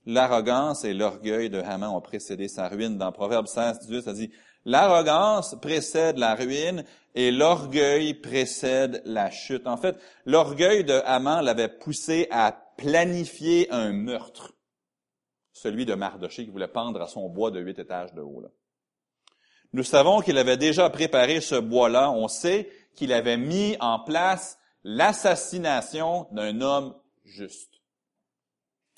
L'arrogance 0.05 0.85
et 0.85 0.93
l'orgueil 0.93 1.49
de 1.49 1.59
Haman 1.59 1.95
ont 1.95 2.01
précédé 2.01 2.47
sa 2.47 2.67
ruine. 2.67 2.97
Dans 2.97 3.11
Proverbe 3.11 3.47
16, 3.47 3.79
18, 3.79 4.01
ça 4.01 4.13
dit, 4.13 4.31
l'arrogance 4.65 5.55
précède 5.61 6.17
la 6.17 6.35
ruine 6.35 6.83
et 7.15 7.31
l'orgueil 7.31 8.13
précède 8.13 9.01
la 9.05 9.29
chute. 9.31 9.67
En 9.67 9.77
fait, 9.77 9.97
l'orgueil 10.25 10.83
de 10.83 11.01
Haman 11.05 11.43
l'avait 11.43 11.69
poussé 11.69 12.27
à 12.31 12.51
planifier 12.77 13.69
un 13.71 13.91
meurtre. 13.91 14.53
Celui 15.61 15.85
de 15.85 15.93
Mardoché 15.93 16.45
qui 16.45 16.51
voulait 16.51 16.69
pendre 16.69 17.01
à 17.01 17.07
son 17.07 17.27
bois 17.27 17.51
de 17.51 17.59
huit 17.59 17.77
étages 17.77 18.13
de 18.13 18.21
haut. 18.21 18.45
Nous 19.73 19.83
savons 19.83 20.21
qu'il 20.21 20.37
avait 20.37 20.55
déjà 20.55 20.89
préparé 20.89 21.41
ce 21.41 21.55
bois-là. 21.55 22.11
On 22.11 22.29
sait 22.29 22.69
qu'il 22.95 23.11
avait 23.11 23.35
mis 23.35 23.75
en 23.81 23.99
place 23.99 24.57
l'assassination 24.85 26.27
d'un 26.31 26.61
homme 26.61 26.95
juste. 27.25 27.81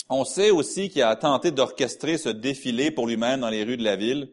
On 0.08 0.24
sait 0.24 0.50
aussi 0.50 0.88
qu'il 0.88 1.02
a 1.02 1.16
tenté 1.16 1.50
d'orchestrer 1.50 2.16
ce 2.16 2.28
défilé 2.28 2.92
pour 2.92 3.08
lui-même 3.08 3.40
dans 3.40 3.50
les 3.50 3.64
rues 3.64 3.76
de 3.76 3.82
la 3.82 3.96
ville. 3.96 4.32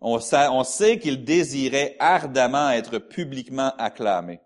On 0.00 0.18
sait, 0.18 0.98
qu'il 0.98 1.24
désirait 1.24 1.96
ardemment 1.98 2.70
être 2.70 2.98
publiquement 2.98 3.74
acclamé. 3.76 4.40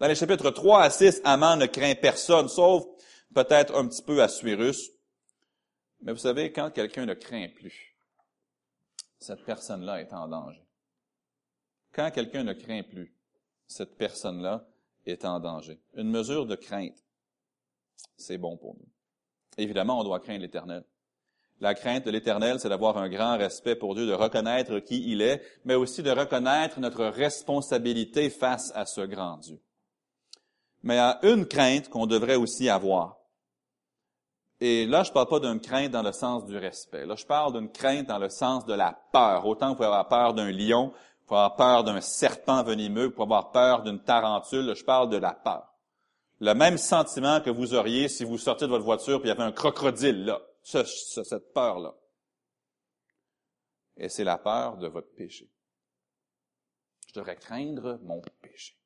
Dans 0.00 0.08
les 0.08 0.16
chapitres 0.16 0.50
3 0.50 0.82
à 0.82 0.90
6, 0.90 1.20
Amand 1.22 1.56
ne 1.56 1.66
craint 1.66 1.94
personne, 1.94 2.48
sauf 2.48 2.82
peut-être 3.32 3.76
un 3.76 3.86
petit 3.86 4.02
peu 4.02 4.20
Assuérus. 4.20 4.93
Mais 6.04 6.12
vous 6.12 6.18
savez, 6.18 6.52
quand 6.52 6.70
quelqu'un 6.70 7.06
ne 7.06 7.14
craint 7.14 7.48
plus, 7.48 7.96
cette 9.18 9.42
personne-là 9.44 10.02
est 10.02 10.12
en 10.12 10.28
danger. 10.28 10.62
Quand 11.92 12.10
quelqu'un 12.10 12.44
ne 12.44 12.52
craint 12.52 12.82
plus, 12.82 13.16
cette 13.66 13.96
personne-là 13.96 14.68
est 15.06 15.24
en 15.24 15.40
danger. 15.40 15.80
Une 15.94 16.10
mesure 16.10 16.44
de 16.44 16.56
crainte, 16.56 17.02
c'est 18.18 18.36
bon 18.36 18.58
pour 18.58 18.74
nous. 18.74 18.88
Évidemment, 19.56 19.98
on 19.98 20.04
doit 20.04 20.20
craindre 20.20 20.42
l'Éternel. 20.42 20.84
La 21.60 21.74
crainte 21.74 22.04
de 22.04 22.10
l'Éternel, 22.10 22.60
c'est 22.60 22.68
d'avoir 22.68 22.98
un 22.98 23.08
grand 23.08 23.38
respect 23.38 23.76
pour 23.76 23.94
Dieu, 23.94 24.06
de 24.06 24.12
reconnaître 24.12 24.80
qui 24.80 25.10
il 25.10 25.22
est, 25.22 25.42
mais 25.64 25.74
aussi 25.74 26.02
de 26.02 26.10
reconnaître 26.10 26.80
notre 26.80 27.06
responsabilité 27.06 28.28
face 28.28 28.72
à 28.74 28.84
ce 28.84 29.00
grand 29.00 29.38
Dieu. 29.38 29.58
Mais 30.82 30.94
il 30.94 30.98
y 30.98 31.00
a 31.00 31.18
une 31.22 31.46
crainte 31.46 31.88
qu'on 31.88 32.06
devrait 32.06 32.34
aussi 32.34 32.68
avoir. 32.68 33.23
Et 34.60 34.86
là, 34.86 35.02
je 35.02 35.10
ne 35.10 35.14
parle 35.14 35.28
pas 35.28 35.40
d'une 35.40 35.60
crainte 35.60 35.90
dans 35.90 36.02
le 36.02 36.12
sens 36.12 36.44
du 36.46 36.56
respect. 36.56 37.06
Là, 37.06 37.16
je 37.16 37.26
parle 37.26 37.52
d'une 37.52 37.70
crainte 37.70 38.06
dans 38.06 38.18
le 38.18 38.28
sens 38.28 38.64
de 38.64 38.74
la 38.74 38.98
peur. 39.12 39.46
Autant 39.46 39.70
vous 39.70 39.74
pouvez 39.74 39.86
avoir 39.86 40.08
peur 40.08 40.34
d'un 40.34 40.50
lion, 40.50 40.86
vous 40.86 41.26
pouvez 41.26 41.40
avoir 41.40 41.56
peur 41.56 41.84
d'un 41.84 42.00
serpent 42.00 42.62
venimeux, 42.62 43.06
vous 43.06 43.10
pouvez 43.10 43.24
avoir 43.24 43.50
peur 43.50 43.82
d'une 43.82 44.00
tarentule. 44.00 44.74
Je 44.74 44.84
parle 44.84 45.10
de 45.10 45.16
la 45.16 45.32
peur 45.32 45.74
le 46.40 46.54
même 46.54 46.78
sentiment 46.78 47.40
que 47.40 47.50
vous 47.50 47.74
auriez 47.74 48.08
si 48.08 48.24
vous 48.24 48.38
sortiez 48.38 48.66
de 48.66 48.72
votre 48.72 48.84
voiture 48.84 49.20
et 49.20 49.24
il 49.24 49.28
y 49.28 49.30
avait 49.30 49.42
un 49.42 49.52
crocodile 49.52 50.24
là, 50.24 50.42
cette 50.62 51.52
peur-là. 51.52 51.94
Et 53.96 54.08
c'est 54.08 54.24
la 54.24 54.38
peur 54.38 54.76
de 54.76 54.88
votre 54.88 55.12
péché. 55.14 55.48
Je 57.08 57.14
devrais 57.14 57.36
craindre 57.36 57.98
mon 58.02 58.20
péché. 58.42 58.76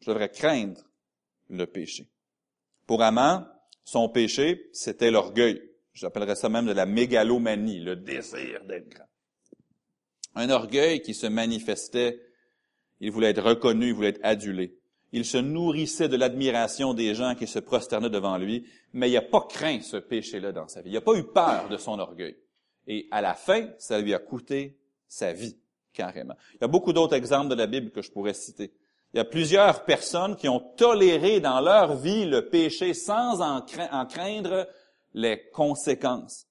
Je 0.00 0.10
devrais 0.10 0.30
craindre 0.30 0.80
le 1.50 1.66
péché. 1.66 2.10
Pour 2.86 3.02
Amand, 3.02 3.46
son 3.90 4.08
péché, 4.08 4.68
c'était 4.72 5.10
l'orgueil. 5.10 5.60
J'appellerais 5.94 6.36
ça 6.36 6.48
même 6.48 6.66
de 6.66 6.72
la 6.72 6.86
mégalomanie, 6.86 7.80
le 7.80 7.96
désir 7.96 8.64
d'être 8.64 8.88
grand. 8.88 9.08
Un 10.36 10.48
orgueil 10.50 11.02
qui 11.02 11.12
se 11.12 11.26
manifestait, 11.26 12.20
il 13.00 13.10
voulait 13.10 13.30
être 13.30 13.42
reconnu, 13.42 13.88
il 13.88 13.94
voulait 13.94 14.10
être 14.10 14.20
adulé. 14.22 14.78
Il 15.10 15.24
se 15.24 15.38
nourrissait 15.38 16.08
de 16.08 16.16
l'admiration 16.16 16.94
des 16.94 17.16
gens 17.16 17.34
qui 17.34 17.48
se 17.48 17.58
prosternaient 17.58 18.10
devant 18.10 18.38
lui, 18.38 18.64
mais 18.92 19.10
il 19.10 19.14
n'a 19.14 19.22
pas 19.22 19.44
craint 19.50 19.80
ce 19.80 19.96
péché-là 19.96 20.52
dans 20.52 20.68
sa 20.68 20.82
vie. 20.82 20.90
Il 20.90 20.94
n'a 20.94 21.00
pas 21.00 21.16
eu 21.16 21.24
peur 21.24 21.68
de 21.68 21.76
son 21.76 21.98
orgueil. 21.98 22.36
Et 22.86 23.08
à 23.10 23.20
la 23.20 23.34
fin, 23.34 23.70
ça 23.78 24.00
lui 24.00 24.14
a 24.14 24.20
coûté 24.20 24.78
sa 25.08 25.32
vie, 25.32 25.58
carrément. 25.92 26.36
Il 26.54 26.58
y 26.60 26.64
a 26.64 26.68
beaucoup 26.68 26.92
d'autres 26.92 27.16
exemples 27.16 27.48
de 27.48 27.56
la 27.56 27.66
Bible 27.66 27.90
que 27.90 28.02
je 28.02 28.12
pourrais 28.12 28.34
citer. 28.34 28.72
Il 29.12 29.16
y 29.16 29.20
a 29.20 29.24
plusieurs 29.24 29.84
personnes 29.84 30.36
qui 30.36 30.48
ont 30.48 30.60
toléré 30.60 31.40
dans 31.40 31.60
leur 31.60 31.96
vie 31.96 32.26
le 32.26 32.48
péché 32.48 32.94
sans 32.94 33.40
en, 33.40 33.60
craindre 33.62 34.68
les 35.14 35.50
conséquences. 35.50 36.46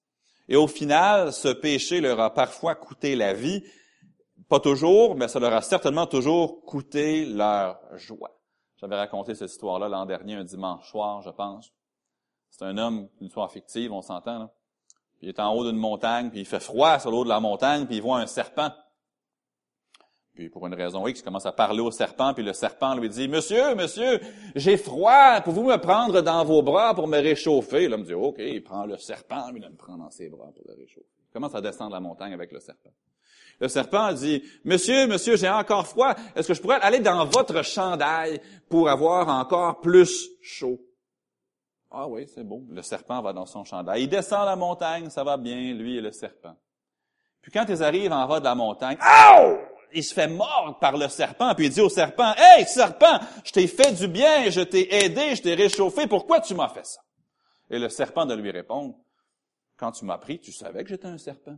Et 0.48 0.56
au 0.56 0.66
final, 0.66 1.32
ce 1.32 1.48
péché 1.48 2.00
leur 2.00 2.20
a 2.20 2.34
parfois 2.34 2.74
coûté 2.74 3.16
la 3.16 3.32
vie, 3.32 3.64
pas 4.48 4.60
toujours, 4.60 5.14
mais 5.14 5.28
ça 5.28 5.38
leur 5.38 5.54
a 5.54 5.62
certainement 5.62 6.06
toujours 6.06 6.62
coûté 6.64 7.24
leur 7.24 7.80
joie. 7.94 8.36
J'avais 8.76 8.96
raconté 8.96 9.34
cette 9.34 9.50
histoire-là 9.50 9.88
l'an 9.88 10.04
dernier, 10.04 10.34
un 10.34 10.44
dimanche 10.44 10.90
soir, 10.90 11.22
je 11.22 11.30
pense. 11.30 11.72
C'est 12.50 12.64
un 12.64 12.76
homme, 12.76 13.08
une 13.20 13.28
histoire 13.28 13.50
fictive, 13.50 13.92
on 13.92 14.02
s'entend, 14.02 14.50
il 15.22 15.28
est 15.28 15.38
en 15.38 15.54
haut 15.54 15.64
d'une 15.64 15.78
montagne, 15.78 16.30
puis 16.30 16.40
il 16.40 16.46
fait 16.46 16.60
froid 16.60 16.98
sur 16.98 17.10
l'eau 17.10 17.24
de 17.24 17.28
la 17.28 17.40
montagne, 17.40 17.86
puis 17.86 17.96
il 17.96 18.02
voit 18.02 18.18
un 18.18 18.26
serpent. 18.26 18.70
Puis 20.40 20.48
pour 20.48 20.66
une 20.66 20.72
raison 20.72 21.06
X, 21.06 21.20
il 21.20 21.22
commence 21.22 21.44
à 21.44 21.52
parler 21.52 21.80
au 21.80 21.90
serpent, 21.90 22.32
puis 22.32 22.42
le 22.42 22.54
serpent 22.54 22.94
lui 22.94 23.10
dit, 23.10 23.28
Monsieur, 23.28 23.74
monsieur, 23.74 24.20
j'ai 24.56 24.78
froid, 24.78 25.42
pouvez-vous 25.42 25.68
me 25.68 25.76
prendre 25.76 26.22
dans 26.22 26.42
vos 26.46 26.62
bras 26.62 26.94
pour 26.94 27.08
me 27.08 27.18
réchauffer? 27.18 27.88
L'homme 27.88 28.04
dit, 28.04 28.14
OK, 28.14 28.36
il 28.38 28.62
prend 28.62 28.86
le 28.86 28.96
serpent, 28.96 29.48
il 29.54 29.60
me 29.60 29.76
prend 29.76 29.98
dans 29.98 30.08
ses 30.08 30.30
bras 30.30 30.50
pour 30.54 30.64
le 30.66 30.72
réchauffer. 30.80 31.04
Il 31.28 31.32
commence 31.34 31.54
à 31.54 31.60
descendre 31.60 31.92
la 31.92 32.00
montagne 32.00 32.32
avec 32.32 32.52
le 32.52 32.58
serpent. 32.58 32.88
Le 33.60 33.68
serpent 33.68 34.14
dit, 34.14 34.42
Monsieur, 34.64 35.06
monsieur, 35.06 35.36
j'ai 35.36 35.50
encore 35.50 35.86
froid. 35.86 36.14
Est-ce 36.34 36.48
que 36.48 36.54
je 36.54 36.62
pourrais 36.62 36.80
aller 36.80 37.00
dans 37.00 37.26
votre 37.26 37.62
chandail 37.62 38.40
pour 38.70 38.88
avoir 38.88 39.28
encore 39.28 39.82
plus 39.82 40.26
chaud? 40.40 40.80
Ah 41.90 42.08
oui, 42.08 42.26
c'est 42.34 42.44
beau. 42.44 42.64
Le 42.70 42.80
serpent 42.80 43.20
va 43.20 43.34
dans 43.34 43.44
son 43.44 43.64
chandail. 43.64 44.04
Il 44.04 44.08
descend 44.08 44.46
la 44.46 44.56
montagne, 44.56 45.10
ça 45.10 45.22
va 45.22 45.36
bien, 45.36 45.74
lui 45.74 45.98
et 45.98 46.00
le 46.00 46.12
serpent. 46.12 46.56
Puis 47.42 47.52
quand 47.52 47.66
ils 47.68 47.82
arrivent 47.82 48.12
en 48.12 48.26
bas 48.26 48.40
de 48.40 48.44
la 48.44 48.54
montagne, 48.54 48.96
Aouh! 49.00 49.59
Il 49.92 50.04
se 50.04 50.14
fait 50.14 50.28
mordre 50.28 50.78
par 50.78 50.96
le 50.96 51.08
serpent, 51.08 51.54
puis 51.54 51.66
il 51.66 51.72
dit 51.72 51.80
au 51.80 51.88
serpent, 51.88 52.34
Hey, 52.36 52.66
serpent, 52.66 53.20
je 53.44 53.52
t'ai 53.52 53.66
fait 53.66 53.92
du 53.92 54.08
bien, 54.08 54.50
je 54.50 54.60
t'ai 54.60 55.04
aidé, 55.04 55.34
je 55.36 55.42
t'ai 55.42 55.54
réchauffé, 55.54 56.06
pourquoi 56.06 56.40
tu 56.40 56.54
m'as 56.54 56.68
fait 56.68 56.84
ça? 56.84 57.00
Et 57.70 57.78
le 57.78 57.88
serpent 57.88 58.26
de 58.26 58.34
lui 58.34 58.50
répondre, 58.50 58.94
Quand 59.76 59.92
tu 59.92 60.04
m'as 60.04 60.18
pris, 60.18 60.40
tu 60.40 60.52
savais 60.52 60.82
que 60.82 60.90
j'étais 60.90 61.08
un 61.08 61.18
serpent. 61.18 61.56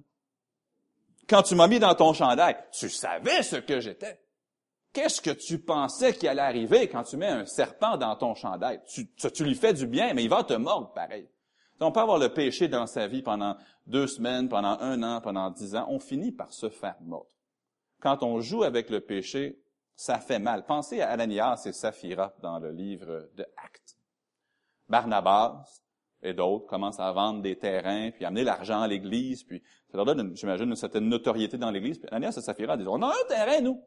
Quand 1.29 1.43
tu 1.43 1.55
m'as 1.55 1.67
mis 1.69 1.79
dans 1.79 1.95
ton 1.95 2.13
chandail, 2.13 2.57
tu 2.73 2.91
savais 2.91 3.43
ce 3.43 3.57
que 3.57 3.81
j'étais. 3.81 4.19
Qu'est-ce 4.93 5.23
que 5.23 5.31
tu 5.31 5.59
pensais 5.59 6.13
qui 6.13 6.29
allait 6.29 6.43
arriver 6.43 6.89
quand 6.89 7.03
tu 7.03 7.17
mets 7.17 7.29
un 7.29 7.47
serpent 7.47 7.97
dans 7.97 8.15
ton 8.17 8.35
chandail? 8.35 8.81
Tu, 8.87 9.09
tu, 9.17 9.45
lui 9.45 9.55
fais 9.55 9.73
du 9.73 9.87
bien, 9.87 10.13
mais 10.13 10.25
il 10.25 10.29
va 10.29 10.45
te 10.45 10.53
mordre 10.53 10.93
pareil. 10.93 11.27
on 11.81 11.91
peut 11.91 12.01
avoir 12.01 12.19
le 12.19 12.29
péché 12.29 12.69
dans 12.69 12.87
sa 12.87 13.07
vie 13.07 13.23
pendant 13.23 13.57
deux 13.87 14.07
semaines, 14.07 14.49
pendant 14.49 14.79
un 14.81 15.03
an, 15.03 15.21
pendant 15.23 15.51
dix 15.51 15.75
ans. 15.75 15.87
On 15.89 15.99
finit 15.99 16.33
par 16.33 16.53
se 16.53 16.69
faire 16.69 16.97
mordre. 17.01 17.32
Quand 18.03 18.25
on 18.25 18.41
joue 18.41 18.65
avec 18.65 18.91
le 18.91 19.01
péché, 19.01 19.63
ça 19.95 20.19
fait 20.19 20.41
mal. 20.41 20.67
Pensez 20.67 21.01
à 21.01 21.11
Ananias 21.11 21.63
et 21.67 21.73
Saphira 21.73 22.35
dans 22.43 22.59
le 22.59 22.73
livre 22.73 23.31
de 23.37 23.47
Actes. 23.57 23.97
Barnabas, 24.89 25.65
et 26.21 26.35
d'autres 26.35 26.67
commencent 26.67 26.99
à 26.99 27.13
vendre 27.13 27.43
des 27.43 27.57
terrains, 27.57 28.11
puis 28.11 28.25
amener 28.25 28.43
l'argent 28.43 28.81
à 28.81 28.89
l'Église, 28.89 29.45
puis 29.45 29.63
ça 29.89 29.97
leur 29.97 30.05
donne, 30.05 30.37
j'imagine, 30.37 30.69
une 30.69 30.77
certaine 30.77 31.09
notoriété 31.09 31.59
dans 31.59 31.71
l'Église. 31.71 31.99
Puis 31.99 32.09
Ananias 32.09 32.35
et 32.37 32.41
Saphira 32.41 32.77
disent, 32.77 32.89
on 32.89 33.03
a 33.03 33.07
un 33.07 33.29
terrain, 33.29 33.61
nous. 33.61 33.81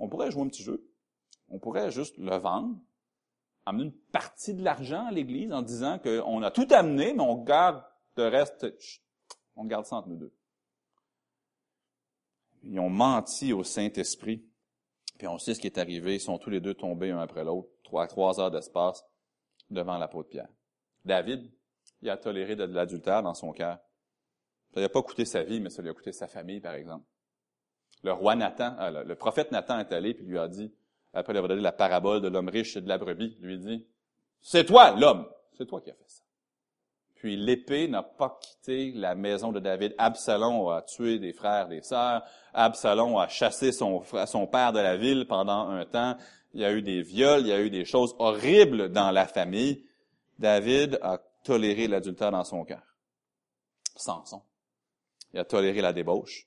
On 0.00 0.08
pourrait 0.08 0.32
jouer 0.32 0.42
un 0.42 0.48
petit 0.48 0.64
jeu. 0.64 0.84
On 1.48 1.60
pourrait 1.60 1.92
juste 1.92 2.18
le 2.18 2.36
vendre, 2.38 2.76
amener 3.66 3.84
une 3.84 3.98
partie 4.12 4.54
de 4.54 4.64
l'argent 4.64 5.06
à 5.06 5.12
l'Église 5.12 5.52
en 5.52 5.62
disant 5.62 6.00
qu'on 6.00 6.42
a 6.42 6.50
tout 6.50 6.66
amené, 6.70 7.12
mais 7.12 7.22
on 7.22 7.36
garde 7.36 7.84
le 8.16 8.26
reste, 8.26 8.66
on 9.54 9.64
garde 9.64 9.86
ça 9.86 9.96
entre 9.96 10.08
nous 10.08 10.16
deux. 10.16 10.32
Ils 12.62 12.78
ont 12.78 12.90
menti 12.90 13.52
au 13.52 13.64
Saint-Esprit. 13.64 14.44
Puis 15.18 15.26
on 15.28 15.38
sait 15.38 15.54
ce 15.54 15.60
qui 15.60 15.66
est 15.66 15.78
arrivé. 15.78 16.16
Ils 16.16 16.20
sont 16.20 16.38
tous 16.38 16.50
les 16.50 16.60
deux 16.60 16.74
tombés 16.74 17.10
un 17.10 17.18
après 17.18 17.44
l'autre, 17.44 17.68
trois, 17.82 18.06
trois 18.06 18.40
heures 18.40 18.50
d'espace 18.50 19.04
devant 19.70 19.98
la 19.98 20.08
peau 20.08 20.22
de 20.22 20.28
Pierre. 20.28 20.48
David, 21.04 21.50
il 22.02 22.10
a 22.10 22.16
toléré 22.16 22.56
de 22.56 22.64
l'adultère 22.64 23.22
dans 23.22 23.34
son 23.34 23.52
cœur. 23.52 23.78
Ça 24.72 24.80
lui 24.80 24.84
a 24.84 24.88
pas 24.88 25.02
coûté 25.02 25.24
sa 25.24 25.42
vie, 25.42 25.60
mais 25.60 25.70
ça 25.70 25.82
lui 25.82 25.90
a 25.90 25.94
coûté 25.94 26.12
sa 26.12 26.26
famille, 26.26 26.60
par 26.60 26.74
exemple. 26.74 27.04
Le 28.02 28.12
roi 28.12 28.34
Nathan, 28.34 28.76
euh, 28.78 29.04
le 29.04 29.14
prophète 29.14 29.52
Nathan 29.52 29.78
est 29.78 29.92
allé 29.92 30.14
puis 30.14 30.24
lui 30.24 30.38
a 30.38 30.48
dit, 30.48 30.72
après 31.12 31.32
lui 31.32 31.38
avoir 31.38 31.48
donné 31.48 31.60
la 31.60 31.72
parabole 31.72 32.20
de 32.20 32.28
l'homme 32.28 32.48
riche 32.48 32.76
et 32.76 32.80
de 32.80 32.88
la 32.88 32.98
brebis, 32.98 33.36
lui 33.40 33.58
dit, 33.58 33.86
c'est 34.40 34.64
toi 34.64 34.92
l'homme, 34.92 35.28
c'est 35.52 35.66
toi 35.66 35.80
qui 35.80 35.90
as 35.90 35.94
fait 35.94 36.08
ça. 36.08 36.22
Puis 37.20 37.36
l'épée 37.36 37.86
n'a 37.86 38.02
pas 38.02 38.38
quitté 38.40 38.92
la 38.92 39.14
maison 39.14 39.52
de 39.52 39.60
David. 39.60 39.94
Absalom 39.98 40.70
a 40.70 40.80
tué 40.80 41.18
des 41.18 41.34
frères, 41.34 41.68
des 41.68 41.82
sœurs. 41.82 42.24
Absalom 42.54 43.18
a 43.18 43.28
chassé 43.28 43.72
son, 43.72 44.00
père 44.50 44.72
de 44.72 44.78
la 44.78 44.96
ville 44.96 45.26
pendant 45.28 45.68
un 45.68 45.84
temps. 45.84 46.16
Il 46.54 46.62
y 46.62 46.64
a 46.64 46.72
eu 46.72 46.80
des 46.80 47.02
viols, 47.02 47.42
il 47.42 47.48
y 47.48 47.52
a 47.52 47.60
eu 47.60 47.68
des 47.68 47.84
choses 47.84 48.16
horribles 48.18 48.88
dans 48.88 49.10
la 49.10 49.26
famille. 49.26 49.84
David 50.38 50.98
a 51.02 51.18
toléré 51.44 51.88
l'adultère 51.88 52.30
dans 52.30 52.44
son 52.44 52.64
cœur. 52.64 52.96
Samson. 53.96 54.40
Il 55.34 55.40
a 55.40 55.44
toléré 55.44 55.82
la 55.82 55.92
débauche. 55.92 56.46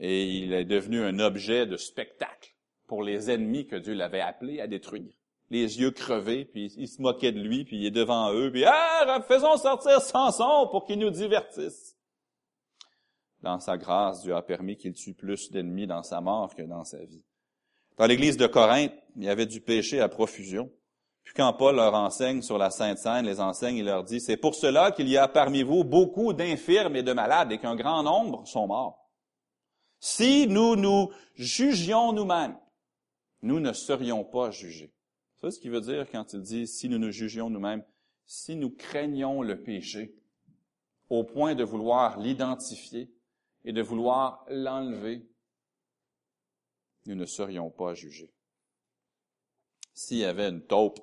Et 0.00 0.26
il 0.26 0.52
est 0.52 0.66
devenu 0.66 1.02
un 1.02 1.18
objet 1.18 1.64
de 1.64 1.78
spectacle 1.78 2.54
pour 2.86 3.02
les 3.02 3.30
ennemis 3.30 3.66
que 3.66 3.76
Dieu 3.76 3.94
l'avait 3.94 4.20
appelé 4.20 4.60
à 4.60 4.66
détruire. 4.66 5.14
Les 5.54 5.78
yeux 5.78 5.92
crevés, 5.92 6.46
puis 6.46 6.74
il 6.76 6.88
se 6.88 7.00
moquait 7.00 7.30
de 7.30 7.38
lui, 7.38 7.64
puis 7.64 7.76
il 7.76 7.86
est 7.86 7.92
devant 7.92 8.32
eux, 8.32 8.50
puis 8.50 8.64
«Ah, 8.66 9.22
faisons 9.28 9.56
sortir 9.56 10.00
Samson 10.00 10.66
pour 10.68 10.84
qu'il 10.84 10.98
nous 10.98 11.10
divertisse.» 11.10 11.96
Dans 13.40 13.60
sa 13.60 13.78
grâce, 13.78 14.22
Dieu 14.22 14.34
a 14.34 14.42
permis 14.42 14.76
qu'il 14.76 14.94
tue 14.94 15.14
plus 15.14 15.52
d'ennemis 15.52 15.86
dans 15.86 16.02
sa 16.02 16.20
mort 16.20 16.52
que 16.56 16.62
dans 16.62 16.82
sa 16.82 17.04
vie. 17.04 17.22
Dans 17.98 18.06
l'église 18.06 18.36
de 18.36 18.48
Corinthe, 18.48 18.94
il 19.14 19.22
y 19.22 19.28
avait 19.28 19.46
du 19.46 19.60
péché 19.60 20.00
à 20.00 20.08
profusion. 20.08 20.72
Puis 21.22 21.34
quand 21.34 21.52
Paul 21.52 21.76
leur 21.76 21.94
enseigne 21.94 22.42
sur 22.42 22.58
la 22.58 22.70
Sainte 22.70 22.98
Seine, 22.98 23.24
les 23.24 23.38
enseigne, 23.38 23.76
il 23.76 23.84
leur 23.84 24.02
dit, 24.02 24.20
c'est 24.20 24.36
pour 24.36 24.56
cela 24.56 24.90
qu'il 24.90 25.08
y 25.08 25.16
a 25.16 25.28
parmi 25.28 25.62
vous 25.62 25.84
beaucoup 25.84 26.32
d'infirmes 26.32 26.96
et 26.96 27.04
de 27.04 27.12
malades 27.12 27.52
et 27.52 27.58
qu'un 27.58 27.76
grand 27.76 28.02
nombre 28.02 28.44
sont 28.44 28.66
morts. 28.66 29.08
Si 30.00 30.48
nous 30.48 30.74
nous 30.74 31.12
jugions 31.36 32.12
nous-mêmes, 32.12 32.58
nous 33.42 33.60
ne 33.60 33.72
serions 33.72 34.24
pas 34.24 34.50
jugés. 34.50 34.90
C'est 35.44 35.50
ce 35.50 35.60
qu'il 35.60 35.72
veut 35.72 35.82
dire 35.82 36.10
quand 36.10 36.32
il 36.32 36.40
dit 36.40 36.66
si 36.66 36.88
nous 36.88 36.96
nous 36.96 37.10
jugions 37.10 37.50
nous-mêmes, 37.50 37.84
si 38.24 38.56
nous 38.56 38.70
craignons 38.70 39.42
le 39.42 39.62
péché 39.62 40.14
au 41.10 41.22
point 41.22 41.54
de 41.54 41.62
vouloir 41.62 42.18
l'identifier 42.18 43.12
et 43.62 43.74
de 43.74 43.82
vouloir 43.82 44.46
l'enlever, 44.48 45.28
nous 47.04 47.14
ne 47.14 47.26
serions 47.26 47.68
pas 47.68 47.92
jugés. 47.92 48.32
S'il 49.92 50.16
y 50.16 50.24
avait 50.24 50.48
une 50.48 50.62
taupe 50.62 50.98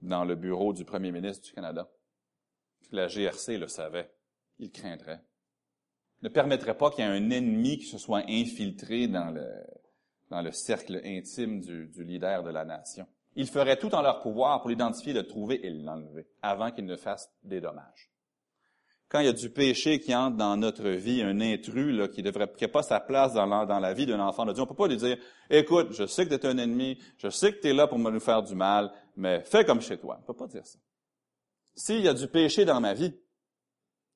dans 0.00 0.24
le 0.24 0.34
bureau 0.34 0.72
du 0.72 0.86
premier 0.86 1.12
ministre 1.12 1.46
du 1.46 1.52
Canada. 1.52 1.92
La 2.90 3.06
GRC 3.06 3.58
le 3.58 3.68
savait. 3.68 4.10
Il 4.60 4.72
craindrait. 4.72 5.22
Ne 6.22 6.30
permettrait 6.30 6.76
pas 6.76 6.90
qu'il 6.90 7.04
y 7.04 7.06
ait 7.06 7.10
un 7.10 7.30
ennemi 7.30 7.78
qui 7.78 7.86
se 7.86 7.98
soit 7.98 8.24
infiltré 8.28 9.08
dans 9.08 9.30
le, 9.30 9.46
dans 10.30 10.40
le 10.40 10.52
cercle 10.52 11.02
intime 11.04 11.60
du 11.60 12.02
leader 12.02 12.42
de 12.42 12.50
la 12.50 12.64
nation. 12.64 13.06
Ils 13.34 13.48
feraient 13.48 13.78
tout 13.78 13.94
en 13.94 14.02
leur 14.02 14.20
pouvoir 14.20 14.60
pour 14.60 14.70
l'identifier, 14.70 15.12
le 15.12 15.26
trouver 15.26 15.64
et 15.66 15.70
l'enlever 15.70 16.26
avant 16.42 16.70
qu'il 16.70 16.86
ne 16.86 16.96
fasse 16.96 17.30
des 17.42 17.60
dommages 17.60 18.12
quand 19.12 19.20
il 19.20 19.26
y 19.26 19.28
a 19.28 19.34
du 19.34 19.50
péché 19.50 20.00
qui 20.00 20.14
entre 20.14 20.38
dans 20.38 20.56
notre 20.56 20.88
vie, 20.88 21.20
un 21.20 21.38
intrus 21.42 21.94
là, 21.94 22.08
qui 22.08 22.22
devrait 22.22 22.50
qui 22.56 22.64
n'a 22.64 22.68
pas 22.68 22.82
sa 22.82 22.98
place 22.98 23.34
dans 23.34 23.44
la, 23.46 23.92
vie 23.92 24.06
d'un 24.06 24.20
enfant 24.20 24.46
de 24.46 24.54
Dieu, 24.54 24.62
on 24.62 24.66
peut 24.66 24.74
pas 24.74 24.88
lui 24.88 24.96
dire 24.96 25.18
Écoute, 25.50 25.88
je 25.92 26.06
sais 26.06 26.26
que 26.26 26.34
tu 26.34 26.46
es 26.46 26.46
un 26.46 26.56
ennemi, 26.56 26.98
je 27.18 27.28
sais 27.28 27.52
que 27.52 27.60
tu 27.60 27.68
es 27.68 27.74
là 27.74 27.86
pour 27.86 27.98
me 27.98 28.10
nous 28.10 28.20
faire 28.20 28.42
du 28.42 28.54
mal, 28.54 28.90
mais 29.14 29.42
fais 29.44 29.66
comme 29.66 29.82
chez 29.82 29.98
toi. 29.98 30.18
On 30.18 30.24
peut 30.24 30.32
pas 30.32 30.46
dire 30.46 30.64
ça. 30.64 30.78
S'il 31.74 32.00
y 32.00 32.08
a 32.08 32.14
du 32.14 32.26
péché 32.26 32.64
dans 32.64 32.80
ma 32.80 32.94
vie, 32.94 33.14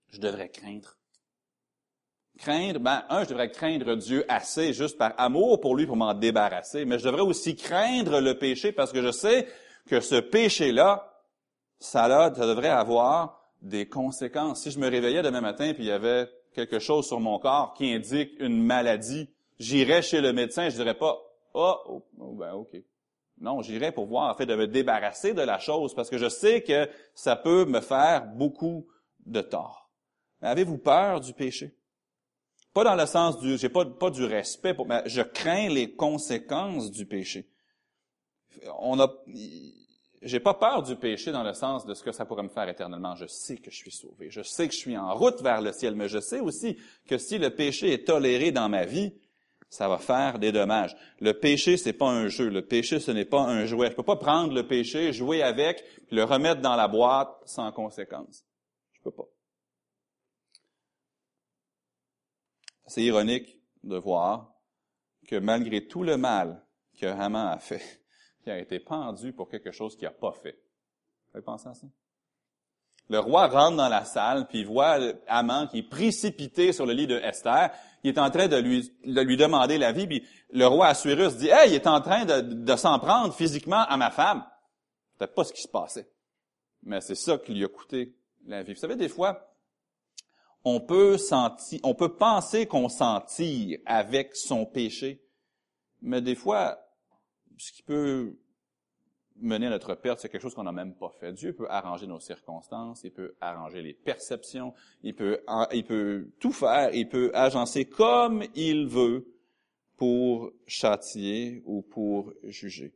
je 0.08 0.18
devrais 0.18 0.48
craindre. 0.48 0.96
Craindre, 2.38 2.80
ben, 2.80 3.02
un, 3.08 3.24
je 3.24 3.30
devrais 3.30 3.50
craindre 3.50 3.94
Dieu 3.94 4.24
assez 4.28 4.72
juste 4.74 4.98
par 4.98 5.14
amour 5.16 5.60
pour 5.60 5.74
lui 5.74 5.86
pour 5.86 5.96
m'en 5.96 6.12
débarrasser, 6.12 6.84
mais 6.84 6.98
je 6.98 7.04
devrais 7.04 7.22
aussi 7.22 7.56
craindre 7.56 8.20
le 8.20 8.38
péché 8.38 8.72
parce 8.72 8.92
que 8.92 9.02
je 9.02 9.10
sais 9.10 9.48
que 9.86 10.00
ce 10.00 10.16
péché-là, 10.16 11.22
ça, 11.78 12.08
ça 12.34 12.46
devrait 12.46 12.68
avoir 12.68 13.40
des 13.62 13.88
conséquences. 13.88 14.62
Si 14.62 14.70
je 14.70 14.78
me 14.78 14.88
réveillais 14.88 15.22
demain 15.22 15.40
matin 15.40 15.72
puis 15.72 15.84
il 15.84 15.88
y 15.88 15.92
avait 15.92 16.28
quelque 16.54 16.78
chose 16.78 17.06
sur 17.06 17.20
mon 17.20 17.38
corps 17.38 17.74
qui 17.74 17.92
indique 17.92 18.32
une 18.38 18.62
maladie, 18.62 19.30
j'irais 19.58 20.02
chez 20.02 20.20
le 20.20 20.32
médecin, 20.32 20.68
je 20.68 20.76
dirais 20.76 20.94
pas 20.94 21.16
ah, 21.58 21.80
oh, 21.86 22.02
oh, 22.18 22.34
ben 22.34 22.52
ok. 22.52 22.76
Non, 23.38 23.62
j'irais 23.62 23.92
pour 23.92 24.06
voir 24.06 24.30
en 24.30 24.36
fait 24.36 24.44
de 24.44 24.54
me 24.54 24.66
débarrasser 24.66 25.32
de 25.32 25.40
la 25.40 25.58
chose 25.58 25.94
parce 25.94 26.10
que 26.10 26.18
je 26.18 26.28
sais 26.28 26.62
que 26.62 26.88
ça 27.14 27.34
peut 27.34 27.64
me 27.64 27.80
faire 27.80 28.26
beaucoup 28.26 28.86
de 29.24 29.40
tort. 29.40 29.90
Avez-vous 30.42 30.78
peur 30.78 31.20
du 31.20 31.32
péché? 31.32 31.74
Pas 32.76 32.84
dans 32.84 32.94
le 32.94 33.06
sens 33.06 33.38
du 33.38 33.56
j'ai 33.56 33.70
pas 33.70 33.86
pas 33.86 34.10
du 34.10 34.22
respect 34.22 34.74
pour 34.74 34.86
mais 34.86 35.02
je 35.06 35.22
crains 35.22 35.70
les 35.70 35.94
conséquences 35.94 36.90
du 36.90 37.06
péché. 37.06 37.48
On 38.80 39.00
a 39.00 39.10
j'ai 40.20 40.40
pas 40.40 40.52
peur 40.52 40.82
du 40.82 40.94
péché 40.94 41.32
dans 41.32 41.42
le 41.42 41.54
sens 41.54 41.86
de 41.86 41.94
ce 41.94 42.02
que 42.02 42.12
ça 42.12 42.26
pourrait 42.26 42.42
me 42.42 42.50
faire 42.50 42.68
éternellement. 42.68 43.14
Je 43.14 43.24
sais 43.28 43.56
que 43.56 43.70
je 43.70 43.76
suis 43.76 43.92
sauvé. 43.92 44.30
Je 44.30 44.42
sais 44.42 44.68
que 44.68 44.74
je 44.74 44.78
suis 44.78 44.94
en 44.94 45.14
route 45.14 45.40
vers 45.40 45.62
le 45.62 45.72
ciel, 45.72 45.94
mais 45.94 46.10
je 46.10 46.18
sais 46.18 46.40
aussi 46.40 46.76
que 47.08 47.16
si 47.16 47.38
le 47.38 47.48
péché 47.48 47.94
est 47.94 48.06
toléré 48.06 48.52
dans 48.52 48.68
ma 48.68 48.84
vie, 48.84 49.14
ça 49.70 49.88
va 49.88 49.96
faire 49.96 50.38
des 50.38 50.52
dommages. 50.52 50.94
Le 51.20 51.32
péché, 51.32 51.78
c'est 51.78 51.94
pas 51.94 52.10
un 52.10 52.28
jeu. 52.28 52.50
Le 52.50 52.60
péché, 52.60 53.00
ce 53.00 53.10
n'est 53.10 53.24
pas 53.24 53.40
un 53.40 53.64
jouet. 53.64 53.90
Je 53.90 53.96
peux 53.96 54.02
pas 54.02 54.16
prendre 54.16 54.52
le 54.52 54.66
péché, 54.66 55.14
jouer 55.14 55.42
avec, 55.42 55.82
puis 56.08 56.16
le 56.16 56.24
remettre 56.24 56.60
dans 56.60 56.76
la 56.76 56.88
boîte 56.88 57.30
sans 57.46 57.72
conséquence. 57.72 58.44
Je 58.92 59.00
peux 59.02 59.12
pas. 59.12 59.24
C'est 62.86 63.02
ironique 63.02 63.58
de 63.82 63.96
voir 63.96 64.52
que 65.26 65.36
malgré 65.36 65.86
tout 65.86 66.02
le 66.02 66.16
mal 66.16 66.64
que 66.98 67.06
Haman 67.06 67.48
a 67.48 67.58
fait, 67.58 67.82
qui 68.42 68.50
a 68.50 68.58
été 68.58 68.78
pendu 68.80 69.32
pour 69.32 69.48
quelque 69.48 69.72
chose 69.72 69.96
qu'il 69.96 70.06
n'a 70.06 70.12
pas 70.12 70.32
fait. 70.32 70.58
Vous 71.28 71.38
avez 71.38 71.44
pensé 71.44 71.68
à 71.68 71.74
ça? 71.74 71.86
Le 73.08 73.20
roi 73.20 73.46
rentre 73.46 73.76
dans 73.76 73.88
la 73.88 74.04
salle, 74.04 74.48
puis 74.48 74.60
il 74.60 74.66
voit 74.66 74.98
Amant 75.28 75.68
qui 75.68 75.78
est 75.78 75.88
précipité 75.88 76.72
sur 76.72 76.86
le 76.86 76.92
lit 76.92 77.06
de 77.06 77.18
Esther. 77.18 77.70
Il 78.02 78.10
est 78.10 78.18
en 78.18 78.30
train 78.30 78.48
de 78.48 78.56
lui, 78.56 78.92
de 79.04 79.20
lui 79.20 79.36
demander 79.36 79.78
la 79.78 79.92
vie, 79.92 80.08
puis 80.08 80.26
le 80.50 80.66
roi 80.66 80.88
Assuérus 80.88 81.36
dit, 81.36 81.48
«Hey, 81.50 81.70
il 81.70 81.74
est 81.74 81.86
en 81.86 82.00
train 82.00 82.24
de, 82.24 82.40
de 82.40 82.76
s'en 82.76 82.98
prendre 82.98 83.32
physiquement 83.32 83.84
à 83.84 83.96
ma 83.96 84.10
femme.» 84.10 84.44
C'était 85.12 85.32
pas 85.32 85.44
ce 85.44 85.52
qui 85.52 85.62
se 85.62 85.68
passait. 85.68 86.10
Mais 86.82 87.00
c'est 87.00 87.14
ça 87.14 87.38
qui 87.38 87.54
lui 87.54 87.64
a 87.64 87.68
coûté 87.68 88.16
la 88.44 88.62
vie. 88.62 88.74
Vous 88.74 88.80
savez, 88.80 88.96
des 88.96 89.08
fois, 89.08 89.55
on 90.68 90.80
peut 90.80 91.16
sentir, 91.16 91.78
on 91.84 91.94
peut 91.94 92.16
penser 92.16 92.66
qu'on 92.66 92.88
s'en 92.88 93.20
tire 93.20 93.78
avec 93.86 94.34
son 94.34 94.66
péché, 94.66 95.22
mais 96.02 96.20
des 96.20 96.34
fois, 96.34 96.76
ce 97.56 97.70
qui 97.70 97.84
peut 97.84 98.36
mener 99.36 99.68
à 99.68 99.70
notre 99.70 99.94
perte, 99.94 100.18
c'est 100.18 100.28
quelque 100.28 100.42
chose 100.42 100.56
qu'on 100.56 100.64
n'a 100.64 100.72
même 100.72 100.96
pas 100.96 101.12
fait. 101.20 101.32
Dieu 101.32 101.52
peut 101.52 101.70
arranger 101.70 102.08
nos 102.08 102.18
circonstances, 102.18 103.02
il 103.04 103.12
peut 103.12 103.36
arranger 103.40 103.80
les 103.80 103.94
perceptions, 103.94 104.74
il 105.04 105.14
peut, 105.14 105.38
il 105.72 105.84
peut 105.84 106.32
tout 106.40 106.52
faire, 106.52 106.92
il 106.92 107.08
peut 107.08 107.30
agencer 107.32 107.84
comme 107.84 108.42
il 108.56 108.88
veut 108.88 109.24
pour 109.96 110.50
châtier 110.66 111.62
ou 111.64 111.82
pour 111.82 112.32
juger. 112.42 112.92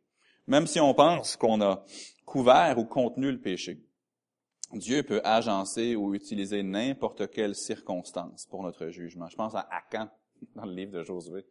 Même 0.49 0.67
si 0.67 0.81
on 0.81 0.93
pense 0.93 1.37
qu'on 1.37 1.61
a 1.61 1.85
couvert 2.25 2.79
ou 2.79 2.85
contenu 2.85 3.31
le 3.31 3.41
péché, 3.41 3.79
Dieu 4.73 5.03
peut 5.03 5.21
agencer 5.25 5.97
ou 5.97 6.15
utiliser 6.15 6.63
n'importe 6.63 7.31
quelle 7.31 7.55
circonstance 7.55 8.47
pour 8.47 8.63
notre 8.63 8.89
jugement. 8.89 9.29
Je 9.29 9.37
pense 9.37 9.55
à 9.55 9.69
Akan 9.71 10.09
dans 10.55 10.65
le 10.65 10.73
livre 10.73 10.93
de 10.93 11.03
Josué. 11.03 11.45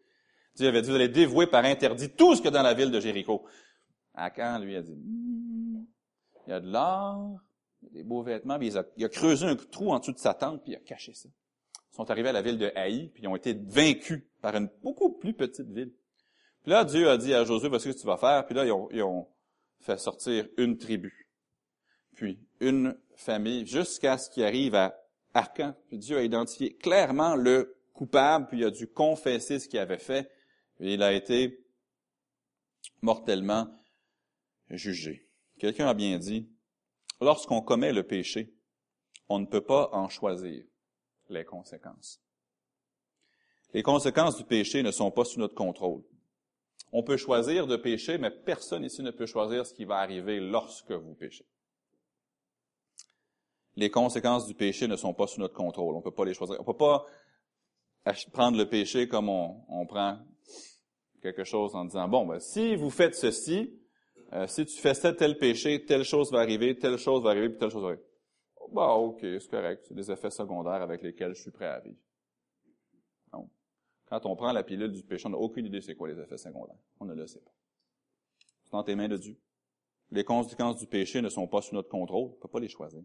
Dieu 0.55 0.67
avait 0.67 0.81
dit, 0.81 0.89
vous 0.89 0.95
allez 0.95 1.09
dévouer 1.09 1.47
par 1.47 1.65
interdit 1.65 2.09
tout 2.09 2.35
ce 2.35 2.41
que 2.41 2.49
dans 2.49 2.61
la 2.63 2.73
ville 2.73 2.91
de 2.91 2.99
Jéricho. 2.99 3.45
Akan, 4.13 4.59
lui, 4.59 4.75
a 4.75 4.81
dit, 4.81 4.95
hmm, 4.95 5.85
il 6.47 6.49
y 6.49 6.53
a 6.53 6.59
de 6.59 6.71
l'or, 6.71 7.39
des 7.81 8.03
beaux 8.03 8.23
vêtements, 8.23 8.57
puis 8.57 8.67
il 8.67 8.77
a, 8.77 8.85
il 8.97 9.05
a, 9.05 9.09
creusé 9.09 9.45
un 9.45 9.55
trou 9.55 9.91
en 9.91 9.99
dessous 9.99 10.13
de 10.13 10.17
sa 10.17 10.33
tente, 10.33 10.63
puis 10.63 10.73
il 10.73 10.75
a 10.75 10.79
caché 10.79 11.13
ça. 11.13 11.29
Ils 11.91 11.95
sont 11.95 12.09
arrivés 12.09 12.29
à 12.29 12.33
la 12.33 12.41
ville 12.41 12.57
de 12.57 12.71
Haï, 12.75 13.09
puis 13.09 13.23
ils 13.23 13.27
ont 13.27 13.35
été 13.35 13.53
vaincus 13.53 14.23
par 14.41 14.55
une 14.55 14.69
beaucoup 14.81 15.11
plus 15.11 15.33
petite 15.33 15.69
ville. 15.69 15.93
Puis 16.63 16.71
là, 16.71 16.83
Dieu 16.83 17.09
a 17.09 17.17
dit 17.17 17.33
à 17.33 17.43
Josué, 17.43 17.69
voici 17.69 17.91
ce 17.91 17.95
que 17.95 18.01
tu 18.01 18.07
vas 18.07 18.17
faire. 18.17 18.45
Puis 18.45 18.55
là, 18.55 18.65
ils 18.65 18.71
ont, 18.71 18.89
ils 18.91 19.03
ont 19.03 19.27
fait 19.79 19.97
sortir 19.97 20.47
une 20.57 20.77
tribu, 20.77 21.29
puis 22.15 22.39
une 22.59 22.97
famille, 23.19 23.65
jusqu'à 23.65 24.17
ce 24.17 24.29
qu'il 24.29 24.43
arrive 24.43 24.75
à 24.75 24.99
Arcan. 25.33 25.75
Puis 25.87 25.97
Dieu 25.97 26.17
a 26.17 26.23
identifié 26.23 26.75
clairement 26.75 27.35
le 27.35 27.77
coupable, 27.93 28.47
puis 28.47 28.59
il 28.59 28.65
a 28.65 28.71
dû 28.71 28.87
confesser 28.87 29.59
ce 29.59 29.67
qu'il 29.67 29.79
avait 29.79 29.97
fait 29.97 30.29
il 30.79 31.03
a 31.03 31.13
été 31.13 31.65
mortellement 33.01 33.67
jugé. 34.69 35.27
Quelqu'un 35.57 35.87
a 35.87 35.93
bien 35.93 36.17
dit, 36.17 36.49
lorsqu'on 37.19 37.61
commet 37.61 37.91
le 37.91 38.03
péché, 38.03 38.53
on 39.27 39.39
ne 39.39 39.45
peut 39.45 39.63
pas 39.63 39.89
en 39.91 40.09
choisir 40.09 40.63
les 41.29 41.45
conséquences. 41.45 42.21
Les 43.73 43.83
conséquences 43.83 44.37
du 44.37 44.45
péché 44.45 44.81
ne 44.81 44.91
sont 44.91 45.11
pas 45.11 45.25
sous 45.25 45.39
notre 45.39 45.53
contrôle. 45.53 46.03
On 46.91 47.03
peut 47.03 47.17
choisir 47.17 47.67
de 47.67 47.75
pécher, 47.75 48.17
mais 48.17 48.31
personne 48.31 48.83
ici 48.83 49.03
ne 49.03 49.11
peut 49.11 49.27
choisir 49.27 49.65
ce 49.65 49.73
qui 49.73 49.85
va 49.85 49.97
arriver 49.97 50.39
lorsque 50.39 50.91
vous 50.91 51.13
péchez. 51.13 51.45
Les 53.79 53.89
conséquences 53.89 54.45
du 54.45 54.53
péché 54.53 54.89
ne 54.89 54.97
sont 54.97 55.13
pas 55.13 55.25
sous 55.25 55.39
notre 55.39 55.53
contrôle. 55.53 55.95
On 55.95 56.01
peut 56.01 56.11
pas 56.11 56.25
les 56.25 56.33
choisir. 56.33 56.59
On 56.59 56.65
peut 56.65 56.75
pas 56.75 57.05
prendre 58.33 58.57
le 58.57 58.67
péché 58.67 59.07
comme 59.07 59.29
on, 59.29 59.63
on 59.69 59.85
prend 59.85 60.19
quelque 61.21 61.45
chose 61.45 61.73
en 61.75 61.85
disant, 61.85 62.09
bon, 62.09 62.25
ben, 62.25 62.41
si 62.41 62.75
vous 62.75 62.89
faites 62.89 63.15
ceci, 63.15 63.73
euh, 64.33 64.47
si 64.47 64.65
tu 64.65 64.81
fais 64.81 64.93
tel, 64.93 65.15
tel 65.15 65.37
péché, 65.37 65.85
telle 65.85 66.03
chose 66.03 66.29
va 66.29 66.39
arriver, 66.39 66.77
telle 66.77 66.97
chose 66.97 67.23
va 67.23 67.29
arriver, 67.29 67.47
puis 67.47 67.57
telle 67.57 67.69
chose 67.69 67.81
va 67.81 67.87
arriver. 67.89 68.03
Bah, 68.73 68.91
ok, 68.95 69.19
c'est 69.21 69.49
correct. 69.49 69.85
C'est 69.87 69.95
des 69.95 70.11
effets 70.11 70.29
secondaires 70.29 70.81
avec 70.81 71.01
lesquels 71.01 71.33
je 71.33 71.41
suis 71.41 71.51
prêt 71.51 71.67
à 71.67 71.79
vivre. 71.79 71.95
Non. 73.31 73.49
Quand 74.07 74.25
on 74.25 74.35
prend 74.35 74.51
la 74.51 74.63
pilule 74.63 74.91
du 74.91 75.03
péché, 75.03 75.25
on 75.27 75.29
n'a 75.29 75.37
aucune 75.37 75.65
idée 75.65 75.79
c'est 75.79 75.95
quoi 75.95 76.09
les 76.09 76.19
effets 76.19 76.37
secondaires. 76.37 76.75
On 76.99 77.05
ne 77.05 77.13
le 77.13 77.25
sait 77.27 77.39
pas. 77.39 77.53
C'est 78.65 78.73
dans 78.73 78.83
tes 78.83 78.95
mains 78.95 79.07
de 79.07 79.15
Dieu. 79.15 79.39
Les 80.11 80.25
conséquences 80.25 80.79
du 80.79 80.85
péché 80.85 81.21
ne 81.21 81.29
sont 81.29 81.47
pas 81.47 81.61
sous 81.61 81.75
notre 81.75 81.87
contrôle. 81.87 82.31
On 82.31 82.35
ne 82.35 82.41
peut 82.41 82.49
pas 82.49 82.59
les 82.59 82.67
choisir. 82.67 83.03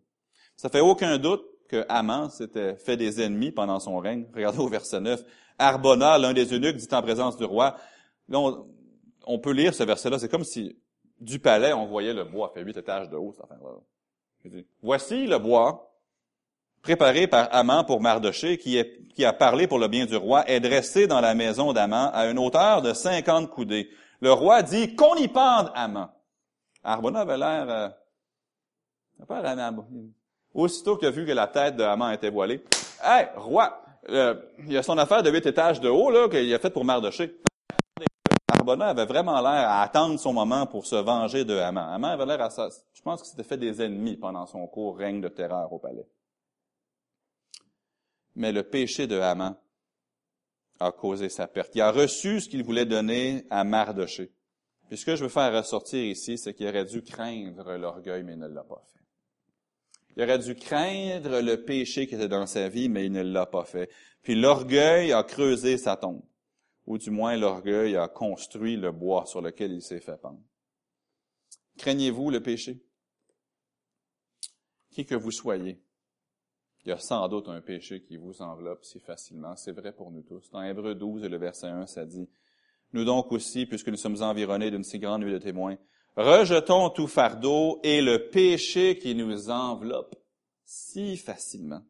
Ça 0.56 0.68
fait 0.68 0.80
aucun 0.80 1.18
doute 1.18 1.44
que 1.68 1.84
Haman 1.88 2.30
s'était 2.30 2.76
fait 2.76 2.96
des 2.96 3.20
ennemis 3.20 3.50
pendant 3.50 3.80
son 3.80 3.98
règne. 3.98 4.26
Regardez 4.34 4.58
au 4.58 4.68
verset 4.68 5.00
9. 5.00 5.22
Arbona, 5.58 6.18
l'un 6.18 6.32
des 6.32 6.52
eunuques, 6.52 6.76
dit 6.76 6.88
en 6.92 7.02
présence 7.02 7.36
du 7.36 7.44
roi. 7.44 7.76
Là, 8.28 8.38
on, 9.26 9.38
peut 9.38 9.52
lire 9.52 9.74
ce 9.74 9.82
verset-là. 9.82 10.18
C'est 10.18 10.28
comme 10.28 10.44
si 10.44 10.76
du 11.20 11.38
palais, 11.38 11.72
on 11.72 11.86
voyait 11.86 12.12
le 12.12 12.24
bois, 12.24 12.50
fait 12.54 12.62
huit 12.62 12.76
étages 12.76 13.08
de 13.08 13.16
haut. 13.16 13.34
Voici 14.82 15.26
le 15.26 15.38
bois 15.38 15.90
préparé 16.82 17.26
par 17.26 17.48
Haman 17.52 17.86
pour 17.86 18.00
Mardoché, 18.00 18.58
qui 18.58 19.24
a 19.24 19.32
parlé 19.32 19.66
pour 19.66 19.78
le 19.78 19.88
bien 19.88 20.06
du 20.06 20.16
roi, 20.16 20.48
est 20.48 20.60
dressé 20.60 21.06
dans 21.06 21.20
la 21.20 21.34
maison 21.34 21.72
d'Aman 21.72 22.10
à 22.12 22.26
une 22.26 22.38
hauteur 22.38 22.82
de 22.82 22.92
cinquante 22.92 23.48
coudées. 23.48 23.88
Le 24.20 24.32
roi 24.32 24.62
dit 24.62 24.94
qu'on 24.94 25.14
y 25.14 25.28
pende 25.28 25.70
Haman. 25.74 26.10
Arbona 26.82 27.20
avait 27.20 27.38
l'air... 27.38 27.70
Euh, 27.70 27.88
aussitôt 30.54 30.96
qu'il 30.96 31.08
a 31.08 31.10
vu 31.10 31.26
que 31.26 31.32
la 31.32 31.48
tête 31.48 31.76
de 31.76 31.82
Haman 31.82 32.12
était 32.12 32.30
voilée, 32.30 32.62
«Hey, 33.02 33.26
roi, 33.36 33.84
euh, 34.08 34.34
il 34.60 34.72
y 34.72 34.76
a 34.76 34.82
son 34.82 34.96
affaire 34.98 35.22
de 35.22 35.30
huit 35.30 35.44
étages 35.46 35.80
de 35.80 35.88
haut 35.88 36.10
là 36.10 36.28
qu'il 36.28 36.52
a 36.54 36.58
fait 36.58 36.70
pour 36.70 36.84
Mardoché. 36.84 37.36
Arbona 38.48 38.88
avait 38.88 39.06
vraiment 39.06 39.40
l'air 39.40 39.68
à 39.68 39.82
attendre 39.82 40.18
son 40.18 40.32
moment 40.32 40.66
pour 40.66 40.86
se 40.86 40.96
venger 40.96 41.44
de 41.44 41.56
Haman. 41.56 41.92
Haman 41.92 42.12
avait 42.12 42.26
l'air 42.26 42.42
à 42.42 42.50
ça. 42.50 42.68
Je 42.92 43.02
pense 43.02 43.20
qu'il 43.20 43.30
s'était 43.30 43.42
fait 43.42 43.56
des 43.56 43.82
ennemis 43.82 44.16
pendant 44.16 44.46
son 44.46 44.66
court 44.66 44.96
règne 44.96 45.20
de 45.20 45.28
terreur 45.28 45.72
au 45.72 45.78
palais. 45.78 46.06
Mais 48.36 48.52
le 48.52 48.62
péché 48.62 49.06
de 49.06 49.18
Haman 49.18 49.56
a 50.80 50.92
causé 50.92 51.28
sa 51.28 51.46
perte. 51.46 51.74
Il 51.74 51.80
a 51.80 51.90
reçu 51.90 52.40
ce 52.40 52.48
qu'il 52.48 52.64
voulait 52.64 52.86
donner 52.86 53.46
à 53.50 53.64
Mardoché. 53.64 54.32
Puis 54.88 54.98
ce 54.98 55.06
que 55.06 55.16
je 55.16 55.24
veux 55.24 55.30
faire 55.30 55.52
ressortir 55.52 56.04
ici, 56.04 56.36
c'est 56.36 56.52
qu'il 56.54 56.68
aurait 56.68 56.84
dû 56.84 57.02
craindre 57.02 57.76
l'orgueil, 57.76 58.22
mais 58.22 58.32
il 58.32 58.38
ne 58.38 58.48
l'a 58.48 58.64
pas 58.64 58.82
fait. 58.92 59.04
Il 60.16 60.22
aurait 60.22 60.38
dû 60.38 60.54
craindre 60.54 61.40
le 61.40 61.64
péché 61.64 62.06
qui 62.06 62.14
était 62.14 62.28
dans 62.28 62.46
sa 62.46 62.68
vie, 62.68 62.88
mais 62.88 63.06
il 63.06 63.12
ne 63.12 63.22
l'a 63.22 63.46
pas 63.46 63.64
fait. 63.64 63.90
Puis 64.22 64.34
l'orgueil 64.34 65.12
a 65.12 65.22
creusé 65.22 65.76
sa 65.76 65.96
tombe 65.96 66.22
ou 66.86 66.98
du 66.98 67.10
moins 67.10 67.36
l'orgueil 67.36 67.96
a 67.96 68.08
construit 68.08 68.76
le 68.76 68.92
bois 68.92 69.26
sur 69.26 69.40
lequel 69.40 69.72
il 69.72 69.82
s'est 69.82 70.00
fait 70.00 70.16
pendre. 70.16 70.42
Craignez-vous 71.78 72.30
le 72.30 72.42
péché? 72.42 72.82
Qui 74.90 75.04
que 75.06 75.14
vous 75.14 75.30
soyez, 75.30 75.80
il 76.84 76.90
y 76.90 76.92
a 76.92 76.98
sans 76.98 77.26
doute 77.28 77.48
un 77.48 77.60
péché 77.60 78.02
qui 78.02 78.16
vous 78.16 78.42
enveloppe 78.42 78.84
si 78.84 79.00
facilement. 79.00 79.56
C'est 79.56 79.72
vrai 79.72 79.92
pour 79.92 80.10
nous 80.10 80.22
tous. 80.22 80.50
Dans 80.50 80.62
Hébreu 80.62 80.94
12, 80.94 81.24
le 81.24 81.38
verset 81.38 81.68
1, 81.68 81.86
ça 81.86 82.04
dit, 82.04 82.28
Nous 82.92 83.04
donc 83.04 83.32
aussi, 83.32 83.66
puisque 83.66 83.88
nous 83.88 83.96
sommes 83.96 84.22
environnés 84.22 84.70
d'une 84.70 84.84
si 84.84 84.98
grande 84.98 85.22
nuit 85.22 85.32
de 85.32 85.38
témoins, 85.38 85.76
rejetons 86.16 86.90
tout 86.90 87.08
fardeau 87.08 87.80
et 87.82 88.00
le 88.00 88.28
péché 88.30 88.98
qui 88.98 89.14
nous 89.14 89.50
enveloppe 89.50 90.14
si 90.64 91.16
facilement, 91.16 91.82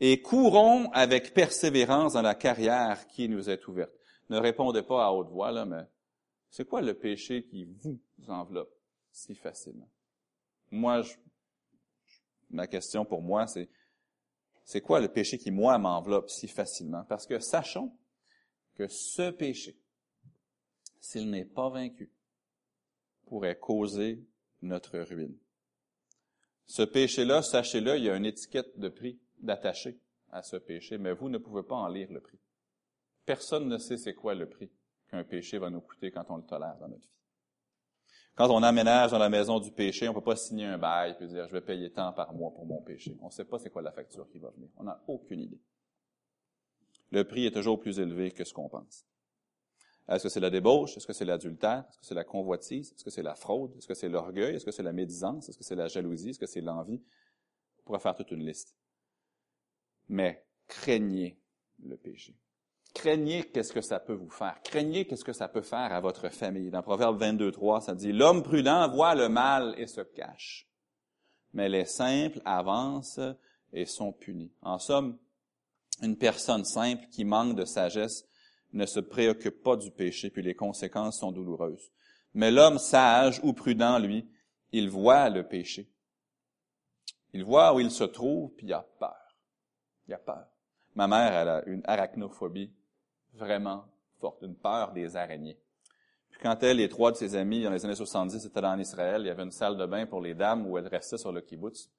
et 0.00 0.22
courons 0.22 0.90
avec 0.92 1.34
persévérance 1.34 2.14
dans 2.14 2.22
la 2.22 2.34
carrière 2.34 3.06
qui 3.08 3.28
nous 3.28 3.50
est 3.50 3.66
ouverte 3.68 3.92
ne 4.32 4.38
répondez 4.38 4.82
pas 4.82 5.06
à 5.06 5.10
haute 5.10 5.28
voix, 5.28 5.52
là, 5.52 5.66
mais 5.66 5.84
c'est 6.48 6.66
quoi 6.66 6.80
le 6.80 6.94
péché 6.94 7.44
qui 7.44 7.64
vous 7.64 8.30
enveloppe 8.30 8.74
si 9.10 9.34
facilement? 9.34 9.88
Moi, 10.70 11.02
ma 12.50 12.66
question 12.66 13.04
pour 13.04 13.20
moi, 13.20 13.46
c'est, 13.46 13.68
c'est 14.64 14.80
quoi 14.80 15.00
le 15.00 15.08
péché 15.08 15.36
qui, 15.36 15.50
moi, 15.50 15.76
m'enveloppe 15.76 16.30
si 16.30 16.48
facilement? 16.48 17.04
Parce 17.04 17.26
que 17.26 17.38
sachons 17.40 17.94
que 18.74 18.88
ce 18.88 19.30
péché, 19.30 19.78
s'il 20.98 21.28
n'est 21.30 21.44
pas 21.44 21.68
vaincu, 21.68 22.10
pourrait 23.32 23.58
causer 23.58 24.22
notre 24.60 24.98
ruine. 24.98 25.38
Ce 26.66 26.82
péché-là, 26.82 27.40
sachez-le, 27.40 27.96
il 27.96 28.04
y 28.04 28.10
a 28.10 28.14
une 28.14 28.26
étiquette 28.26 28.78
de 28.78 28.90
prix 28.90 29.18
d'attaché 29.40 29.98
à 30.30 30.42
ce 30.42 30.58
péché, 30.58 30.98
mais 30.98 31.14
vous 31.14 31.30
ne 31.30 31.38
pouvez 31.38 31.62
pas 31.62 31.76
en 31.76 31.88
lire 31.88 32.12
le 32.12 32.20
prix. 32.20 32.38
Personne 33.24 33.68
ne 33.68 33.78
sait 33.78 33.96
c'est 33.96 34.12
quoi 34.12 34.34
le 34.34 34.50
prix 34.50 34.70
qu'un 35.08 35.24
péché 35.24 35.56
va 35.56 35.70
nous 35.70 35.80
coûter 35.80 36.10
quand 36.10 36.26
on 36.28 36.36
le 36.36 36.42
tolère 36.42 36.76
dans 36.78 36.88
notre 36.88 37.08
vie. 37.08 37.16
Quand 38.34 38.50
on 38.50 38.62
aménage 38.62 39.12
dans 39.12 39.18
la 39.18 39.30
maison 39.30 39.60
du 39.60 39.72
péché, 39.72 40.06
on 40.08 40.12
ne 40.12 40.18
peut 40.18 40.24
pas 40.24 40.36
signer 40.36 40.66
un 40.66 40.76
bail 40.76 41.16
et 41.18 41.26
dire 41.26 41.48
je 41.48 41.52
vais 41.52 41.62
payer 41.62 41.90
tant 41.90 42.12
par 42.12 42.34
mois 42.34 42.52
pour 42.52 42.66
mon 42.66 42.82
péché. 42.82 43.16
On 43.22 43.26
ne 43.28 43.30
sait 43.30 43.46
pas 43.46 43.58
c'est 43.58 43.70
quoi 43.70 43.80
la 43.80 43.92
facture 43.92 44.28
qui 44.28 44.40
va 44.40 44.50
venir. 44.50 44.68
On 44.76 44.84
n'a 44.84 45.02
aucune 45.06 45.40
idée. 45.40 45.60
Le 47.10 47.24
prix 47.24 47.46
est 47.46 47.52
toujours 47.52 47.80
plus 47.80 47.98
élevé 47.98 48.30
que 48.30 48.44
ce 48.44 48.52
qu'on 48.52 48.68
pense. 48.68 49.06
Est-ce 50.08 50.24
que 50.24 50.28
c'est 50.28 50.40
la 50.40 50.50
débauche? 50.50 50.96
Est-ce 50.96 51.06
que 51.06 51.12
c'est 51.12 51.24
l'adultère? 51.24 51.84
Est-ce 51.88 51.98
que 51.98 52.06
c'est 52.06 52.14
la 52.14 52.24
convoitise? 52.24 52.92
Est-ce 52.92 53.04
que 53.04 53.10
c'est 53.10 53.22
la 53.22 53.34
fraude? 53.34 53.74
Est-ce 53.76 53.86
que 53.86 53.94
c'est 53.94 54.08
l'orgueil? 54.08 54.56
Est-ce 54.56 54.64
que 54.64 54.72
c'est 54.72 54.82
la 54.82 54.92
médisance? 54.92 55.48
Est-ce 55.48 55.56
que 55.56 55.64
c'est 55.64 55.76
la 55.76 55.88
jalousie? 55.88 56.30
Est-ce 56.30 56.38
que 56.38 56.46
c'est 56.46 56.60
l'envie? 56.60 57.00
On 57.78 57.82
pourrait 57.84 58.00
faire 58.00 58.14
toute 58.14 58.30
une 58.30 58.44
liste. 58.44 58.76
Mais 60.08 60.44
craignez 60.66 61.38
le 61.82 61.96
péché. 61.96 62.36
Craignez 62.94 63.44
qu'est-ce 63.44 63.72
que 63.72 63.80
ça 63.80 64.00
peut 64.00 64.12
vous 64.12 64.28
faire. 64.28 64.60
Craignez 64.64 65.06
qu'est-ce 65.06 65.24
que 65.24 65.32
ça 65.32 65.48
peut 65.48 65.62
faire 65.62 65.92
à 65.92 66.00
votre 66.00 66.28
famille. 66.28 66.70
Dans 66.70 66.82
Proverbe 66.82 67.18
22, 67.18 67.50
3, 67.50 67.80
ça 67.80 67.94
dit, 67.94 68.12
l'homme 68.12 68.42
prudent 68.42 68.90
voit 68.90 69.14
le 69.14 69.28
mal 69.28 69.74
et 69.78 69.86
se 69.86 70.02
cache. 70.02 70.68
Mais 71.54 71.68
les 71.68 71.86
simples 71.86 72.40
avancent 72.44 73.20
et 73.72 73.86
sont 73.86 74.12
punis. 74.12 74.52
En 74.60 74.78
somme, 74.78 75.18
une 76.02 76.18
personne 76.18 76.64
simple 76.64 77.06
qui 77.10 77.24
manque 77.24 77.56
de 77.56 77.64
sagesse 77.64 78.26
ne 78.72 78.86
se 78.86 79.00
préoccupe 79.00 79.62
pas 79.62 79.76
du 79.76 79.90
péché, 79.90 80.30
puis 80.30 80.42
les 80.42 80.54
conséquences 80.54 81.20
sont 81.20 81.32
douloureuses. 81.32 81.92
Mais 82.34 82.50
l'homme 82.50 82.78
sage 82.78 83.40
ou 83.42 83.52
prudent, 83.52 83.98
lui, 83.98 84.28
il 84.72 84.88
voit 84.88 85.28
le 85.28 85.46
péché. 85.46 85.90
Il 87.34 87.44
voit 87.44 87.74
où 87.74 87.80
il 87.80 87.90
se 87.90 88.04
trouve, 88.04 88.52
puis 88.54 88.66
il 88.66 88.72
a 88.72 88.86
peur. 88.98 89.36
Il 90.08 90.14
a 90.14 90.18
peur. 90.18 90.46
Ma 90.94 91.06
mère, 91.06 91.32
elle 91.32 91.48
a 91.48 91.64
une 91.66 91.82
arachnophobie 91.84 92.72
vraiment 93.34 93.84
forte, 94.18 94.42
une 94.42 94.56
peur 94.56 94.92
des 94.92 95.16
araignées. 95.16 95.58
Puis 96.30 96.40
quand 96.40 96.62
elle 96.62 96.80
et 96.80 96.88
trois 96.88 97.12
de 97.12 97.16
ses 97.16 97.34
amis, 97.34 97.62
dans 97.62 97.70
les 97.70 97.84
années 97.84 97.94
70, 97.94 98.44
étaient 98.44 98.64
en 98.64 98.78
Israël, 98.78 99.22
il 99.22 99.26
y 99.26 99.30
avait 99.30 99.42
une 99.42 99.50
salle 99.50 99.76
de 99.76 99.86
bain 99.86 100.06
pour 100.06 100.20
les 100.20 100.34
dames 100.34 100.66
où 100.66 100.78
elles 100.78 100.88
restaient 100.88 101.18
sur 101.18 101.32
le 101.32 101.40
kibbutz. 101.40 101.90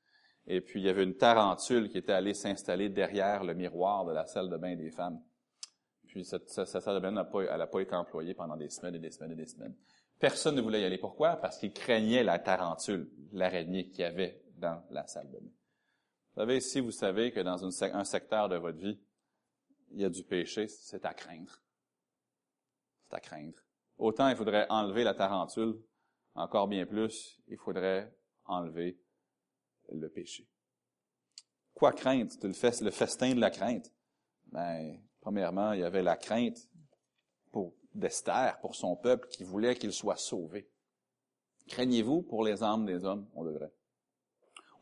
Et 0.46 0.62
puis 0.62 0.82
il 0.82 0.86
y 0.86 0.90
avait 0.90 1.04
une 1.04 1.16
tarentule 1.16 1.90
qui 1.90 1.98
était 1.98 2.12
allée 2.12 2.34
s'installer 2.34 2.90
derrière 2.90 3.44
le 3.44 3.54
miroir 3.54 4.06
de 4.06 4.12
la 4.12 4.26
salle 4.26 4.50
de 4.50 4.58
bain 4.58 4.76
des 4.76 4.92
femmes. 4.92 5.22
Puis 6.14 6.26
cette, 6.26 6.48
salle 6.48 6.94
de 6.94 7.00
bain 7.00 7.10
n'a 7.10 7.26
pas, 7.26 7.82
été 7.82 7.96
employée 7.96 8.36
pendant 8.36 8.56
des 8.56 8.70
semaines 8.70 8.94
et 8.94 9.00
des 9.00 9.10
semaines 9.10 9.32
et 9.32 9.36
des 9.36 9.48
semaines. 9.48 9.76
Personne 10.20 10.54
ne 10.54 10.62
voulait 10.62 10.82
y 10.82 10.86
aller. 10.86 11.00
Pourquoi? 11.00 11.38
Parce 11.38 11.58
qu'ils 11.58 11.74
craignaient 11.74 12.24
la 12.24 12.38
tarentule, 12.38 13.10
l'araignée 13.32 13.90
qu'il 13.90 14.02
y 14.02 14.04
avait 14.04 14.44
dans 14.56 14.86
la 14.92 15.08
salle 15.08 15.32
de 15.32 15.40
bain. 15.40 15.50
Vous 16.36 16.42
savez, 16.42 16.60
si 16.62 16.82
vous 16.82 16.92
savez 16.92 17.32
que 17.32 17.40
dans 17.40 17.66
un 17.66 18.04
secteur 18.04 18.48
de 18.48 18.58
votre 18.58 18.78
vie, 18.78 19.02
il 19.90 20.02
y 20.02 20.06
a 20.06 20.10
du 20.10 20.24
péché, 20.24 20.68
c'est 20.68 21.04
à 21.04 21.16
craindre. 21.16 21.64
C'est 23.10 23.16
à 23.16 23.20
craindre. 23.20 23.58
Autant 23.98 24.30
il 24.30 24.36
faudrait 24.36 24.68
enlever 24.70 25.04
la 25.04 25.16
tarentule, 25.16 25.82
encore 26.36 26.68
bien 26.68 26.86
plus, 26.86 27.42
il 27.48 27.58
faudrait 27.58 28.16
enlever 28.46 29.00
le 29.92 30.10
péché. 30.10 30.48
Quoi 31.74 31.92
craindre? 31.92 32.32
Le, 32.44 32.50
le 32.86 32.92
festin 32.92 33.34
de 33.34 33.40
la 33.40 33.50
crainte. 33.50 33.92
Ben, 34.52 35.02
premièrement, 35.24 35.72
il 35.72 35.80
y 35.80 35.84
avait 35.84 36.04
la 36.04 36.18
crainte 36.18 36.70
pour 37.52 37.74
d'Esther, 37.96 38.60
pour 38.60 38.76
son 38.76 38.98
peuple, 38.98 39.30
qui 39.30 39.46
voulait 39.46 39.76
qu'il 39.76 39.94
soit 39.94 40.18
sauvé. 40.18 40.70
Craignez-vous 41.70 42.24
pour 42.24 42.44
les 42.44 42.62
âmes 42.62 42.86
des 42.86 43.06
hommes? 43.06 43.30
On 43.34 43.46
devrait. 43.46 43.72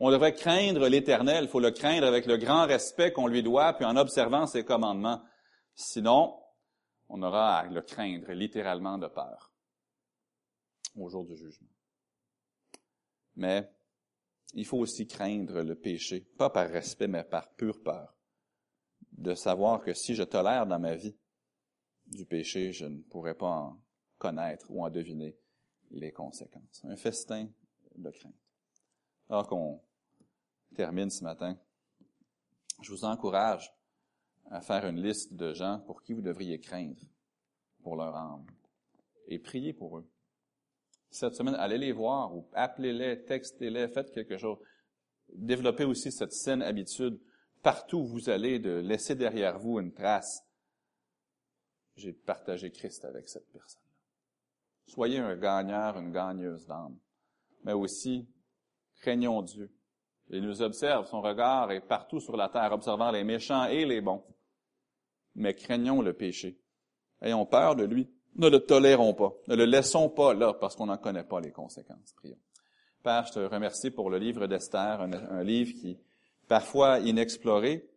On 0.00 0.10
devrait 0.10 0.34
craindre 0.34 0.88
l'Éternel. 0.88 1.44
Il 1.44 1.48
faut 1.48 1.60
le 1.60 1.70
craindre 1.70 2.08
avec 2.08 2.26
le 2.26 2.38
grand 2.38 2.66
respect 2.66 3.12
qu'on 3.12 3.28
lui 3.28 3.44
doit, 3.44 3.72
puis 3.74 3.84
en 3.84 3.96
observant 3.96 4.46
ses 4.46 4.64
commandements. 4.64 5.22
Sinon, 5.76 6.36
on 7.08 7.22
aura 7.22 7.58
à 7.58 7.66
le 7.68 7.82
craindre 7.82 8.32
littéralement 8.32 8.98
de 8.98 9.06
peur 9.06 9.52
au 10.96 11.08
jour 11.08 11.24
du 11.24 11.36
jugement. 11.36 11.68
Mais 13.36 13.70
il 14.54 14.66
faut 14.66 14.78
aussi 14.78 15.06
craindre 15.06 15.62
le 15.62 15.76
péché, 15.76 16.26
pas 16.36 16.50
par 16.50 16.68
respect, 16.68 17.06
mais 17.06 17.22
par 17.22 17.54
pure 17.54 17.80
peur, 17.80 18.16
de 19.12 19.34
savoir 19.34 19.82
que 19.82 19.94
si 19.94 20.14
je 20.14 20.22
tolère 20.22 20.66
dans 20.66 20.78
ma 20.78 20.94
vie 20.94 21.14
du 22.06 22.24
péché, 22.24 22.72
je 22.72 22.86
ne 22.86 23.00
pourrai 23.02 23.34
pas 23.34 23.50
en 23.50 23.80
connaître 24.18 24.66
ou 24.70 24.84
en 24.84 24.90
deviner 24.90 25.36
les 25.90 26.12
conséquences. 26.12 26.84
Un 26.84 26.96
festin 26.96 27.48
de 27.96 28.10
crainte. 28.10 28.34
Alors 29.28 29.46
qu'on 29.46 29.80
termine 30.74 31.10
ce 31.10 31.22
matin, 31.22 31.56
je 32.80 32.90
vous 32.90 33.04
encourage 33.04 33.72
à 34.50 34.60
faire 34.60 34.86
une 34.86 35.00
liste 35.00 35.34
de 35.34 35.52
gens 35.52 35.80
pour 35.80 36.02
qui 36.02 36.12
vous 36.12 36.22
devriez 36.22 36.58
craindre 36.58 37.02
pour 37.82 37.96
leur 37.96 38.14
âme 38.14 38.46
et 39.28 39.38
prier 39.38 39.72
pour 39.72 39.98
eux. 39.98 40.08
Cette 41.10 41.34
semaine, 41.34 41.54
allez 41.56 41.78
les 41.78 41.92
voir 41.92 42.34
ou 42.34 42.48
appelez-les, 42.54 43.24
textez-les, 43.24 43.88
faites 43.88 44.12
quelque 44.12 44.38
chose. 44.38 44.58
Développez 45.34 45.84
aussi 45.84 46.10
cette 46.10 46.32
saine 46.32 46.62
habitude 46.62 47.20
partout 47.62 47.98
où 47.98 48.06
vous 48.06 48.30
allez 48.30 48.58
de 48.58 48.70
laisser 48.70 49.14
derrière 49.14 49.58
vous 49.58 49.78
une 49.78 49.92
trace. 49.92 50.44
J'ai 51.96 52.12
partagé 52.12 52.70
Christ 52.70 53.04
avec 53.04 53.28
cette 53.28 53.50
personne. 53.52 53.82
Soyez 54.86 55.18
un 55.18 55.36
gagneur, 55.36 55.98
une 55.98 56.12
gagneuse 56.12 56.66
d'âme, 56.66 56.98
mais 57.64 57.72
aussi 57.72 58.28
craignons 59.00 59.42
Dieu 59.42 59.70
Il 60.30 60.42
nous 60.42 60.62
observe, 60.62 61.06
son 61.06 61.20
regard 61.20 61.70
est 61.72 61.80
partout 61.80 62.20
sur 62.20 62.36
la 62.36 62.48
terre, 62.48 62.72
observant 62.72 63.10
les 63.10 63.24
méchants 63.24 63.66
et 63.66 63.84
les 63.84 64.00
bons. 64.00 64.24
Mais 65.34 65.54
craignons 65.54 66.02
le 66.02 66.12
péché. 66.12 66.58
Ayons 67.20 67.46
peur 67.46 67.76
de 67.76 67.84
lui. 67.84 68.10
Ne 68.34 68.48
le 68.48 68.60
tolérons 68.60 69.14
pas. 69.14 69.32
Ne 69.48 69.56
le 69.56 69.64
laissons 69.64 70.08
pas 70.08 70.34
là 70.34 70.54
parce 70.54 70.74
qu'on 70.76 70.86
n'en 70.86 70.96
connaît 70.96 71.24
pas 71.24 71.40
les 71.40 71.52
conséquences. 71.52 72.12
Prions. 72.16 72.38
Père, 73.02 73.26
je 73.26 73.32
te 73.32 73.40
remercie 73.40 73.90
pour 73.90 74.10
le 74.10 74.18
livre 74.18 74.46
d'Esther, 74.46 75.00
un, 75.00 75.42
livre 75.42 75.72
qui, 75.72 75.98
parfois 76.52 76.98
inexploré, 76.98 77.88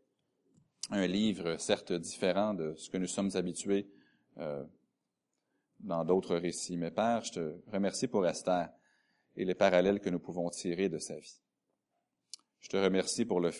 un 0.89 1.06
livre 1.08 1.58
certes 1.58 1.91
différent 1.91 2.53
de 2.53 2.74
ce 2.78 2.89
que 2.89 2.95
nous 2.95 3.06
sommes 3.06 3.32
habitués 3.34 3.86
euh, 4.38 4.64
dans 5.82 6.06
d'autres 6.06 6.38
récits. 6.38 6.78
Mais 6.78 6.89
Père, 6.89 7.22
je 7.26 7.34
te 7.34 7.56
remercie 7.70 8.08
pour 8.08 8.26
Esther 8.26 8.70
et 9.36 9.43
les 9.43 9.56
parallèles 9.56 9.99
que 9.99 10.10
nous 10.10 10.20
pouvons 10.20 10.49
tirer 10.49 10.88
de 10.88 10.99
sa 10.99 11.18
vie. 11.20 11.41
Je 12.62 12.70
te 12.70 12.78
remercie 12.78 13.26
pour 13.26 13.41
le 13.41 13.51